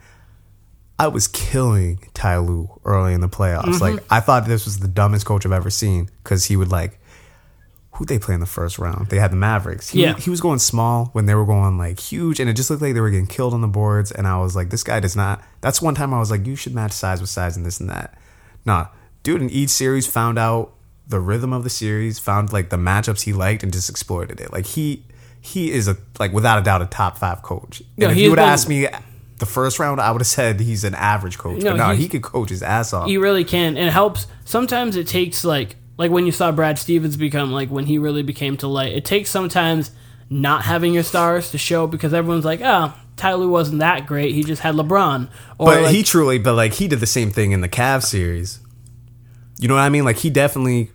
I 0.99 1.09
was 1.09 1.29
killing 1.29 2.09
Ty 2.15 2.39
Lue 2.39 2.81
early 2.85 3.15
in 3.15 3.21
the 3.21 3.29
playoffs. 3.29 3.65
Mm-hmm. 3.65 3.97
Like 3.97 4.05
I 4.11 4.21
thought 4.21 4.47
this 4.47 4.65
was 4.65 4.81
the 4.81 4.89
dumbest 4.89 5.27
coach 5.27 5.47
I've 5.47 5.53
ever 5.53 5.71
seen 5.71 6.11
because 6.23 6.47
he 6.47 6.57
would 6.57 6.71
like. 6.71 6.98
Who 7.99 8.05
they 8.05 8.19
play 8.19 8.35
in 8.35 8.41
the 8.41 8.47
first 8.47 8.79
round? 8.79 9.09
They 9.09 9.19
had 9.19 9.33
the 9.33 9.37
Mavericks. 9.37 9.91
He, 9.91 10.03
Yeah. 10.03 10.15
he 10.17 10.31
was 10.31 10.41
going 10.41 10.61
small 10.61 11.07
when 11.15 11.27
they 11.27 11.35
were 11.35 11.45
going 11.45 11.79
like 11.79 11.99
huge, 12.01 12.39
and 12.41 12.49
it 12.49 12.55
just 12.55 12.71
looked 12.71 12.81
like 12.83 12.95
they 12.95 13.01
were 13.01 13.11
getting 13.11 13.27
killed 13.27 13.53
on 13.55 13.61
the 13.61 13.67
boards. 13.69 14.13
And 14.13 14.27
I 14.27 14.39
was 14.39 14.55
like, 14.55 14.71
this 14.71 14.85
guy 14.85 15.01
does 15.01 15.17
not. 15.17 15.43
That's 15.61 15.83
one 15.83 15.95
time 15.97 16.15
I 16.15 16.19
was 16.21 16.31
like, 16.31 16.47
you 16.47 16.55
should 16.57 16.75
match 16.75 16.93
size 16.93 17.21
with 17.21 17.29
size 17.31 17.57
and 17.57 17.67
this 17.67 17.81
and 17.81 17.91
that. 17.91 18.17
Nah, 18.65 18.87
dude, 19.23 19.43
in 19.43 19.51
each 19.51 19.71
series 19.71 20.07
found 20.07 20.39
out 20.39 20.75
the 21.09 21.19
rhythm 21.21 21.53
of 21.53 21.65
the 21.65 21.71
series, 21.71 22.19
found 22.19 22.53
like 22.53 22.71
the 22.71 22.77
matchups 22.77 23.23
he 23.23 23.33
liked, 23.33 23.63
and 23.63 23.73
just 23.73 23.91
exploited 23.91 24.41
it. 24.41 24.53
Like 24.53 24.67
he 24.67 25.05
he 25.41 25.71
is 25.73 25.89
a 25.89 25.97
like 26.19 26.33
without 26.33 26.59
a 26.59 26.63
doubt 26.63 26.83
a 26.83 26.87
top 26.87 27.17
five 27.19 27.43
coach. 27.43 27.81
And 27.81 27.89
No, 27.97 28.09
if 28.11 28.15
he 28.17 28.25
you 28.25 28.31
would 28.31 28.37
been- 28.37 28.45
ask 28.49 28.69
me 28.69 28.87
the 29.39 29.47
first 29.47 29.79
round, 29.79 30.01
I 30.01 30.11
would 30.13 30.21
have 30.21 30.27
said 30.27 30.61
he's 30.61 30.85
an 30.85 30.95
average 30.95 31.39
coach. 31.39 31.63
No, 31.63 31.71
but 31.73 31.77
no, 31.79 31.95
he 31.95 32.09
could 32.09 32.23
coach 32.23 32.51
his 32.51 32.63
ass 32.63 32.93
off. 32.93 33.07
He 33.09 33.17
really 33.19 33.45
can. 33.45 33.77
And 33.77 33.89
it 33.89 33.93
helps. 33.93 34.27
Sometimes 34.45 34.95
it 34.97 35.07
takes 35.09 35.45
like 35.45 35.77
like 35.99 36.11
when 36.11 36.25
you 36.25 36.33
saw 36.33 36.51
Brad 36.53 36.79
Stevens 36.79 37.17
become 37.17 37.53
like 37.53 37.69
when 37.71 37.85
he 37.87 37.99
really 37.99 38.23
became 38.23 38.57
to 38.59 38.67
light. 38.69 38.93
It 38.95 39.05
takes 39.05 39.29
sometimes 39.31 39.91
not 40.31 40.63
having 40.63 40.95
your 40.95 41.03
stars 41.03 41.51
to 41.51 41.59
show 41.59 41.87
because 41.87 42.15
everyone's 42.15 42.45
like, 42.45 42.61
oh, 42.63 42.95
Ty 43.17 43.35
Lue 43.35 43.49
wasn't 43.49 43.81
that 43.81 44.07
great. 44.07 44.35
He 44.35 44.43
just 44.45 44.63
had 44.63 44.75
LeBron. 44.75 45.29
Or 45.59 45.67
But 45.67 45.83
like, 45.83 45.95
he 45.95 46.03
truly, 46.03 46.39
but 46.39 46.55
like 46.55 46.75
he 46.75 46.87
did 46.89 47.01
the 47.01 47.07
same 47.07 47.31
thing 47.31 47.53
in 47.53 47.61
the 47.61 47.69
Cavs 47.69 48.05
series. 48.05 48.61
You 49.59 49.69
know 49.69 49.75
what 49.75 49.81
I 49.81 49.89
mean? 49.89 50.05
Like 50.05 50.19
he 50.19 50.31
definitely 50.31 50.93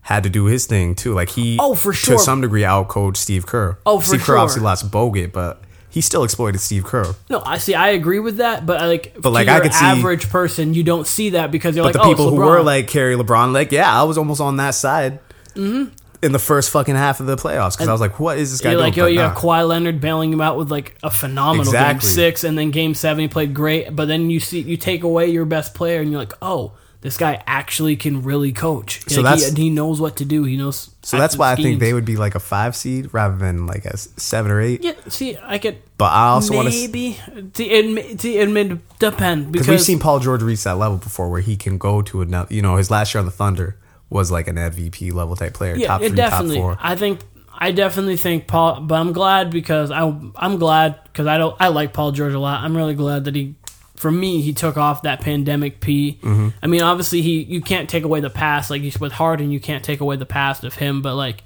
had 0.00 0.22
to 0.22 0.30
do 0.30 0.46
his 0.46 0.64
thing 0.66 0.94
too. 0.94 1.12
Like 1.12 1.28
he, 1.28 1.58
Oh, 1.60 1.74
for 1.74 1.92
sure. 1.92 2.16
to 2.16 2.22
some 2.22 2.40
degree, 2.40 2.62
outcoached 2.62 3.18
Steve 3.18 3.46
Kerr. 3.46 3.78
Oh, 3.84 4.00
for 4.00 4.06
Steve 4.06 4.20
sure. 4.22 4.34
Kerr 4.36 4.38
obviously 4.38 4.62
lost 4.62 4.90
Bogut, 4.90 5.32
but 5.32 5.62
he 5.90 6.00
still 6.00 6.22
exploited 6.24 6.60
Steve 6.60 6.84
Kerr. 6.84 7.14
no, 7.30 7.42
I 7.44 7.58
see. 7.58 7.74
I 7.74 7.88
agree 7.90 8.20
with 8.20 8.36
that. 8.38 8.66
But 8.66 8.80
I 8.80 8.86
like, 8.86 9.16
But, 9.20 9.30
like, 9.30 9.48
I 9.48 9.60
could 9.60 9.72
see- 9.74 9.84
average 9.84 10.28
person, 10.28 10.74
you 10.74 10.82
don't 10.84 11.06
see 11.06 11.30
that 11.30 11.50
because 11.50 11.74
you're 11.76 11.84
But 11.84 11.94
like, 11.94 12.02
the 12.02 12.08
oh, 12.08 12.10
people 12.12 12.28
it's 12.28 12.36
who 12.36 12.42
were 12.42 12.62
like 12.62 12.88
Kerry 12.88 13.16
LeBron, 13.16 13.52
like 13.52 13.72
yeah, 13.72 13.90
I 13.98 14.02
was 14.04 14.18
almost 14.18 14.40
on 14.40 14.56
that 14.58 14.74
side 14.74 15.18
mm-hmm. 15.54 15.90
in 16.22 16.32
the 16.32 16.38
first 16.38 16.70
fucking 16.70 16.94
half 16.94 17.20
of 17.20 17.26
the 17.26 17.36
playoffs 17.36 17.72
because 17.76 17.88
I 17.88 17.92
was 17.92 18.00
like, 18.00 18.20
what 18.20 18.38
is 18.38 18.50
this 18.50 18.60
guy 18.60 18.70
You're 18.72 18.80
doing? 18.80 18.90
like, 18.90 18.96
yo, 18.96 19.04
But 19.04 19.12
you 19.12 19.18
nah. 19.18 19.28
have 19.30 19.38
Kawhi 19.38 19.66
Leonard 19.66 20.00
bailing 20.00 20.32
him 20.32 20.40
out 20.40 20.58
with 20.58 20.70
like 20.70 20.96
a 21.02 21.10
phenomenal 21.10 21.62
Exactly. 21.64 22.06
game 22.06 22.14
six, 22.14 22.44
and 22.44 22.56
then 22.58 22.70
game 22.70 22.94
seven 22.94 23.22
he 23.22 23.28
played 23.28 23.54
great. 23.54 23.94
But 23.94 24.08
then 24.08 24.28
you 24.30 24.40
see 24.40 24.60
you 24.60 24.76
take 24.76 25.02
away 25.04 25.28
your 25.30 25.44
best 25.46 25.74
player, 25.74 26.00
and 26.00 26.10
you're 26.10 26.20
like, 26.20 26.34
oh, 26.42 26.72
this 27.00 27.16
guy 27.16 27.42
actually 27.46 27.94
can 27.96 28.22
really 28.22 28.52
coach. 28.52 29.02
So 29.08 29.20
Like, 29.22 29.36
that's- 29.38 29.56
he, 29.56 29.64
he 29.64 29.70
knows 29.70 30.00
what 30.00 30.16
to 30.16 30.24
do. 30.24 30.44
He 30.44 30.56
knows. 30.56 30.90
So 31.02 31.16
that's 31.16 31.36
why 31.38 31.52
I 31.52 31.56
think 31.56 31.78
they 31.80 31.92
would 31.94 32.04
be 32.04 32.16
like 32.16 32.34
a 32.34 32.40
five 32.40 32.74
seed 32.76 33.08
rather 33.12 33.36
than 33.36 33.66
like 33.66 33.84
a 33.84 33.96
seven 33.96 34.50
or 34.50 34.60
eight. 34.60 34.82
Yeah, 34.82 34.92
see, 35.08 35.36
I 35.42 35.58
could 35.58 35.78
But 35.96 36.12
I 36.12 36.28
also 36.28 36.54
want 36.54 36.68
to 36.68 36.74
maybe 36.74 37.16
to 37.54 37.64
admit 37.64 38.18
to 38.20 38.38
admit 38.38 38.98
depend 38.98 39.52
because 39.52 39.66
because 39.66 39.68
we've 39.68 39.80
seen 39.86 39.98
Paul 40.00 40.18
George 40.20 40.42
reach 40.42 40.64
that 40.64 40.76
level 40.76 40.98
before 40.98 41.30
where 41.30 41.40
he 41.40 41.56
can 41.56 41.78
go 41.78 42.02
to 42.02 42.20
another. 42.22 42.52
You 42.52 42.62
know, 42.62 42.76
his 42.76 42.90
last 42.90 43.14
year 43.14 43.20
on 43.20 43.26
the 43.26 43.32
Thunder 43.32 43.76
was 44.10 44.30
like 44.30 44.48
an 44.48 44.56
MVP 44.56 45.12
level 45.12 45.36
type 45.36 45.54
player, 45.54 45.76
Yeah, 45.76 45.86
top 45.88 46.00
three, 46.00 46.10
definitely. 46.10 46.56
top 46.56 46.62
four. 46.62 46.78
I 46.80 46.96
think 46.96 47.20
I 47.60 47.72
definitely 47.72 48.16
think 48.16 48.46
Paul, 48.46 48.80
but 48.82 48.96
I'm 48.96 49.12
glad 49.12 49.50
because 49.50 49.90
I 49.90 50.02
I'm 50.36 50.58
glad 50.58 51.02
because 51.04 51.26
I 51.26 51.38
don't 51.38 51.56
I 51.60 51.68
like 51.68 51.92
Paul 51.92 52.12
George 52.12 52.34
a 52.34 52.38
lot. 52.38 52.62
I'm 52.64 52.76
really 52.76 52.94
glad 52.94 53.24
that 53.24 53.34
he, 53.34 53.54
for 53.98 54.10
me, 54.10 54.40
he 54.40 54.52
took 54.52 54.76
off 54.76 55.02
that 55.02 55.20
pandemic 55.20 55.80
P. 55.80 56.18
Mm-hmm. 56.22 56.48
I 56.62 56.66
mean, 56.66 56.82
obviously 56.82 57.22
he 57.22 57.42
you 57.42 57.60
can't 57.60 57.88
take 57.88 58.04
away 58.04 58.20
the 58.20 58.30
past 58.30 58.70
like 58.70 58.82
with 59.00 59.12
Harden, 59.12 59.50
you 59.50 59.60
can't 59.60 59.84
take 59.84 60.00
away 60.00 60.16
the 60.16 60.26
past 60.26 60.64
of 60.64 60.74
him, 60.74 61.02
but 61.02 61.14
like. 61.14 61.44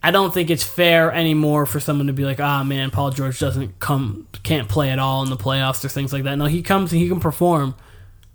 I 0.00 0.12
don't 0.12 0.32
think 0.32 0.48
it's 0.48 0.62
fair 0.62 1.10
anymore 1.10 1.66
for 1.66 1.80
someone 1.80 2.06
to 2.06 2.12
be 2.12 2.24
like, 2.24 2.38
ah, 2.38 2.62
man, 2.62 2.92
Paul 2.92 3.10
George 3.10 3.40
doesn't 3.40 3.80
come, 3.80 4.28
can't 4.44 4.68
play 4.68 4.90
at 4.90 5.00
all 5.00 5.24
in 5.24 5.28
the 5.28 5.36
playoffs 5.36 5.84
or 5.84 5.88
things 5.88 6.12
like 6.12 6.22
that. 6.22 6.36
No, 6.36 6.44
he 6.44 6.62
comes 6.62 6.92
and 6.92 7.02
he 7.02 7.08
can 7.08 7.18
perform 7.18 7.74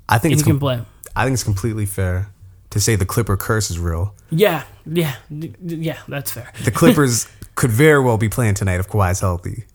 I 0.08 0.18
think 0.18 0.36
he 0.36 0.44
can 0.44 0.60
play. 0.60 0.82
I 1.16 1.24
think 1.24 1.34
it's 1.34 1.44
completely 1.44 1.86
fair 1.86 2.30
to 2.72 2.80
say 2.80 2.96
the 2.96 3.06
Clipper 3.06 3.38
curse 3.38 3.70
is 3.70 3.80
real. 3.80 4.14
Yeah, 4.30 4.64
yeah, 4.86 5.16
yeah, 5.30 6.00
that's 6.08 6.32
fair. 6.32 6.52
The 6.64 6.72
Clippers 6.72 7.28
could 7.56 7.72
very 7.72 8.04
well 8.04 8.18
be 8.18 8.30
playing 8.30 8.56
tonight 8.56 8.80
if 8.80 8.88
Kawhi's 8.88 9.20
healthy, 9.20 9.66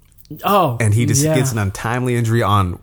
Oh, 0.45 0.77
and 0.81 0.93
he 0.93 1.07
just 1.07 1.25
yeah. 1.25 1.35
gets 1.35 1.53
an 1.53 1.59
untimely 1.59 2.17
injury 2.17 2.43
on 2.43 2.81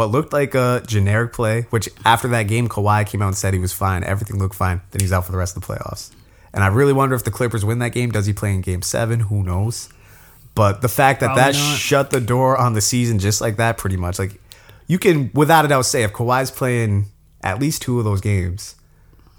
what 0.00 0.10
looked 0.10 0.32
like 0.32 0.54
a 0.54 0.82
generic 0.86 1.34
play. 1.34 1.66
Which 1.68 1.88
after 2.06 2.26
that 2.28 2.44
game, 2.44 2.68
Kawhi 2.68 3.06
came 3.06 3.20
out 3.20 3.28
and 3.28 3.36
said 3.36 3.52
he 3.52 3.60
was 3.60 3.74
fine, 3.74 4.02
everything 4.02 4.38
looked 4.38 4.54
fine. 4.54 4.80
Then 4.92 5.00
he's 5.00 5.12
out 5.12 5.26
for 5.26 5.32
the 5.32 5.36
rest 5.36 5.56
of 5.56 5.62
the 5.62 5.66
playoffs. 5.74 6.10
And 6.54 6.64
I 6.64 6.68
really 6.68 6.94
wonder 6.94 7.14
if 7.14 7.22
the 7.22 7.30
Clippers 7.30 7.64
win 7.66 7.80
that 7.80 7.90
game. 7.92 8.10
Does 8.10 8.24
he 8.24 8.32
play 8.32 8.54
in 8.54 8.62
Game 8.62 8.80
Seven? 8.80 9.20
Who 9.20 9.42
knows? 9.42 9.90
But 10.54 10.80
the 10.80 10.88
fact 10.88 11.20
that 11.20 11.26
Probably 11.26 11.52
that 11.52 11.58
not. 11.58 11.76
shut 11.78 12.10
the 12.10 12.20
door 12.20 12.56
on 12.56 12.72
the 12.72 12.80
season 12.80 13.18
just 13.18 13.42
like 13.42 13.56
that, 13.58 13.76
pretty 13.76 13.98
much, 13.98 14.18
like 14.18 14.40
you 14.86 14.98
can 14.98 15.30
without 15.34 15.66
a 15.66 15.68
doubt 15.68 15.84
say 15.84 16.02
if 16.02 16.12
Kawhi's 16.12 16.50
playing 16.50 17.04
at 17.42 17.60
least 17.60 17.82
two 17.82 17.98
of 17.98 18.06
those 18.06 18.22
games, 18.22 18.76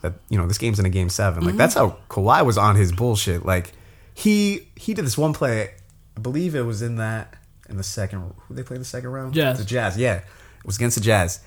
that 0.03 0.13
you 0.29 0.37
know 0.37 0.47
this 0.47 0.59
game's 0.59 0.79
in 0.79 0.85
a 0.85 0.89
game 0.89 1.09
7 1.09 1.39
Mm-hmm. 1.39 1.47
Like 1.47 1.57
that's 1.57 1.73
how 1.73 1.97
Kawhi 2.09 2.45
was 2.45 2.57
on 2.57 2.75
his 2.75 2.91
bullshit. 2.91 3.45
Like 3.45 3.73
he 4.13 4.67
he 4.75 4.93
did 4.93 5.05
this 5.05 5.17
one 5.17 5.33
play, 5.33 5.71
I 6.15 6.19
believe 6.21 6.53
it 6.55 6.61
was 6.61 6.81
in 6.81 6.97
that 6.97 7.35
in 7.67 7.77
the 7.77 7.83
second. 7.83 8.33
Who 8.47 8.53
they 8.53 8.63
play 8.63 8.75
in 8.75 8.81
the 8.81 8.85
second 8.85 9.09
round? 9.09 9.33
Jazz. 9.33 9.57
The 9.57 9.65
Jazz. 9.65 9.97
Yeah, 9.97 10.21
it 10.61 10.65
was 10.65 10.77
against 10.77 10.95
the 10.97 11.03
Jazz. 11.03 11.39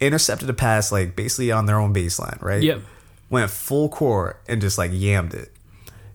Intercepted 0.00 0.48
a 0.48 0.54
pass 0.54 0.90
like 0.90 1.14
basically 1.14 1.52
on 1.52 1.66
their 1.66 1.78
own 1.78 1.92
baseline, 1.92 2.40
right? 2.40 2.62
Yep. 2.62 2.80
Went 3.28 3.50
full 3.50 3.88
court 3.90 4.40
and 4.48 4.60
just 4.60 4.78
like 4.78 4.92
yammed 4.92 5.34
it. 5.34 5.52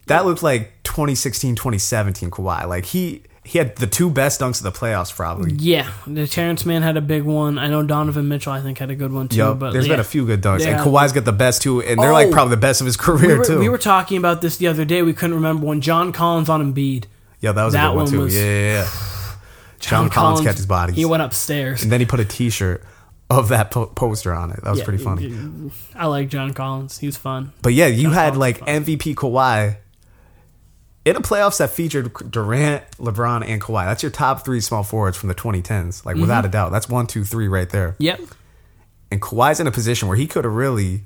That 0.07 0.25
looked 0.25 0.41
like 0.41 0.71
2016, 0.83 1.55
2017 1.55 2.31
Kawhi. 2.31 2.67
Like 2.67 2.85
he 2.85 3.21
he 3.43 3.59
had 3.59 3.75
the 3.75 3.85
two 3.85 4.09
best 4.09 4.41
dunks 4.41 4.57
of 4.57 4.63
the 4.63 4.71
playoffs 4.71 5.15
probably. 5.15 5.53
Yeah, 5.53 5.87
the 6.07 6.25
Terance 6.25 6.65
Mann 6.65 6.81
had 6.81 6.97
a 6.97 7.01
big 7.01 7.21
one. 7.21 7.59
I 7.59 7.67
know 7.67 7.83
Donovan 7.83 8.27
Mitchell, 8.27 8.51
I 8.53 8.59
think, 8.61 8.79
had 8.79 8.89
a 8.89 8.95
good 8.95 9.13
one 9.13 9.27
too. 9.27 9.37
Yup, 9.37 9.59
but 9.59 9.71
there's 9.71 9.85
yeah. 9.85 9.93
been 9.93 9.99
a 9.99 10.03
few 10.03 10.25
good 10.25 10.41
dunks, 10.41 10.61
and 10.65 10.77
Yeah. 10.77 10.83
Kawhi's 10.83 11.11
got 11.13 11.25
the 11.25 11.31
best 11.31 11.61
too, 11.61 11.79
and 11.83 12.01
they're 12.01 12.11
like 12.11 12.29
Oh. 12.29 12.31
probably 12.31 12.51
the 12.55 12.61
best 12.61 12.81
of 12.81 12.85
his 12.87 12.97
career 12.97 13.33
We 13.33 13.37
were, 13.37 13.45
too. 13.45 13.59
we 13.59 13.69
were 13.69 13.77
talking 13.77 14.17
about 14.17 14.41
this 14.41 14.57
the 14.57 14.65
other 14.65 14.83
day. 14.83 15.03
We 15.03 15.13
couldn't 15.13 15.35
remember 15.35 15.67
when 15.67 15.79
John 15.79 16.11
Collins 16.11 16.49
on 16.49 16.73
Embiid. 16.73 17.03
yeah, 17.39 17.51
that 17.51 17.63
was 17.63 17.73
that 17.75 17.85
a 17.85 17.89
good 17.89 17.95
one, 17.95 18.03
one 18.05 18.11
too. 18.13 18.19
was- 18.21 18.35
yeah, 18.35 18.41
yeah, 18.43 18.71
yeah. 18.81 18.87
John, 19.89 20.09
Collins, 20.09 20.41
kept 20.41 20.57
his 20.57 20.65
body, 20.65 20.93
He 20.93 21.05
went 21.05 21.23
upstairs. 21.23 21.83
and 21.83 21.91
then 21.91 21.99
he 21.99 22.05
put 22.05 22.19
a 22.19 22.25
T-shirt 22.25 22.83
of 23.29 23.49
that 23.49 23.71
po- 23.71 23.87
poster 23.87 24.33
on 24.33 24.51
it. 24.51 24.63
That 24.63 24.69
was 24.69 24.79
Yeah, 24.79 24.85
pretty 24.85 25.03
funny. 25.03 25.71
I 25.95 26.05
like 26.07 26.29
John 26.29 26.53
Collins. 26.53 26.99
He's 26.99 27.17
fun. 27.17 27.53
But 27.61 27.73
yeah, 27.73 27.87
you 27.87 28.03
John 28.03 28.13
had 28.13 28.33
Collins 28.33 28.37
like. 28.39 28.59
MVP 28.65 29.15
Kawhi 29.15 29.77
in 31.05 31.15
a 31.15 31.21
playoffs 31.21 31.57
that 31.59 31.69
featured 31.69 32.11
Durant, 32.31 32.83
LeBron, 32.97 33.47
and 33.47 33.61
Kawhi. 33.61 33.85
That's 33.85 34.01
your 34.03 34.11
top 34.11 34.43
three 34.45 34.59
small 34.61 34.83
forwards 34.83 35.17
from 35.17 35.29
the 35.29 35.35
2010s, 35.35 36.05
like 36.05 36.15
without 36.17 36.39
Mm-hmm. 36.39 36.45
a 36.47 36.51
doubt. 36.51 36.71
That's 36.71 36.89
one, 36.89 37.07
two, 37.07 37.23
three 37.23 37.47
right 37.47 37.69
there. 37.69 37.95
Yep. 37.99 38.21
And 39.11 39.21
Kawhi's 39.21 39.59
in 39.59 39.67
a 39.67 39.71
position 39.71 40.07
where 40.07 40.17
he 40.17 40.25
could 40.27 40.45
have 40.45 40.53
really 40.53 41.03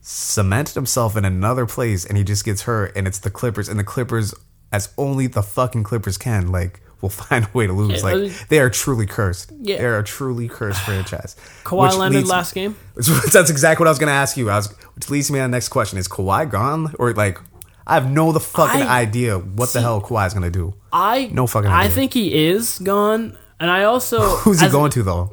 cemented 0.00 0.74
himself 0.74 1.16
in 1.16 1.24
another 1.24 1.66
place, 1.66 2.04
and 2.04 2.16
he 2.18 2.24
just 2.24 2.44
gets 2.44 2.62
hurt, 2.62 2.92
and 2.96 3.06
it's 3.06 3.18
the 3.18 3.30
Clippers, 3.30 3.68
and 3.68 3.78
the 3.78 3.84
Clippers, 3.84 4.34
as 4.72 4.92
only 4.96 5.26
the 5.26 5.42
fucking 5.42 5.82
Clippers 5.84 6.18
can, 6.18 6.50
like. 6.52 6.80
Will 7.02 7.08
find 7.30 7.46
a 7.46 7.48
way 7.56 7.66
to 7.66 7.72
lose. 7.72 8.02
Yeah, 8.02 8.10
like 8.12 8.48
they 8.50 8.58
are 8.58 8.68
truly 8.68 9.06
cursed. 9.06 9.52
Yeah. 9.58 9.78
They 9.78 9.86
are 9.86 9.98
a 10.00 10.04
truly 10.04 10.48
cursed 10.48 10.82
franchise. 10.82 11.34
Kawhi 11.64 11.96
landed 11.96 12.28
last 12.28 12.52
game. 12.52 12.76
That's 13.32 13.48
exactly 13.48 13.82
what 13.84 13.88
I 13.88 13.90
was 13.90 13.98
going 13.98 14.08
to 14.08 14.12
ask 14.12 14.36
you. 14.36 14.50
I 14.50 14.56
was, 14.56 14.70
which 14.96 15.08
leads 15.08 15.30
me 15.30 15.38
to 15.38 15.44
the 15.44 15.48
next 15.48 15.70
question: 15.70 15.98
Is 15.98 16.08
Kawhi 16.08 16.50
gone, 16.50 16.94
or 16.98 17.14
like 17.14 17.38
I 17.86 17.94
have 17.94 18.10
no 18.10 18.32
the 18.32 18.40
fucking 18.40 18.82
I- 18.82 19.00
idea 19.00 19.38
what 19.38 19.72
the 19.72 19.80
hell 19.80 20.02
Kawhi's 20.02 20.34
going 20.34 20.42
to 20.44 20.50
do? 20.50 20.74
I 20.92 21.30
No 21.32 21.46
fucking 21.46 21.70
Idea. 21.70 21.90
I 21.90 21.94
think 21.94 22.12
he 22.12 22.48
is 22.48 22.78
gone, 22.80 23.34
and 23.58 23.70
I 23.70 23.84
also 23.84 24.20
Who's 24.44 24.60
he 24.60 24.66
as- 24.66 24.72
going 24.72 24.90
to 24.90 25.02
though? 25.02 25.30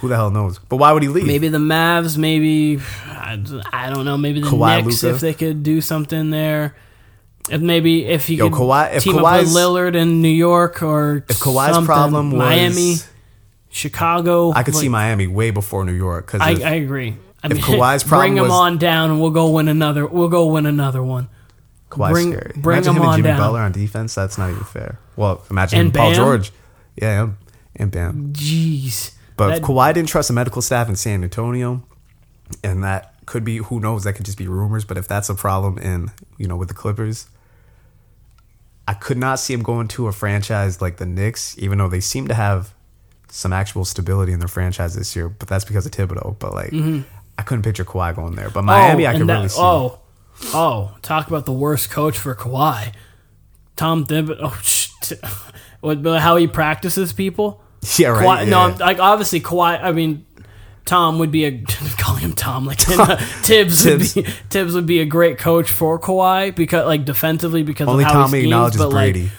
Who 0.00 0.08
the 0.08 0.16
hell 0.16 0.32
knows? 0.32 0.58
But 0.58 0.78
why 0.78 0.90
would 0.90 1.04
he 1.04 1.08
leave? 1.08 1.28
Maybe 1.28 1.46
the 1.46 1.58
Mavs. 1.58 2.18
Maybe 2.18 2.80
I, 3.06 3.40
I 3.72 3.88
don't 3.90 4.04
know. 4.04 4.16
Maybe 4.18 4.40
the 4.40 4.48
Kawhi, 4.48 4.84
Knicks 4.84 5.04
Luka? 5.04 5.14
if 5.14 5.20
they 5.20 5.32
could 5.34 5.62
do 5.62 5.80
something 5.80 6.30
there. 6.30 6.74
If 7.50 7.60
maybe 7.60 8.06
if 8.06 8.26
he 8.26 8.36
Yo, 8.36 8.48
could 8.48 8.58
Kawhi- 8.58 8.94
if 8.94 9.02
team 9.02 9.18
up 9.18 9.38
with 9.40 9.48
Lillard 9.54 9.94
in 9.94 10.22
New 10.22 10.28
York 10.30 10.82
or 10.82 11.24
if 11.28 11.38
Kawhi's 11.40 11.84
problem 11.84 12.30
was 12.30 12.38
Miami, 12.38 12.96
Chicago, 13.70 14.52
I 14.52 14.62
could 14.62 14.74
see 14.74 14.88
Miami 14.88 15.26
way 15.26 15.50
before 15.50 15.84
New 15.84 15.92
York 15.92 16.26
because 16.26 16.40
I, 16.40 16.50
I 16.52 16.74
agree. 16.74 17.16
I 17.42 17.48
mean, 17.48 17.58
Kawhi's 17.62 18.02
problem 18.04 18.28
bring 18.30 18.36
him 18.38 18.44
was- 18.44 18.52
on 18.52 18.78
down, 18.78 19.10
and 19.10 19.20
we'll 19.20 19.30
go 19.30 19.50
win 19.50 19.68
another. 19.68 20.06
We'll 20.06 20.28
go 20.28 20.46
win 20.46 20.66
another 20.66 21.02
one. 21.02 21.28
Kawhi's 21.90 22.12
bring- 22.12 22.32
scary. 22.32 22.52
bring 22.56 22.76
imagine 22.78 22.96
him 22.96 23.02
him 23.02 23.08
on 23.08 23.14
and 23.14 23.22
Jimmy 23.24 23.28
down. 23.36 23.38
Butler 23.40 23.60
on 23.60 23.72
defense. 23.72 24.14
That's 24.14 24.38
not 24.38 24.50
even 24.50 24.64
fair. 24.64 24.98
Well, 25.16 25.42
imagine 25.50 25.80
And 25.80 25.94
Paul 25.94 26.10
Bam? 26.10 26.16
George. 26.16 26.52
Yeah, 26.96 27.28
and 27.76 27.90
Bam. 27.90 28.32
Jeez, 28.32 29.10
But 29.36 29.48
That- 29.48 29.56
if 29.58 29.64
Kawhi 29.64 29.92
didn't 29.92 30.08
trust 30.08 30.28
the 30.28 30.34
medical 30.34 30.62
staff 30.62 30.88
in 30.88 30.96
San 30.96 31.22
Antonio, 31.24 31.82
and 32.62 32.82
that 32.84 33.14
could 33.26 33.44
be 33.44 33.56
who 33.58 33.80
knows, 33.80 34.04
that 34.04 34.12
could 34.14 34.24
just 34.24 34.38
be 34.38 34.46
rumors. 34.46 34.84
But 34.84 34.96
if 34.98 35.08
that's 35.08 35.28
a 35.28 35.34
problem 35.34 35.78
in 35.78 36.10
you 36.38 36.46
know 36.46 36.56
with 36.56 36.68
the 36.68 36.74
Clippers, 36.74 37.26
I 38.86 38.94
could 38.94 39.16
not 39.16 39.38
see 39.38 39.54
him 39.54 39.62
going 39.62 39.88
to 39.88 40.06
a 40.06 40.12
franchise 40.12 40.82
like 40.82 40.98
the 40.98 41.06
Knicks, 41.06 41.56
even 41.58 41.78
though 41.78 41.88
they 41.88 42.00
seem 42.00 42.28
to 42.28 42.34
have 42.34 42.74
some 43.28 43.52
actual 43.52 43.84
stability 43.84 44.32
in 44.32 44.38
their 44.38 44.48
franchise 44.48 44.94
this 44.94 45.16
year. 45.16 45.28
But 45.28 45.48
that's 45.48 45.64
because 45.64 45.86
of 45.86 45.92
Thibodeau. 45.92 46.38
But 46.38 46.54
like, 46.54 46.70
mm-hmm. 46.70 47.02
I 47.38 47.42
couldn't 47.42 47.62
picture 47.62 47.84
Kawhi 47.84 48.14
going 48.14 48.34
there. 48.34 48.50
But 48.50 48.60
oh, 48.60 48.62
Miami, 48.62 49.06
oh, 49.06 49.10
I 49.10 49.18
could 49.18 49.26
that- 49.26 49.34
really 49.34 49.48
see. 49.48 49.60
Oh, 49.60 50.00
oh, 50.52 50.96
talk 51.02 51.28
about 51.28 51.46
the 51.46 51.52
worst 51.52 51.90
coach 51.90 52.18
for 52.18 52.34
Kawhi, 52.34 52.92
Tom 53.76 54.06
Thibodeau. 54.06 54.38
Oh, 54.40 54.60
sh- 54.62 54.90
t- 55.00 55.16
what 55.80 56.04
how 56.20 56.36
he 56.36 56.46
practices 56.46 57.12
people. 57.12 57.62
yeah, 57.96 58.08
right. 58.08 58.24
Kawhi, 58.24 58.44
yeah. 58.44 58.50
No, 58.50 58.76
like 58.84 58.98
obviously 58.98 59.40
Kawhi. 59.40 59.82
I 59.82 59.92
mean, 59.92 60.26
Tom 60.84 61.18
would 61.18 61.30
be 61.30 61.44
a 61.46 61.62
calling 61.98 62.20
him 62.22 62.32
Tom 62.34 62.66
like 62.66 62.78
Thibs. 62.80 63.82
Thibs. 63.84 64.14
Would 64.14 64.24
be, 64.24 64.30
Thibs 64.50 64.74
would 64.74 64.86
be 64.86 65.00
a 65.00 65.06
great 65.06 65.38
coach 65.38 65.70
for 65.70 65.98
Kawhi 65.98 66.54
because 66.54 66.86
like 66.86 67.04
defensively 67.04 67.62
because 67.62 67.88
Only 67.88 68.04
of 68.04 68.10
how 68.10 68.24
Tommy 68.24 68.38
he 68.40 68.42
schemes, 68.42 68.44
acknowledges 68.44 68.78
but 68.80 68.90
Brady. 68.90 69.30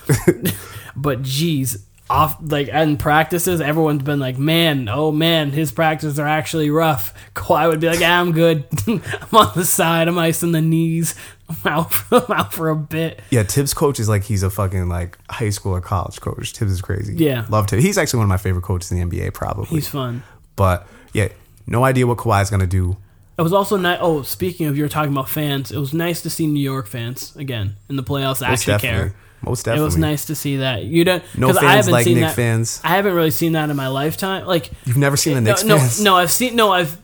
like 0.44 0.56
but 0.96 1.22
geez. 1.22 1.86
Off 2.08 2.38
like 2.40 2.68
in 2.68 2.98
practices, 2.98 3.60
everyone's 3.60 4.04
been 4.04 4.20
like, 4.20 4.38
"Man, 4.38 4.88
oh 4.90 5.12
man, 5.12 5.50
his 5.50 5.72
practices 5.72 6.20
are 6.20 6.28
actually 6.28 6.70
rough." 6.70 7.12
Kawhi 7.34 7.68
would 7.68 7.80
be 7.80 7.88
like, 7.88 8.00
ah, 8.04 8.20
"I'm 8.22 8.32
good. 8.32 8.64
I'm 8.88 9.02
on 9.34 9.52
the 9.56 9.66
side. 9.66 10.08
I'm 10.08 10.16
icing 10.20 10.52
the 10.52 10.62
knees. 10.62 11.16
I'm 11.50 11.58
out 11.66 11.92
for, 11.92 12.24
I'm 12.24 12.32
out 12.32 12.54
for 12.54 12.70
a 12.70 12.76
bit." 12.76 13.24
Yeah, 13.32 13.42
Thibs 13.42 13.74
coach 13.74 14.00
is 14.00 14.08
like 14.08 14.24
he's 14.24 14.44
a 14.44 14.52
fucking 14.52 14.88
like 14.88 15.18
high 15.32 15.50
school 15.50 15.72
or 15.76 15.82
college 15.82 16.22
coach. 16.22 16.52
Thibs 16.52 16.74
is 16.74 16.82
crazy. 16.84 17.16
Yeah. 17.16 17.48
love 17.50 17.66
Thibs. 17.68 17.84
He's 17.84 17.98
actually 17.98 18.18
one 18.20 18.26
of 18.26 18.30
my 18.30 18.38
favorite 18.38 18.62
coaches 18.66 18.92
in 18.92 19.00
the 19.10 19.18
NBA, 19.20 19.34
probably. 19.34 19.66
He's 19.66 19.88
fun. 19.88 20.22
but 20.56 20.88
yeah, 21.16 21.30
no 21.66 21.84
idea 21.84 22.06
what 22.06 22.18
Kawhi's 22.18 22.50
gonna 22.50 22.68
do. 22.68 22.98
It 23.38 23.42
was 23.42 23.52
also 23.54 23.76
nice. 23.78 23.98
Oh, 24.02 24.22
speaking 24.22 24.68
of 24.68 24.78
you 24.78 24.84
were 24.84 24.90
talking 24.90 25.12
about 25.12 25.28
fans, 25.30 25.72
it 25.72 25.78
was 25.78 25.94
nice 25.94 26.22
to 26.22 26.30
see 26.30 26.48
New 26.48 26.62
York 26.64 26.88
fans 26.88 27.36
again 27.36 27.76
in 27.90 27.96
the 27.96 28.04
playoffs 28.04 28.42
Most 28.42 28.44
actually 28.44 28.74
definitely. 28.74 29.10
care. 29.10 29.16
Most 29.42 29.66
definitely. 29.66 29.82
It 29.82 29.86
was 29.86 29.98
nice 29.98 30.26
to 30.26 30.36
see 30.36 30.58
that. 30.58 30.84
You 30.86 31.04
don't 31.04 31.24
No 31.38 31.48
'cause 31.48 31.58
I 31.58 31.62
fans 31.62 31.76
haven't 31.76 31.92
like 31.94 32.04
seen 32.06 32.16
Knick 32.16 32.28
that- 32.30 32.36
fans. 32.36 32.82
I 32.84 32.90
haven't 32.96 33.14
really 33.14 33.32
seen 33.32 33.52
that 33.54 33.70
in 33.70 33.76
my 33.76 33.88
lifetime. 33.88 34.46
Like 34.46 34.72
You've 34.86 34.98
never 34.98 35.18
seen 35.18 35.34
the 35.36 35.42
no, 35.42 35.50
Knicks 35.52 35.64
no, 35.64 35.78
fans? 35.78 36.02
no, 36.02 36.16
I've 36.16 36.32
seen 36.32 36.56
no, 36.56 36.72
I've. 36.72 36.98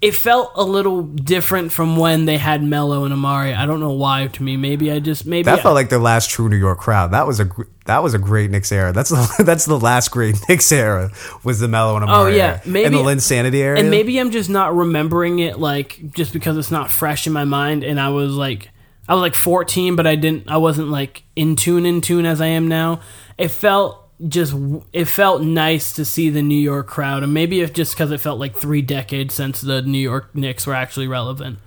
It 0.00 0.14
felt 0.14 0.52
a 0.54 0.62
little 0.62 1.02
different 1.02 1.72
from 1.72 1.96
when 1.96 2.24
they 2.24 2.36
had 2.38 2.62
Melo 2.62 3.04
and 3.04 3.12
Amar'e. 3.12 3.52
I 3.56 3.66
don't 3.66 3.80
know 3.80 3.90
why. 3.90 4.28
To 4.28 4.42
me, 4.44 4.56
maybe 4.56 4.92
I 4.92 5.00
just 5.00 5.26
maybe 5.26 5.42
That 5.44 5.58
I- 5.58 5.62
felt 5.62 5.74
like 5.74 5.88
their 5.88 5.98
last 5.98 6.30
true 6.30 6.48
New 6.48 6.56
York 6.56 6.78
crowd. 6.78 7.10
That 7.10 7.26
was 7.26 7.40
a 7.40 7.50
that 7.86 8.02
was 8.02 8.14
a 8.14 8.18
great 8.18 8.50
Knicks 8.52 8.70
era. 8.70 8.92
That's 8.92 9.10
the, 9.10 9.42
that's 9.44 9.64
the 9.64 9.78
last 9.78 10.10
great 10.12 10.36
Knicks 10.48 10.70
era 10.70 11.10
was 11.42 11.58
the 11.58 11.66
Melo 11.66 11.96
and 11.96 12.04
oh, 12.04 12.08
Amar'e 12.08 12.24
Oh, 12.24 12.26
yeah. 12.28 12.44
era. 12.46 12.60
Maybe- 12.64 12.84
and 12.86 12.94
the 12.94 12.98
Linsanity 12.98 13.54
era. 13.54 13.76
And 13.78 13.90
maybe 13.90 14.18
I'm 14.20 14.30
just 14.30 14.48
not 14.50 14.72
remembering 14.76 15.40
it 15.40 15.58
like 15.58 16.00
just 16.12 16.32
because 16.32 16.56
it's 16.58 16.70
not 16.70 16.90
fresh 16.90 17.26
in 17.26 17.32
my 17.32 17.44
mind 17.44 17.82
and 17.82 17.98
I 17.98 18.10
was 18.10 18.34
like 18.34 18.70
I 19.08 19.14
was 19.14 19.22
like 19.22 19.34
14 19.34 19.96
but 19.96 20.06
I 20.06 20.14
didn't 20.14 20.48
I 20.48 20.58
wasn't 20.58 20.90
like 20.90 21.24
in 21.34 21.56
tune 21.56 21.84
in 21.86 22.02
tune 22.02 22.24
as 22.24 22.40
I 22.40 22.46
am 22.46 22.68
now. 22.68 23.00
It 23.36 23.48
felt 23.48 24.07
just 24.26 24.54
it 24.92 25.04
felt 25.04 25.42
nice 25.42 25.92
to 25.92 26.04
see 26.04 26.28
the 26.30 26.42
New 26.42 26.58
York 26.58 26.88
crowd 26.88 27.22
and 27.22 27.32
maybe 27.32 27.60
if 27.60 27.72
just 27.72 27.96
cuz 27.96 28.10
it 28.10 28.20
felt 28.20 28.40
like 28.40 28.56
3 28.56 28.82
decades 28.82 29.32
since 29.34 29.60
the 29.60 29.80
New 29.82 29.98
York 29.98 30.34
Knicks 30.34 30.66
were 30.66 30.74
actually 30.74 31.06
relevant. 31.06 31.58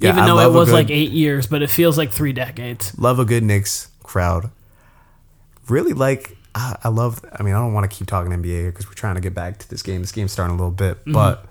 Yeah, 0.00 0.10
Even 0.10 0.24
I 0.24 0.26
though 0.26 0.40
it 0.40 0.52
was 0.52 0.70
good- 0.70 0.74
like 0.74 0.90
8 0.90 1.12
years, 1.12 1.46
but 1.46 1.62
it 1.62 1.70
feels 1.70 1.96
like 1.96 2.10
3 2.10 2.32
decades. 2.32 2.92
love 2.98 3.20
a 3.20 3.24
good 3.24 3.44
Knicks 3.44 3.88
crowd. 4.02 4.50
Really 5.68 5.92
like 5.92 6.36
I, 6.54 6.76
I 6.84 6.88
love. 6.88 7.24
I 7.32 7.42
mean, 7.42 7.54
I 7.54 7.58
don't 7.58 7.72
want 7.72 7.90
to 7.90 7.96
keep 7.96 8.06
talking 8.06 8.30
NBA 8.32 8.66
because 8.66 8.86
we're 8.86 8.94
trying 8.94 9.14
to 9.16 9.20
get 9.20 9.34
back 9.34 9.58
to 9.58 9.68
this 9.70 9.82
game. 9.82 10.00
This 10.02 10.12
game's 10.12 10.30
starting 10.32 10.54
a 10.54 10.58
little 10.58 10.70
bit, 10.70 10.98
Mm-hmm. 11.00 11.12
but 11.12 11.46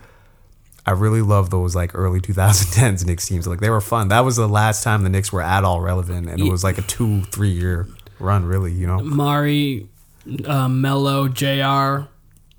I 0.85 0.91
really 0.91 1.21
love 1.21 1.49
those 1.49 1.75
like 1.75 1.91
early 1.95 2.19
2010s 2.21 3.05
Knicks 3.05 3.25
teams. 3.27 3.47
Like 3.47 3.59
they 3.59 3.69
were 3.69 3.81
fun. 3.81 4.09
That 4.09 4.21
was 4.21 4.35
the 4.35 4.47
last 4.47 4.83
time 4.83 5.03
the 5.03 5.09
Knicks 5.09 5.31
were 5.33 5.41
at 5.41 5.63
all 5.63 5.81
relevant, 5.81 6.29
and 6.29 6.39
it 6.39 6.49
was 6.49 6.63
like 6.63 6.77
a 6.77 6.81
two, 6.83 7.21
three 7.23 7.49
year 7.51 7.87
run, 8.19 8.45
really. 8.45 8.71
You 8.71 8.87
know, 8.87 8.99
Mari, 8.99 9.87
uh, 10.45 10.67
Melo, 10.67 11.27
Jr., 11.27 12.07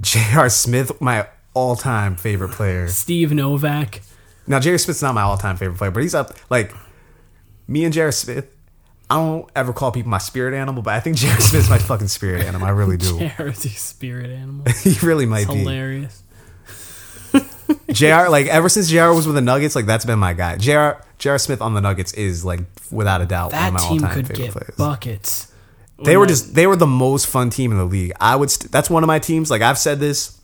J.R. 0.00 0.48
Smith, 0.50 1.00
my 1.00 1.26
all 1.54 1.76
time 1.76 2.16
favorite 2.16 2.50
player. 2.52 2.88
Steve 2.88 3.32
Novak. 3.32 4.02
Now, 4.46 4.60
J.R. 4.60 4.76
Smith's 4.78 5.00
not 5.02 5.14
my 5.14 5.22
all 5.22 5.38
time 5.38 5.56
favorite 5.56 5.78
player, 5.78 5.90
but 5.90 6.02
he's 6.02 6.14
up 6.14 6.34
like 6.50 6.74
me 7.66 7.84
and 7.84 7.94
J.R. 7.94 8.12
Smith. 8.12 8.48
I 9.08 9.16
don't 9.16 9.48
ever 9.54 9.72
call 9.72 9.92
people 9.92 10.10
my 10.10 10.18
spirit 10.18 10.54
animal, 10.54 10.82
but 10.82 10.94
I 10.94 11.00
think 11.00 11.16
J.R. 11.16 11.38
Smith's 11.40 11.70
my 11.70 11.78
fucking 11.78 12.08
spirit 12.08 12.44
animal. 12.44 12.66
I 12.66 12.70
really 12.70 12.96
do. 12.96 13.18
Jared's 13.36 13.64
a 13.64 13.68
spirit 13.70 14.30
animal. 14.30 14.64
he 14.82 14.94
really 15.06 15.26
might 15.26 15.46
be. 15.48 15.56
Hilarious. 15.58 16.22
JR, 17.92 18.28
like 18.28 18.46
ever 18.46 18.68
since 18.68 18.88
JR 18.90 19.10
was 19.12 19.26
with 19.26 19.36
the 19.36 19.40
Nuggets, 19.42 19.74
like 19.76 19.86
that's 19.86 20.04
been 20.04 20.18
my 20.18 20.32
guy. 20.34 20.56
JR, 20.56 21.00
JR 21.18 21.36
Smith 21.38 21.60
on 21.60 21.74
the 21.74 21.80
Nuggets 21.80 22.12
is 22.14 22.44
like 22.44 22.60
without 22.90 23.20
a 23.22 23.26
doubt 23.26 23.52
one 23.52 23.60
That 23.60 23.68
of 23.68 23.74
my 23.74 23.80
team 23.80 23.92
all-time 24.04 24.14
could 24.14 24.28
favorite 24.28 24.44
get 24.44 24.52
players. 24.52 24.74
buckets. 24.76 25.52
They 26.03 26.16
were 26.16 26.26
just 26.26 26.55
they 26.55 26.66
were 26.66 26.76
the 26.76 26.86
most 26.86 27.26
fun 27.26 27.51
team 27.51 27.70
in 27.72 27.78
the 27.78 27.84
league. 27.84 28.12
I 28.20 28.36
would 28.36 28.51
st- 28.51 28.70
that's 28.72 28.90
one 28.90 29.03
of 29.03 29.07
my 29.07 29.18
teams. 29.18 29.51
Like 29.51 29.62
I've 29.62 29.78
said 29.78 30.01
this, 30.01 30.40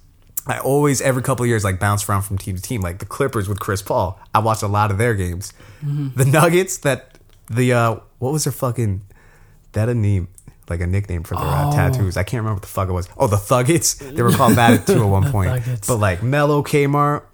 I 0.46 0.58
always 0.58 1.00
every 1.00 1.22
couple 1.22 1.42
of 1.44 1.48
years 1.48 1.64
like 1.64 1.80
bounce 1.80 2.08
around 2.08 2.22
from 2.22 2.38
team 2.38 2.56
to 2.56 2.62
team. 2.62 2.80
Like 2.80 2.98
the 2.98 3.04
Clippers 3.06 3.48
with 3.48 3.58
Chris 3.60 3.82
Paul, 3.82 4.18
I 4.34 4.38
watched 4.38 4.62
a 4.62 4.68
lot 4.68 4.90
of 4.90 4.98
their 4.98 5.14
games. 5.14 5.52
Mm-hmm. 5.84 6.16
The 6.16 6.24
Nuggets 6.24 6.78
that 6.78 7.18
the 7.50 7.72
uh 7.72 7.96
what 8.20 8.32
was 8.32 8.44
their 8.44 8.52
fucking 8.52 9.02
that 9.72 9.88
a 9.88 9.94
name 9.94 10.28
like 10.68 10.80
a 10.80 10.86
nickname 10.86 11.24
for 11.24 11.34
their 11.34 11.44
uh, 11.44 11.68
Oh. 11.68 11.72
tattoos. 11.72 12.16
I 12.16 12.22
can't 12.22 12.42
remember 12.42 12.54
what 12.56 12.62
the 12.62 12.68
fuck 12.68 12.88
it 12.88 12.92
was. 12.92 13.08
Oh, 13.16 13.26
the 13.26 13.34
Thuggets. 13.36 13.98
They 14.14 14.22
were 14.22 14.30
called 14.30 14.54
that 14.54 14.86
too 14.86 15.02
at 15.02 15.08
one 15.08 15.30
point. 15.32 15.62
But 15.88 15.96
like 15.96 16.22
Melo 16.22 16.62
Kmart, 16.62 17.24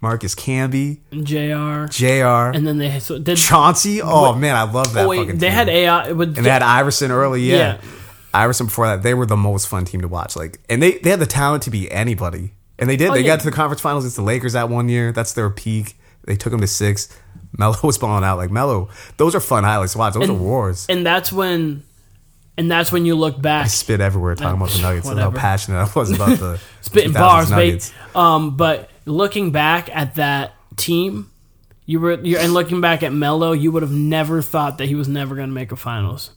Marcus 0.00 0.34
Camby, 0.34 1.00
J.R. 1.22 1.86
J.R. 1.88 2.50
And 2.52 2.66
then 2.66 2.78
they 2.78 2.98
so 3.00 3.18
did. 3.18 3.36
Chauncey. 3.36 4.00
Oh 4.02 4.34
man, 4.34 4.56
I 4.56 4.62
love 4.62 4.94
that 4.94 5.04
Oh 5.04 5.08
wait, 5.08 5.18
fucking 5.18 5.38
they 5.38 5.48
team. 5.48 5.54
had 5.54 5.68
AI. 5.68 6.12
With 6.12 6.36
And 6.38 6.46
they 6.46 6.50
had 6.50 6.62
Iverson 6.62 7.10
early, 7.10 7.42
yeah. 7.42 7.56
Yeah. 7.56 7.80
Iverson 8.32 8.66
before 8.66 8.86
that, 8.86 9.02
they 9.02 9.12
were 9.12 9.26
the 9.26 9.36
most 9.36 9.68
fun 9.68 9.84
team 9.84 10.00
to 10.02 10.08
watch. 10.08 10.36
Like, 10.36 10.58
and 10.68 10.82
they 10.82 10.92
they 10.98 11.10
had 11.10 11.20
the 11.20 11.26
talent 11.26 11.64
to 11.64 11.70
be 11.70 11.90
anybody, 11.90 12.52
and 12.78 12.88
they 12.88 12.96
did. 12.96 13.10
Oh, 13.10 13.14
they 13.14 13.20
yeah. 13.20 13.26
got 13.26 13.40
to 13.40 13.44
the 13.46 13.52
conference 13.54 13.80
finals 13.82 14.04
against 14.04 14.16
the 14.16 14.22
Lakers 14.22 14.52
that 14.54 14.68
one 14.68 14.88
year. 14.88 15.12
That's 15.12 15.32
their 15.34 15.50
peak. 15.50 15.96
They 16.24 16.36
took 16.36 16.52
them 16.52 16.60
to 16.60 16.66
six. 16.66 17.08
Melo 17.58 17.76
was 17.82 17.98
balling 17.98 18.24
out 18.24 18.38
like 18.38 18.50
Melo. 18.50 18.88
Those 19.16 19.34
are 19.34 19.40
fun 19.40 19.64
highlights 19.64 19.92
to 19.92 19.98
watch. 19.98 20.14
Those 20.14 20.28
And- 20.28 20.38
are 20.38 20.42
wars. 20.42 20.86
and 20.88 21.04
that's 21.04 21.32
when, 21.32 21.82
and 22.56 22.70
that's 22.70 22.92
when 22.92 23.04
you 23.04 23.16
look 23.16 23.40
back. 23.42 23.64
I 23.64 23.68
spit 23.68 24.00
everywhere 24.00 24.34
talking 24.36 24.56
about 24.60 24.70
the 24.70 24.80
Nuggets 24.82 25.08
and 25.08 25.18
how 25.18 25.30
passionate 25.32 25.78
I 25.78 25.90
was 25.98 26.10
about 26.12 26.38
the 26.38 26.60
spitting 26.80 27.10
2000s 27.10 27.14
bars, 27.14 27.50
Nuggets. 27.50 27.92
mate. 28.14 28.16
Um, 28.16 28.56
but 28.56 28.88
looking 29.10 29.50
back 29.52 29.94
at 29.94 30.14
that 30.14 30.54
team, 30.76 31.30
you 31.86 32.00
were 32.00 32.12
and 32.12 32.54
looking 32.54 32.80
back 32.80 33.02
at 33.02 33.12
Melo, 33.12 33.52
you 33.52 33.72
would 33.72 33.82
have 33.82 33.92
never 33.92 34.40
thought 34.42 34.78
that 34.78 34.86
he 34.86 34.94
was 34.94 35.08
never 35.08 35.34
going 35.34 35.48
to 35.48 35.54
make 35.54 35.72
a 35.72 35.76
finals. 35.76 36.30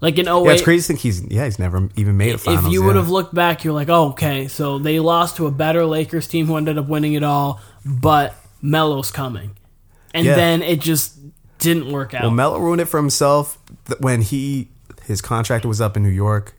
Like 0.00 0.18
in 0.18 0.26
08, 0.26 0.44
Yeah, 0.44 0.52
it's 0.52 0.62
crazy 0.62 0.82
to 0.82 0.86
think 0.88 1.00
he's 1.00 1.24
yeah 1.30 1.44
he's 1.44 1.58
never 1.60 1.88
even 1.96 2.16
made 2.16 2.34
a 2.34 2.38
finals. 2.38 2.66
if 2.66 2.72
you 2.72 2.80
yeah. 2.80 2.86
would 2.88 2.96
have 2.96 3.08
looked 3.08 3.34
back, 3.34 3.64
you're 3.64 3.72
like, 3.72 3.88
oh, 3.88 4.08
okay, 4.10 4.48
so 4.48 4.78
they 4.78 4.98
lost 5.00 5.36
to 5.36 5.46
a 5.46 5.50
better 5.50 5.86
Lakers 5.86 6.26
team 6.26 6.46
who 6.46 6.56
ended 6.56 6.76
up 6.76 6.88
winning 6.88 7.14
it 7.14 7.22
all, 7.22 7.60
but 7.84 8.34
Melo's 8.60 9.10
coming, 9.12 9.56
and 10.12 10.26
Yeah. 10.26 10.34
then 10.34 10.62
it 10.62 10.80
just 10.80 11.16
didn't 11.58 11.92
work 11.92 12.14
out. 12.14 12.22
Well, 12.22 12.30
Melo 12.32 12.58
ruined 12.58 12.80
it 12.80 12.86
for 12.86 12.96
himself 12.98 13.58
when 14.00 14.22
he 14.22 14.68
his 15.06 15.20
contract 15.22 15.64
was 15.64 15.80
up 15.80 15.96
in 15.96 16.02
New 16.02 16.08
York, 16.10 16.54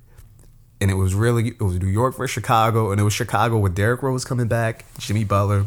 and 0.84 0.92
it 0.92 0.96
was 0.96 1.16
really 1.16 1.48
it 1.48 1.62
was 1.62 1.80
New 1.80 1.88
York 1.88 2.16
versus 2.16 2.32
Chicago, 2.34 2.92
and 2.92 3.02
it 3.02 3.04
was 3.04 3.14
Chicago 3.14 3.58
with 3.58 3.74
Derrick 3.74 4.04
Rose 4.04 4.24
coming 4.26 4.48
back, 4.48 4.86
Jimmy 5.00 5.24
Butler. 5.24 5.66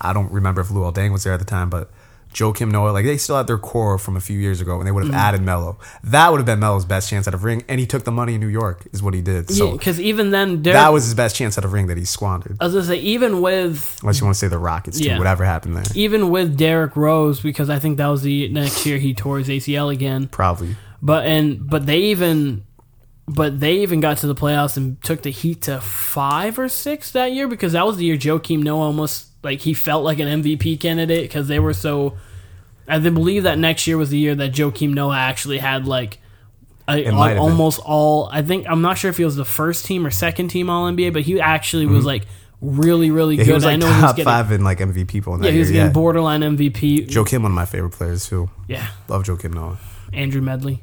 I 0.00 0.12
don't 0.12 0.30
remember 0.30 0.60
if 0.60 0.68
Luol 0.68 0.92
Deng 0.92 1.12
was 1.12 1.24
there 1.24 1.32
at 1.32 1.38
the 1.40 1.46
time, 1.46 1.70
but 1.70 1.90
Joakim 2.34 2.70
Noah, 2.70 2.90
like 2.90 3.04
they 3.04 3.16
still 3.16 3.36
had 3.36 3.46
their 3.48 3.58
core 3.58 3.98
from 3.98 4.16
a 4.16 4.20
few 4.20 4.38
years 4.38 4.60
ago, 4.60 4.78
and 4.78 4.86
they 4.86 4.92
would 4.92 5.02
Mm-hmm. 5.04 5.12
have 5.14 5.34
added 5.34 5.42
Melo. 5.42 5.78
That 6.04 6.30
would 6.30 6.38
have 6.38 6.46
been 6.46 6.60
Melo's 6.60 6.84
best 6.84 7.10
chance 7.10 7.26
at 7.26 7.34
a 7.34 7.36
ring, 7.36 7.64
and 7.68 7.80
he 7.80 7.86
took 7.86 8.04
the 8.04 8.12
money 8.12 8.34
in 8.34 8.40
New 8.40 8.46
York, 8.48 8.86
is 8.92 9.02
what 9.02 9.14
he 9.14 9.20
did. 9.20 9.50
So 9.50 9.72
because 9.72 9.98
even 10.00 10.30
then, 10.30 10.62
Derrick, 10.62 10.76
that 10.76 10.92
was 10.92 11.04
his 11.04 11.14
best 11.14 11.34
chance 11.36 11.58
at 11.58 11.64
a 11.64 11.68
ring 11.68 11.88
that 11.88 11.96
he 11.98 12.04
squandered. 12.04 12.56
I 12.60 12.64
was 12.66 12.74
gonna 12.74 12.86
say, 12.86 12.98
even 12.98 13.40
with 13.42 13.98
Unless 14.02 14.20
you 14.20 14.26
want 14.26 14.34
to 14.36 14.38
say 14.38 14.48
the 14.48 14.58
Rockets 14.58 14.98
too, 15.00 15.06
Yeah. 15.08 15.18
whatever 15.18 15.44
happened 15.44 15.76
there, 15.76 15.84
even 15.94 16.30
with 16.30 16.56
Derrick 16.56 16.94
Rose, 16.96 17.40
because 17.40 17.68
I 17.68 17.78
think 17.80 17.98
that 17.98 18.06
was 18.06 18.22
the 18.22 18.48
next 18.48 18.86
year 18.86 18.98
he 18.98 19.12
tore 19.12 19.38
his 19.38 19.48
ACL 19.48 19.92
again. 19.92 20.28
probably. 20.28 20.76
But 21.02 21.26
and 21.26 21.68
but 21.68 21.86
they 21.86 21.98
even 22.14 22.62
but 23.34 23.60
they 23.60 23.78
even 23.80 24.00
got 24.00 24.18
to 24.18 24.26
the 24.26 24.34
playoffs 24.34 24.76
and 24.76 25.00
took 25.02 25.22
the 25.22 25.30
Heat 25.30 25.62
to 25.62 25.80
five 25.80 26.58
or 26.58 26.68
six 26.68 27.12
that 27.12 27.32
year 27.32 27.46
because 27.48 27.72
that 27.72 27.86
was 27.86 27.96
the 27.96 28.04
year 28.04 28.16
Joakim 28.16 28.62
Noah 28.62 28.86
almost 28.86 29.28
like 29.42 29.60
he 29.60 29.72
felt 29.74 30.04
like 30.04 30.18
an 30.18 30.42
MVP 30.42 30.80
candidate 30.80 31.22
because 31.22 31.48
they 31.48 31.58
were 31.58 31.72
so. 31.74 32.16
I 32.88 32.98
believe 32.98 33.44
that 33.44 33.56
next 33.58 33.86
year 33.86 33.96
was 33.96 34.10
the 34.10 34.18
year 34.18 34.34
that 34.34 34.52
Joakim 34.52 34.94
Noah 34.94 35.16
actually 35.16 35.58
had 35.58 35.86
like. 35.86 36.18
A, 36.88 37.04
have 37.04 37.14
been. 37.14 37.38
almost 37.38 37.78
all. 37.84 38.28
I 38.32 38.42
think 38.42 38.66
I'm 38.68 38.82
not 38.82 38.98
sure 38.98 39.10
if 39.10 39.16
he 39.16 39.24
was 39.24 39.36
the 39.36 39.44
first 39.44 39.84
team 39.86 40.04
or 40.04 40.10
second 40.10 40.48
team 40.48 40.68
All 40.68 40.90
NBA, 40.90 41.12
but 41.12 41.22
he 41.22 41.40
actually 41.40 41.86
was 41.86 42.04
like 42.04 42.24
really, 42.60 43.12
really 43.12 43.36
Mm-hmm. 43.36 43.40
Yeah, 43.42 43.44
good. 43.44 43.46
he 43.46 43.54
was 43.54 43.64
I 43.64 43.70
like 43.72 43.78
know 43.78 43.86
he 43.86 43.92
was 43.92 44.00
top 44.02 44.16
getting, 44.16 44.24
five 44.24 44.50
in 44.50 44.64
like 44.64 44.78
MVP 44.80 45.22
poll 45.22 45.42
Yeah, 45.44 45.52
he 45.52 45.60
was 45.60 45.68
year. 45.70 45.74
getting 45.82 45.90
Yeah. 45.90 45.92
borderline 45.92 46.40
MVP. 46.40 47.06
Joe 47.08 47.22
Kim, 47.24 47.44
one 47.44 47.52
of 47.52 47.54
my 47.56 47.64
favorite 47.64 47.90
players 47.92 48.26
too. 48.28 48.50
yeah, 48.66 48.88
Love 49.06 49.22
Joakim 49.22 49.54
Noah. 49.54 49.78
Andrew 50.12 50.40
Medley. 50.42 50.82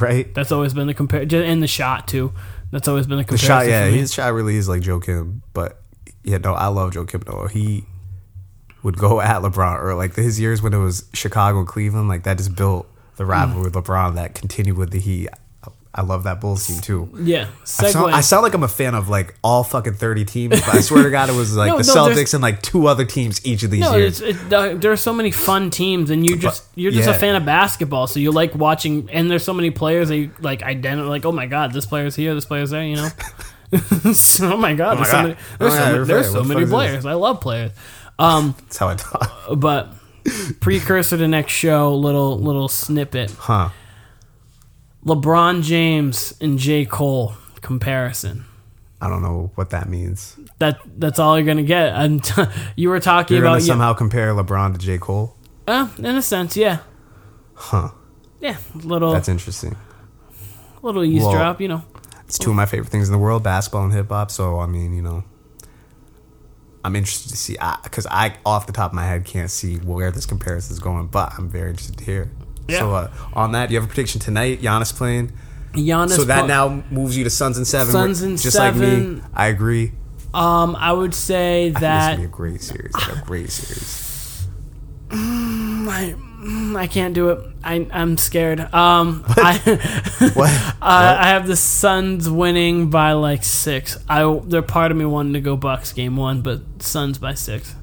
Right? 0.00 0.32
That's 0.34 0.52
always 0.52 0.74
been 0.74 0.86
the 0.86 0.94
compare, 0.94 1.22
and 1.22 1.62
the 1.62 1.66
shot 1.66 2.08
too. 2.08 2.32
That's 2.70 2.88
always 2.88 3.06
been 3.06 3.18
the 3.18 3.24
The 3.24 3.36
comparison. 3.36 3.48
shot, 3.48 3.66
yeah, 3.66 3.86
his 3.86 4.12
shot 4.12 4.32
really 4.32 4.56
is 4.56 4.68
like 4.68 4.82
Joakim. 4.82 5.40
But 5.52 5.80
yeah, 6.22 6.38
no, 6.38 6.54
I 6.54 6.68
love 6.68 6.92
Joakim 6.92 7.26
Noah. 7.26 7.48
He 7.48 7.84
would 8.82 8.96
go 8.96 9.20
at 9.20 9.42
LeBron 9.42 9.82
or 9.82 9.94
like 9.94 10.14
his 10.14 10.40
years 10.40 10.62
when 10.62 10.72
it 10.72 10.78
was 10.78 11.08
Chicago, 11.12 11.64
Cleveland, 11.64 12.08
like 12.08 12.22
that 12.24 12.38
just 12.38 12.54
built 12.54 12.86
the 13.16 13.24
rivalry 13.26 13.62
mm. 13.62 13.64
with 13.64 13.74
LeBron 13.74 14.14
that 14.14 14.34
continued 14.34 14.76
with 14.76 14.90
the 14.90 15.00
Heat. 15.00 15.28
I 15.92 16.02
love 16.02 16.22
that 16.22 16.40
Bulls 16.40 16.68
team 16.68 16.80
too. 16.80 17.08
Yeah. 17.20 17.48
I 17.62 17.64
sound, 17.64 18.14
I 18.14 18.20
sound 18.20 18.44
like 18.44 18.54
I'm 18.54 18.62
a 18.62 18.68
fan 18.68 18.94
of 18.94 19.08
like 19.08 19.34
all 19.42 19.64
fucking 19.64 19.94
30 19.94 20.24
teams, 20.24 20.60
but 20.60 20.68
I 20.68 20.80
swear 20.82 21.02
to 21.02 21.10
God, 21.10 21.28
it 21.28 21.34
was 21.34 21.56
like 21.56 21.68
No, 21.70 21.78
the 21.78 21.84
no, 21.84 21.94
Celtics 21.94 22.32
and 22.32 22.40
like 22.40 22.62
two 22.62 22.86
other 22.86 23.04
teams 23.04 23.44
each 23.44 23.64
of 23.64 23.72
these 23.72 23.80
no, 23.80 23.96
years. 23.96 24.20
it, 24.20 24.52
uh, 24.52 24.74
there 24.74 24.92
are 24.92 24.96
so 24.96 25.12
many 25.12 25.32
fun 25.32 25.68
teams, 25.70 26.10
and 26.10 26.24
you 26.24 26.36
just 26.36 26.64
you're 26.76 26.92
just 26.92 27.08
yeah. 27.08 27.16
a 27.16 27.18
fan 27.18 27.34
of 27.34 27.44
basketball, 27.44 28.06
so 28.06 28.20
you 28.20 28.30
like 28.30 28.54
watching. 28.54 29.10
And 29.10 29.28
there's 29.28 29.42
so 29.42 29.52
many 29.52 29.70
players 29.70 30.08
that 30.08 30.16
you 30.16 30.30
like 30.38 30.62
identify. 30.62 31.08
Like, 31.08 31.24
oh 31.24 31.32
my 31.32 31.46
god, 31.46 31.72
this 31.72 31.86
player's 31.86 32.14
here, 32.14 32.34
this 32.34 32.44
player's 32.44 32.70
there. 32.70 32.84
You 32.84 32.96
know. 32.96 33.08
So, 34.12 34.52
oh 34.52 34.56
my 34.56 34.74
god, 34.74 34.98
there's 34.98 35.10
so 35.10 35.22
many, 35.22 35.34
Oh 35.34 35.56
there's 35.58 35.72
my 35.72 35.78
so, 35.78 35.84
God, 35.84 35.92
many, 35.92 36.04
there's 36.04 36.30
so 36.30 36.44
many 36.44 36.48
fuck 36.48 36.62
is 36.62 36.70
this? 36.70 36.70
players. 36.70 37.06
I 37.06 37.14
love 37.14 37.40
players. 37.40 37.72
Um, 38.18 38.54
That's 38.58 38.76
how 38.78 38.88
I 38.88 38.94
talk. 38.94 39.46
but 39.56 39.92
precursor 40.60 41.16
to 41.18 41.26
next 41.28 41.52
show, 41.52 41.94
little 41.94 42.38
little 42.38 42.68
snippet. 42.68 43.30
Huh. 43.32 43.70
LeBron 45.04 45.62
James 45.62 46.34
and 46.40 46.58
J 46.58 46.84
Cole 46.84 47.34
comparison. 47.62 48.44
I 49.00 49.08
don't 49.08 49.22
know 49.22 49.50
what 49.54 49.70
that 49.70 49.88
means. 49.88 50.36
That 50.58 50.78
that's 50.98 51.18
all 51.18 51.38
you're 51.38 51.46
gonna 51.46 51.62
get. 51.62 51.92
And 51.94 52.22
you 52.76 52.90
were 52.90 53.00
talking 53.00 53.36
You're 53.36 53.44
about 53.44 53.52
going 53.52 53.60
to 53.60 53.64
you- 53.64 53.68
somehow 53.72 53.94
compare 53.94 54.34
LeBron 54.34 54.72
to 54.74 54.78
J. 54.78 54.98
Cole? 54.98 55.34
Uh, 55.66 55.88
in 55.98 56.04
a 56.06 56.22
sense, 56.22 56.56
yeah, 56.56 56.78
Huh. 57.54 57.90
yeah. 58.40 58.56
Little 58.74 59.12
That's 59.12 59.28
interesting. 59.28 59.76
little 60.82 61.04
eavesdrop, 61.04 61.34
Well- 61.34 61.62
you 61.62 61.68
know. 61.68 61.82
It's 62.26 62.38
two 62.38 62.50
of 62.50 62.56
my 62.56 62.66
favorite 62.66 62.90
things 62.90 63.08
in 63.08 63.12
the 63.12 63.18
world, 63.18 63.42
basketball 63.42 63.84
and 63.84 63.92
hip 63.92 64.08
hop. 64.08 64.30
So 64.30 64.60
I 64.60 64.66
mean, 64.66 64.92
you 64.94 65.02
know, 65.02 65.24
I'm 66.84 66.94
interested 66.94 67.30
to 67.30 67.36
see 67.36 67.56
because 67.82 68.06
I, 68.10 68.34
off 68.46 68.66
the 68.66 68.72
top 68.72 68.92
of 68.92 68.94
my 68.94 69.04
head, 69.06 69.24
can't 69.24 69.50
see 69.50 69.76
where 69.78 70.10
this 70.12 70.26
comparison 70.26 70.72
is 70.74 70.78
going, 70.78 71.06
but 71.08 71.32
I'm 71.38 71.48
very 71.48 71.70
interested 71.70 71.98
to 71.98 72.04
hear. 72.04 72.30
Yeah. 72.70 72.78
So 72.78 72.90
uh, 72.92 73.10
on 73.32 73.52
that, 73.52 73.66
do 73.68 73.74
you 73.74 73.80
have 73.80 73.88
a 73.88 73.92
prediction 73.92 74.20
tonight. 74.20 74.60
Giannis 74.60 74.94
playing. 74.96 75.32
Giannis. 75.72 76.16
so 76.16 76.24
that 76.24 76.46
now 76.48 76.82
moves 76.90 77.16
you 77.16 77.24
to 77.24 77.30
Suns 77.30 77.56
and 77.56 77.66
seven. 77.66 77.92
Suns 77.92 78.22
and 78.22 78.38
just 78.38 78.58
like 78.58 78.74
me. 78.74 79.20
I 79.34 79.46
agree. 79.48 79.92
um, 80.34 80.76
I 80.76 80.92
would 80.92 81.14
say 81.14 81.68
I 81.76 81.80
that 81.80 82.10
would 82.12 82.22
be 82.22 82.24
a 82.24 82.28
great 82.28 82.60
series. 82.62 82.94
Like 82.94 83.16
a 83.16 83.20
great 83.26 83.50
series. 83.50 84.46
I, 85.12 86.14
I 86.76 86.86
can't 86.86 87.14
do 87.14 87.30
it. 87.30 87.40
I 87.62 87.86
I'm 87.92 88.16
scared. 88.16 88.60
Um, 88.72 89.24
I 89.28 89.58
What? 90.34 90.50
I, 90.80 91.16
I 91.20 91.28
have 91.28 91.46
the 91.46 91.56
Suns 91.56 92.28
winning 92.30 92.90
by 92.90 93.12
like 93.12 93.44
six. 93.44 93.98
I 94.08 94.40
they're 94.44 94.62
part 94.62 94.90
of 94.90 94.96
me 94.96 95.04
wanting 95.04 95.34
to 95.34 95.40
go 95.40 95.56
Bucks 95.56 95.92
game 95.92 96.16
one, 96.16 96.42
but 96.42 96.60
Suns 96.82 97.18
by 97.18 97.34
six. 97.34 97.74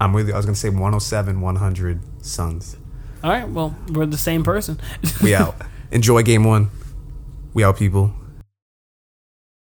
I'm 0.00 0.12
with 0.12 0.28
you. 0.28 0.34
I 0.34 0.36
was 0.36 0.46
gonna 0.46 0.56
say 0.56 0.70
107, 0.70 1.40
100 1.40 2.00
Suns. 2.24 2.76
All 3.22 3.30
right. 3.30 3.48
Well, 3.48 3.76
we're 3.88 4.06
the 4.06 4.18
same 4.18 4.42
person. 4.42 4.80
We 5.22 5.34
out. 5.34 5.56
Enjoy 5.90 6.22
game 6.22 6.44
one. 6.44 6.70
We 7.52 7.64
out, 7.64 7.76
people. 7.76 8.12